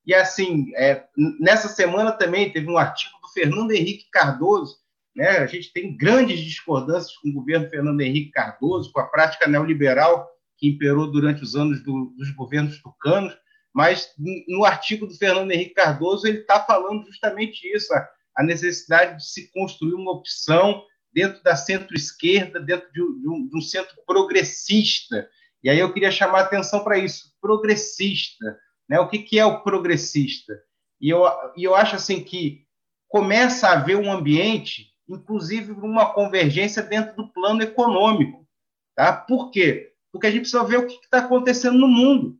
[0.06, 1.04] E assim, é,
[1.40, 4.76] nessa semana também teve um artigo do Fernando Henrique Cardoso,
[5.16, 9.48] né, a gente tem grandes discordâncias com o governo Fernando Henrique Cardoso, com a prática
[9.48, 10.28] neoliberal
[10.58, 13.34] que imperou durante os anos do, dos governos tucanos,
[13.72, 14.12] mas
[14.46, 19.24] no artigo do Fernando Henrique Cardoso ele está falando justamente isso, a, a necessidade de
[19.24, 25.28] se construir uma opção dentro da centro-esquerda, dentro de um, de um, centro progressista.
[25.62, 28.58] E aí eu queria chamar a atenção para isso, progressista.
[28.88, 28.98] Né?
[29.00, 30.60] O que, que é o progressista?
[31.00, 31.24] E eu,
[31.56, 32.66] e eu acho assim que
[33.08, 38.46] começa a haver um ambiente, inclusive uma convergência dentro do plano econômico.
[38.94, 39.12] Tá?
[39.12, 39.92] Por quê?
[40.12, 42.38] Porque a gente precisa ver o que está acontecendo no mundo.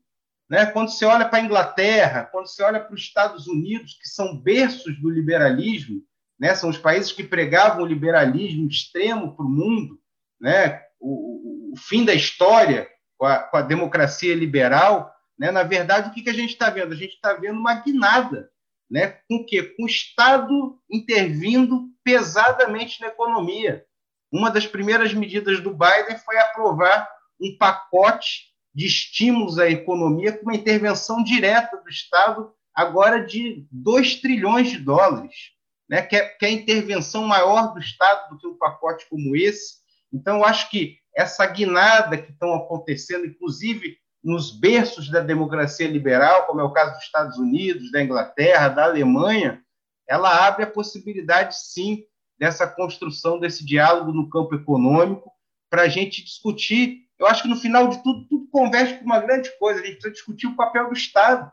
[0.49, 0.67] Né?
[0.67, 4.37] Quando você olha para a Inglaterra, quando você olha para os Estados Unidos, que são
[4.37, 6.03] berços do liberalismo,
[6.41, 6.55] né?
[6.55, 10.01] são os países que pregavam o liberalismo extremo para o mundo,
[10.41, 10.83] né?
[10.99, 12.89] o, o, fim da história
[13.19, 15.15] com a, com a democracia liberal.
[15.39, 15.51] Né?
[15.51, 16.95] Na verdade, o que, que a gente está vendo?
[16.95, 18.51] A gente está vendo uma guinada.
[18.91, 19.19] Né?
[19.29, 19.63] Com o quê?
[19.63, 23.85] Com o Estado intervindo pesadamente na economia.
[24.33, 27.09] Uma das primeiras medidas do Biden foi aprovar
[27.39, 34.17] um pacote de estímulos à economia com uma intervenção direta do Estado, agora de 2
[34.17, 35.60] trilhões de dólares
[35.91, 39.81] né, que, é, que é intervenção maior do Estado do que um pacote como esse.
[40.13, 46.47] Então, eu acho que essa guinada que estão acontecendo, inclusive nos berços da democracia liberal,
[46.47, 49.61] como é o caso dos Estados Unidos, da Inglaterra, da Alemanha,
[50.09, 52.05] ela abre a possibilidade, sim,
[52.39, 55.33] dessa construção desse diálogo no campo econômico,
[55.69, 57.09] para a gente discutir.
[57.19, 59.81] Eu acho que no final de tudo, tudo converge para uma grande coisa.
[59.81, 61.51] A gente precisa discutir o papel do Estado.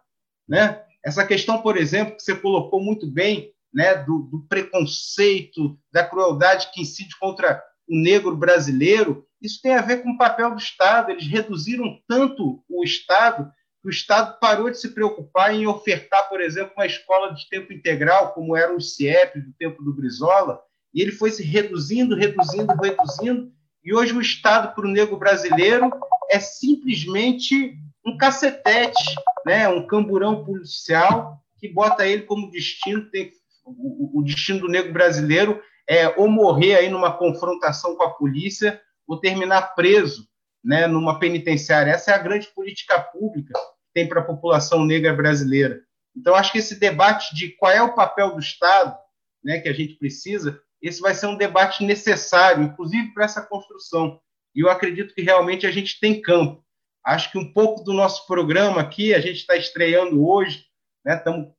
[0.47, 0.83] Né?
[1.03, 6.71] Essa questão, por exemplo, que você colocou muito bem, né, do, do preconceito, da crueldade
[6.73, 11.11] que incide contra o negro brasileiro, isso tem a ver com o papel do Estado.
[11.11, 16.41] Eles reduziram tanto o Estado que o Estado parou de se preocupar em ofertar, por
[16.41, 20.59] exemplo, uma escola de tempo integral, como era o CIEP do tempo do Brizola,
[20.93, 23.51] e ele foi se reduzindo, reduzindo, reduzindo,
[23.83, 25.91] e hoje o Estado para o negro brasileiro
[26.29, 29.15] é simplesmente um cacetete,
[29.45, 29.69] né?
[29.69, 33.31] um camburão policial que bota ele como destino, tem
[33.67, 39.19] o, destino do negro brasileiro é ou morrer aí numa confrontação com a polícia ou
[39.19, 40.27] terminar preso
[40.63, 41.91] né, numa penitenciária.
[41.91, 45.81] Essa é a grande política pública que tem para a população negra brasileira.
[46.15, 48.97] Então, acho que esse debate de qual é o papel do Estado
[49.43, 54.19] né, que a gente precisa, esse vai ser um debate necessário, inclusive para essa construção.
[54.53, 56.63] E eu acredito que realmente a gente tem campo.
[57.05, 60.65] Acho que um pouco do nosso programa aqui, a gente está estreando hoje,
[61.05, 61.53] né, estamos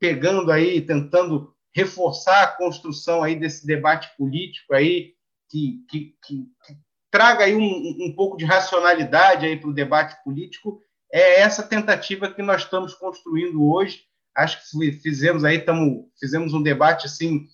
[0.00, 5.14] pegando aí, tentando reforçar a construção aí desse debate político aí
[5.50, 6.78] que, que, que, que
[7.10, 10.80] traga aí um, um, pouco de racionalidade aí para o debate político
[11.12, 14.02] é essa tentativa que nós estamos construindo hoje.
[14.36, 17.46] Acho que fizemos aí tamo, fizemos um debate assim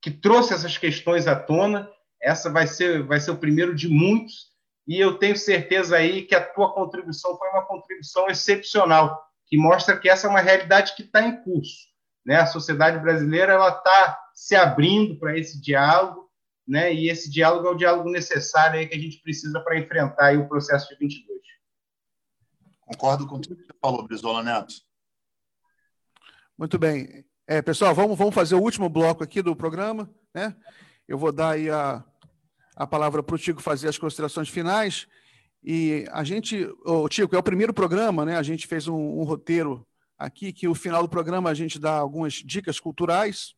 [0.00, 1.88] que trouxe essas questões à tona.
[2.22, 4.52] Essa vai ser vai ser o primeiro de muitos.
[4.86, 9.98] E eu tenho certeza aí que a tua contribuição foi uma contribuição excepcional que mostra
[9.98, 11.93] que essa é uma realidade que está em curso.
[12.24, 12.36] Né?
[12.36, 16.30] A sociedade brasileira ela está se abrindo para esse diálogo,
[16.66, 16.92] né?
[16.92, 20.48] e esse diálogo é o diálogo necessário aí que a gente precisa para enfrentar o
[20.48, 21.34] processo de 22.
[22.80, 24.74] Concordo com tudo que você falou, Brizola Neto.
[26.56, 27.24] Muito bem.
[27.46, 30.10] É, pessoal, vamos, vamos fazer o último bloco aqui do programa.
[30.32, 30.54] Né?
[31.06, 32.04] Eu vou dar aí a,
[32.76, 35.06] a palavra para o Tico fazer as considerações finais.
[35.62, 38.36] E a gente, o Tico, é o primeiro programa, né?
[38.36, 39.86] A gente fez um, um, roteiro
[40.18, 43.54] aqui que no final do programa a gente dá algumas dicas culturais,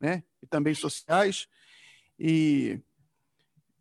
[0.00, 0.22] né?
[0.42, 1.46] E também sociais.
[2.18, 2.80] E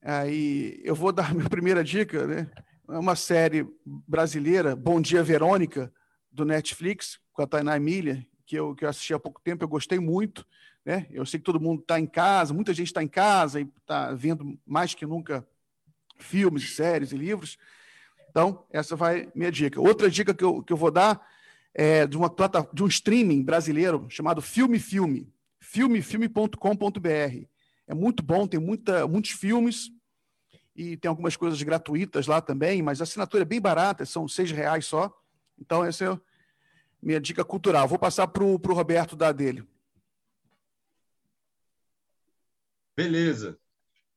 [0.01, 2.49] aí eu vou dar a minha primeira dica, né?
[2.89, 5.91] É uma série brasileira, Bom Dia Verônica,
[6.31, 9.67] do Netflix, com a Tainá Emília, que eu, que eu assisti há pouco tempo, eu
[9.67, 10.47] gostei muito.
[10.85, 11.05] Né?
[11.11, 14.13] Eu sei que todo mundo está em casa, muita gente está em casa e está
[14.13, 15.45] vendo mais que nunca
[16.17, 17.57] filmes, séries e livros.
[18.29, 19.81] Então, essa vai minha dica.
[19.81, 21.21] Outra dica que eu, que eu vou dar
[21.77, 22.33] é de, uma,
[22.73, 27.45] de um streaming brasileiro chamado Filme Filme, filmefilme.com.br.
[27.85, 29.91] É muito bom, tem muita, muitos filmes
[30.75, 34.51] e tem algumas coisas gratuitas lá também, mas a assinatura é bem barata, são seis
[34.51, 35.15] reais só.
[35.59, 36.21] Então, essa é a
[37.01, 37.87] minha dica cultural.
[37.87, 39.63] Vou passar para o Roberto dar dele.
[42.95, 43.59] Beleza.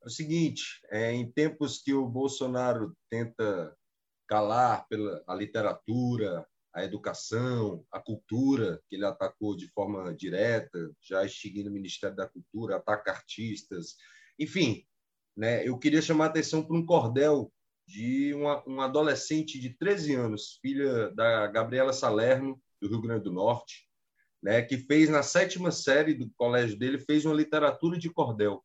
[0.03, 3.77] É o seguinte, é, em tempos que o Bolsonaro tenta
[4.27, 11.25] calar pela a literatura, a educação, a cultura, que ele atacou de forma direta, já
[11.25, 13.97] extinguindo o Ministério da Cultura, ataca artistas,
[14.39, 14.85] enfim,
[15.37, 17.53] né, eu queria chamar a atenção para um cordel
[17.87, 23.33] de uma, uma adolescente de 13 anos, filha da Gabriela Salerno, do Rio Grande do
[23.33, 23.89] Norte,
[24.43, 28.65] né, que fez na sétima série do colégio dele, fez uma literatura de cordel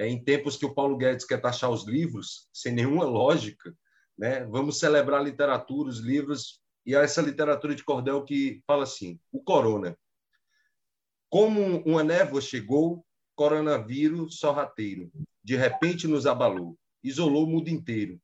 [0.00, 3.74] é, em tempos que o Paulo Guedes quer taxar os livros, sem nenhuma lógica,
[4.16, 4.44] né?
[4.46, 6.60] vamos celebrar a literatura, os livros,
[6.90, 9.96] e essa literatura de cordel que fala assim: o corona.
[11.28, 13.06] Como uma névoa chegou,
[13.36, 15.08] coronavírus sorrateiro,
[15.42, 18.20] de repente nos abalou, isolou o mundo inteiro.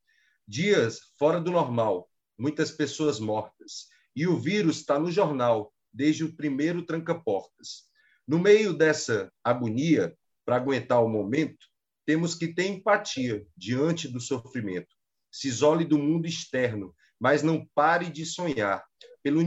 [0.48, 3.86] Dias fora do normal, muitas pessoas mortas,
[4.16, 7.84] e o vírus está no jornal, desde o primeiro tranca-portas.
[8.26, 10.12] No meio dessa agonia,
[10.44, 11.66] para aguentar o momento,
[12.04, 14.92] temos que ter empatia diante do sofrimento.
[15.30, 18.84] Se isole do mundo externo, mas não pare de sonhar.
[19.22, 19.40] Pelo,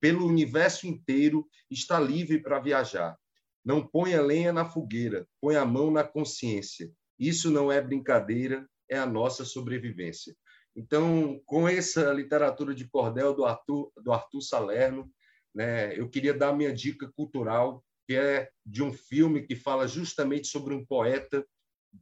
[0.00, 3.16] pelo universo inteiro está livre para viajar.
[3.64, 6.90] Não ponha lenha na fogueira, põe a mão na consciência.
[7.18, 10.36] Isso não é brincadeira, é a nossa sobrevivência.
[10.74, 15.10] Então, com essa literatura de cordel do Arthur, do Arthur Salerno,
[15.54, 20.46] né, eu queria dar minha dica cultural que é de um filme que fala justamente
[20.46, 21.44] sobre um poeta,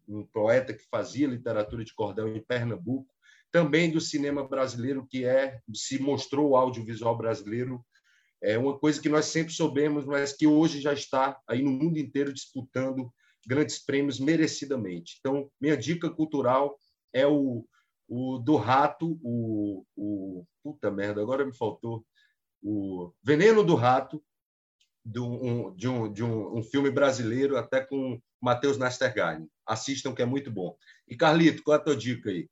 [0.07, 3.14] um poeta que fazia literatura de cordel em Pernambuco,
[3.55, 7.87] também do cinema brasileiro, que é se mostrou o audiovisual brasileiro
[8.43, 11.97] é uma coisa que nós sempre soubemos, mas que hoje já está aí no mundo
[11.97, 13.15] inteiro disputando
[13.47, 15.19] grandes prêmios merecidamente.
[15.21, 16.77] Então, minha dica cultural
[17.13, 17.65] é o,
[18.09, 22.05] o do rato, o, o puta merda, agora me faltou
[22.61, 24.21] o Veneno do Rato,
[25.05, 29.47] de um, de um, de um, um filme brasileiro, até com Matheus Nastergaile.
[29.65, 30.77] Assistam, que é muito bom.
[31.07, 32.49] E, Carlito, qual é a tua dica aí?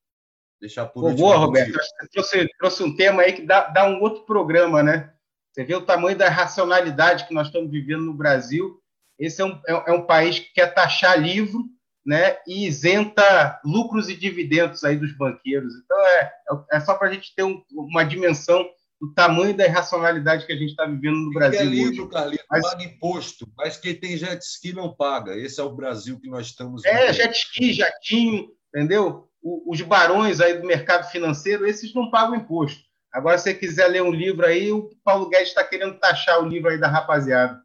[0.63, 1.27] Deixar por último.
[1.27, 1.73] Boa, Roberto.
[1.73, 5.13] Você trouxe, trouxe um tema aí que dá, dá um outro programa, né?
[5.51, 8.81] Você vê o tamanho da racionalidade que nós estamos vivendo no Brasil.
[9.19, 11.65] Esse é um, é, é um país que quer taxar livro
[12.07, 15.75] né, e isenta lucros e dividendos aí dos banqueiros.
[15.85, 16.33] Então, é,
[16.73, 18.65] é só para a gente ter um, uma dimensão
[19.01, 21.61] o tamanho da irracionalidade que a gente está vivendo no Brasil.
[21.61, 22.63] É lindo, Carlito, mas...
[22.63, 25.37] paga imposto, mas quem tem jet ski não paga.
[25.37, 27.09] Esse é o Brasil que nós estamos é, vivendo.
[27.09, 29.29] É, jet ski, jatinho, entendeu?
[29.43, 32.83] Os barões aí do mercado financeiro, esses não pagam imposto.
[33.13, 36.49] Agora, se você quiser ler um livro aí, o Paulo Guedes está querendo taxar o
[36.49, 37.61] livro aí da rapaziada.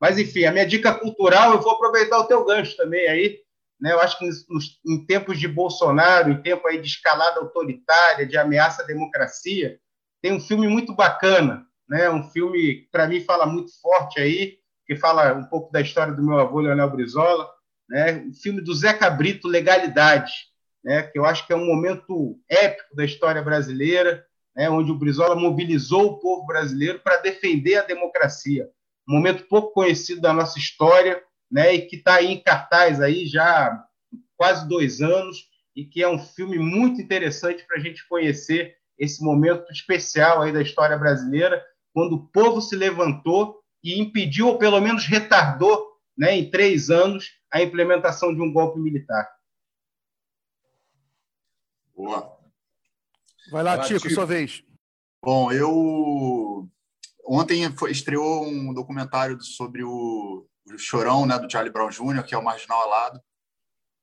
[0.00, 3.38] Mas, enfim, a minha dica cultural, eu vou aproveitar o teu gancho também aí.
[3.80, 3.92] Né?
[3.92, 8.36] Eu acho que nos, em tempos de Bolsonaro, em tempo aí de escalada autoritária, de
[8.36, 9.78] ameaça à democracia,
[10.22, 12.10] tem um filme muito bacana, né?
[12.10, 16.22] Um filme para mim fala muito forte aí, que fala um pouco da história do
[16.22, 17.48] meu avô Leonel Brizola,
[17.88, 18.22] né?
[18.28, 20.30] O filme do Zé Cabrito, Legalidade,
[20.84, 21.02] né?
[21.02, 24.24] Que eu acho que é um momento épico da história brasileira,
[24.54, 24.68] né?
[24.70, 28.68] Onde o Brizola mobilizou o povo brasileiro para defender a democracia.
[29.08, 31.74] Um momento pouco conhecido da nossa história, né?
[31.74, 33.84] E que está em cartaz aí já
[34.36, 39.24] quase dois anos e que é um filme muito interessante para a gente conhecer esse
[39.24, 44.78] momento especial aí da história brasileira, quando o povo se levantou e impediu, ou pelo
[44.80, 49.26] menos retardou, né, em três anos, a implementação de um golpe militar.
[52.00, 52.40] Boa.
[53.50, 54.64] Vai lá, Tico, sua vez.
[55.22, 56.66] Bom, eu
[57.26, 62.34] ontem foi, estreou um documentário sobre o, o Chorão, né, do Charlie Brown Jr., que
[62.34, 63.20] é o Marginal Alado.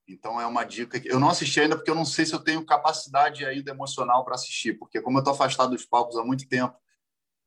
[0.08, 2.40] Então é uma dica que eu não assisti ainda porque eu não sei se eu
[2.40, 6.48] tenho capacidade ainda emocional para assistir, porque como eu estou afastado dos palcos há muito
[6.48, 6.78] tempo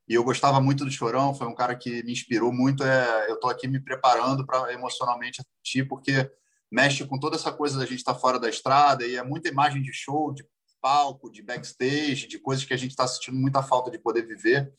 [0.07, 2.83] e eu gostava muito do Chorão, foi um cara que me inspirou muito.
[2.83, 6.29] É, eu estou aqui me preparando para emocionalmente assistir, porque
[6.71, 9.49] mexe com toda essa coisa da gente estar tá fora da estrada e é muita
[9.49, 10.45] imagem de show, de
[10.81, 14.73] palco, de backstage, de coisas que a gente está sentindo muita falta de poder viver.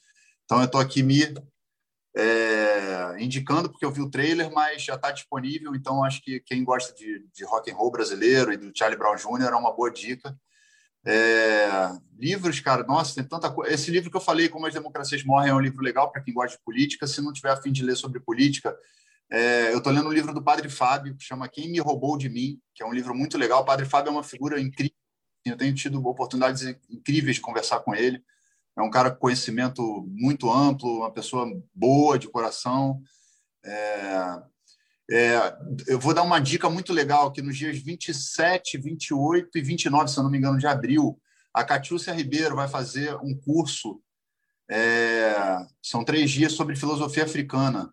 [0.44, 1.22] Então eu estou aqui me
[2.16, 5.74] é, indicando porque eu vi o trailer, mas já está disponível.
[5.74, 9.16] Então acho que quem gosta de, de rock and roll brasileiro e do Charlie Brown
[9.16, 9.52] Jr.
[9.52, 10.36] é uma boa dica.
[11.04, 11.68] É,
[12.16, 13.72] livros, cara, nossa, tem tanta coisa.
[13.74, 16.32] Esse livro que eu falei, Como as Democracias Morrem, é um livro legal para quem
[16.32, 17.06] gosta de política.
[17.06, 18.76] Se não tiver a fim de ler sobre política,
[19.32, 22.28] é, eu estou lendo um livro do Padre Fábio, que chama Quem Me Roubou de
[22.28, 23.62] Mim, que é um livro muito legal.
[23.62, 24.94] O Padre Fábio é uma figura incrível.
[25.44, 28.22] Eu tenho tido oportunidades incríveis de conversar com ele
[28.76, 33.02] é um cara com conhecimento muito amplo, uma pessoa boa de coração.
[33.64, 34.42] É,
[35.10, 35.56] é,
[35.86, 40.18] eu vou dar uma dica muito legal que nos dias 27, 28 e 29, se
[40.18, 41.20] eu não me engano, de abril,
[41.52, 44.00] a Catiúcia Ribeiro vai fazer um curso.
[44.70, 45.34] É,
[45.82, 47.92] são três dias sobre filosofia africana,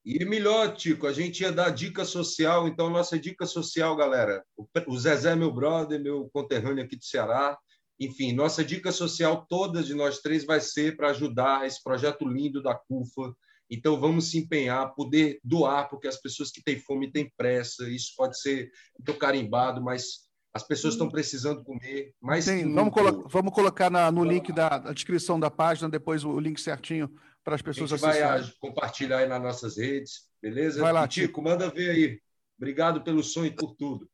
[0.07, 4.41] E melhor, Tico, a gente ia dar dica social, então nossa dica social, galera.
[4.87, 7.57] O Zezé, meu brother, meu conterrâneo aqui do Ceará.
[7.99, 12.63] Enfim, nossa dica social toda de nós três vai ser para ajudar esse projeto lindo
[12.63, 13.35] da CUFA.
[13.69, 17.89] Então vamos se empenhar, poder doar, porque as pessoas que têm fome têm pressa.
[17.89, 22.13] Isso pode ser muito carimbado, mas as pessoas estão precisando comer.
[22.39, 26.61] Sim, vamos, colo vamos, colocar na, no link da descrição da página, depois o link
[26.61, 27.11] certinho
[27.47, 28.23] para as pessoas assistirem.
[28.23, 30.81] A gente vai compartilhar aí nas nossas redes, beleza?
[30.81, 32.21] Vai lá, Tico, manda ver aí.
[32.57, 34.09] Obrigado pelo som e por tudo.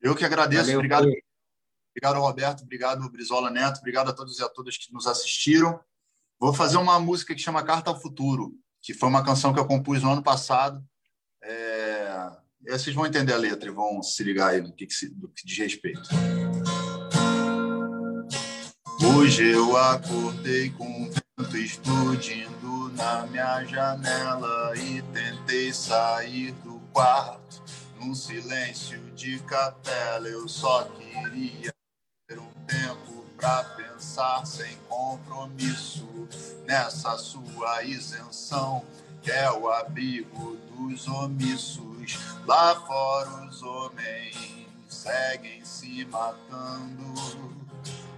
[0.00, 0.66] Eu que agradeço.
[0.66, 1.12] Valeu, obrigado.
[1.90, 2.62] Obrigado, Roberto.
[2.62, 3.80] Obrigado, Brizola Neto.
[3.80, 5.80] Obrigado a todos e a todas que nos assistiram.
[6.38, 9.66] Vou fazer uma música que chama Carta ao Futuro, que foi uma canção que eu
[9.66, 10.80] compus no ano passado.
[11.42, 12.30] É...
[12.68, 15.08] vocês vão entender a letra e vão se ligar aí do que, que, se...
[15.08, 16.08] do que diz respeito.
[19.16, 21.10] Hoje eu acordei com
[21.56, 27.62] explodindo na minha janela e tentei sair do quarto.
[27.98, 31.72] Num silêncio de capela, eu só queria
[32.28, 36.06] ter um tempo pra pensar sem compromisso
[36.66, 38.84] nessa sua isenção,
[39.22, 42.18] que é o abrigo dos omissos.
[42.46, 47.14] Lá fora os homens seguem se matando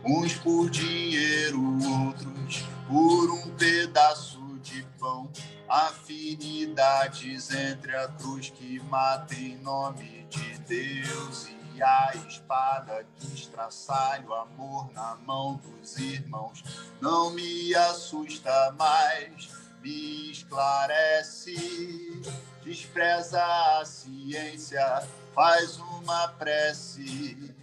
[0.05, 5.31] uns por dinheiro, outros por um pedaço de pão.
[5.69, 14.27] Afinidades entre a cruz que mata em nome de Deus e a espada que estraçalha
[14.27, 16.63] o amor na mão dos irmãos.
[17.01, 19.51] Não me assusta mais,
[19.83, 22.23] me esclarece.
[22.63, 27.54] Despreza a ciência, faz uma prece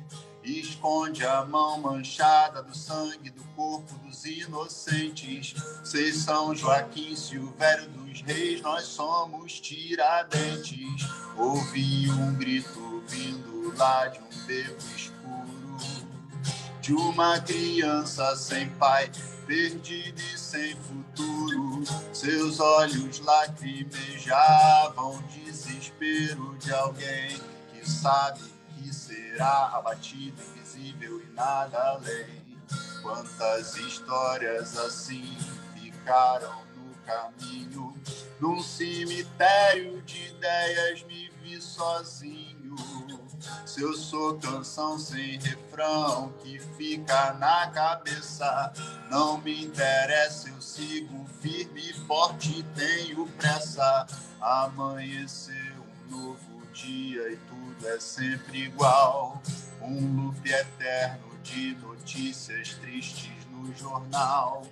[0.44, 5.54] Esconde a mão manchada do sangue do corpo dos inocentes.
[5.84, 11.08] Vocês são Joaquim Silvério dos Reis, nós somos Tiradentes.
[11.38, 15.22] Ouvi um grito vindo lá de um beco escuro
[16.82, 19.10] de uma criança sem pai,
[19.46, 21.84] perdida e sem futuro.
[22.12, 27.40] Seus olhos lacrimejavam desespero de alguém
[27.72, 28.42] que sabe
[28.94, 32.42] será abatido, invisível e nada além.
[33.02, 35.38] Quantas histórias assim
[35.74, 37.94] ficaram no caminho,
[38.40, 42.76] num cemitério de ideias me vi sozinho.
[43.66, 48.72] Se eu sou canção sem refrão que fica na cabeça,
[49.10, 54.06] não me interessa, eu sigo firme, forte, tenho pressa.
[54.40, 59.42] Amanheceu um novo dia e tudo é sempre igual.
[59.82, 64.64] Um loop eterno de notícias tristes no jornal.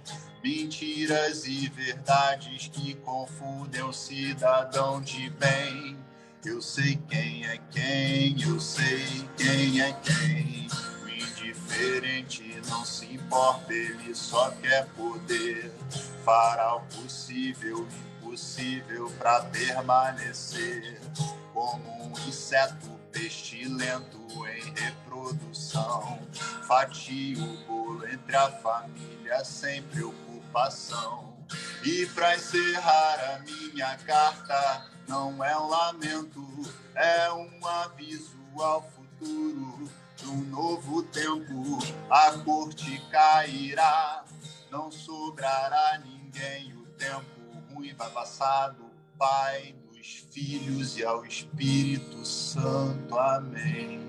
[0.44, 5.98] Mentiras e verdades que confundem o cidadão de bem.
[6.45, 10.68] Eu sei quem é quem, eu sei quem é quem.
[11.03, 15.73] O indiferente não se importa, ele só quer poder.
[16.23, 17.86] Fará o possível,
[18.19, 21.02] impossível para permanecer
[21.53, 24.17] como um inseto pestilento
[24.47, 26.19] em reprodução.
[26.65, 31.37] Fatio o bolo entre a família sem preocupação.
[31.83, 36.47] E para encerrar a minha carta, não é um lamento,
[36.95, 39.89] é um aviso ao futuro.
[40.23, 41.79] Num novo tempo,
[42.09, 44.23] a corte cairá,
[44.71, 46.73] não sobrará ninguém.
[46.73, 47.25] O tempo
[47.73, 53.19] ruim vai passar do Pai dos Filhos e ao Espírito Santo.
[53.19, 53.99] Amém.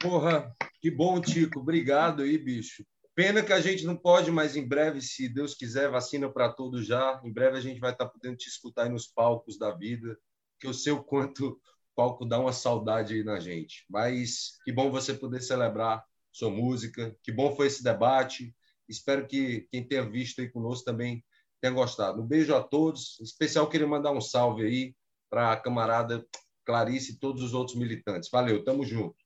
[0.00, 1.60] Porra, que bom, Tico.
[1.60, 2.84] Obrigado aí, bicho.
[3.14, 6.84] Pena que a gente não pode, mas em breve, se Deus quiser, vacina para todos
[6.84, 7.20] já.
[7.24, 10.18] Em breve a gente vai estar tá podendo te escutar aí nos palcos da vida,
[10.58, 11.60] que eu sei o quanto o
[11.94, 13.86] palco dá uma saudade aí na gente.
[13.88, 18.52] Mas que bom você poder celebrar sua música, que bom foi esse debate.
[18.88, 21.24] Espero que quem tenha visto aí conosco também
[21.60, 22.22] tenha gostado.
[22.22, 23.18] Um beijo a todos.
[23.20, 24.94] Em especial, queria mandar um salve aí
[25.30, 26.24] para a camarada
[26.64, 28.30] Clarice e todos os outros militantes.
[28.30, 29.16] Valeu, tamo junto.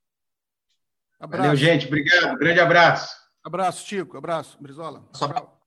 [1.19, 1.43] Abraço.
[1.43, 1.87] Valeu, gente.
[1.87, 2.39] Obrigado.
[2.39, 3.15] Grande abraço.
[3.43, 4.17] Abraço, Chico.
[4.17, 5.09] Abraço, Brizola.
[5.13, 5.59] Só...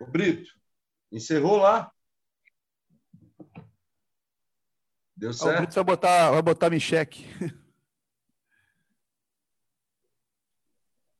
[0.00, 0.50] O Brito,
[1.12, 1.92] encerrou lá?
[5.20, 5.50] Deu certo?
[5.50, 7.26] Ah, o Brito vai botar, vai botar em xeque.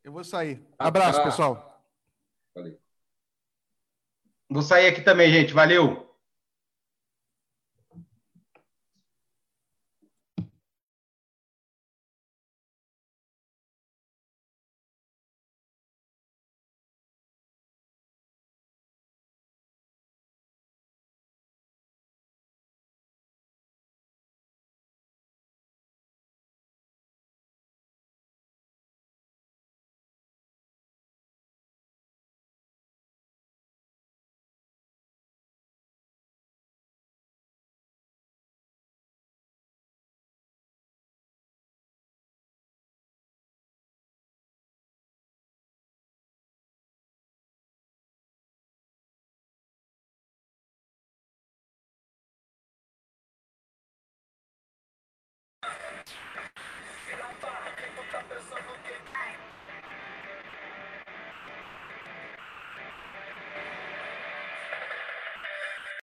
[0.03, 0.67] Eu vou sair.
[0.79, 1.85] Abraço, ah, pessoal.
[2.55, 2.81] Valeu.
[4.49, 5.53] Vou sair aqui também, gente.
[5.53, 6.10] Valeu.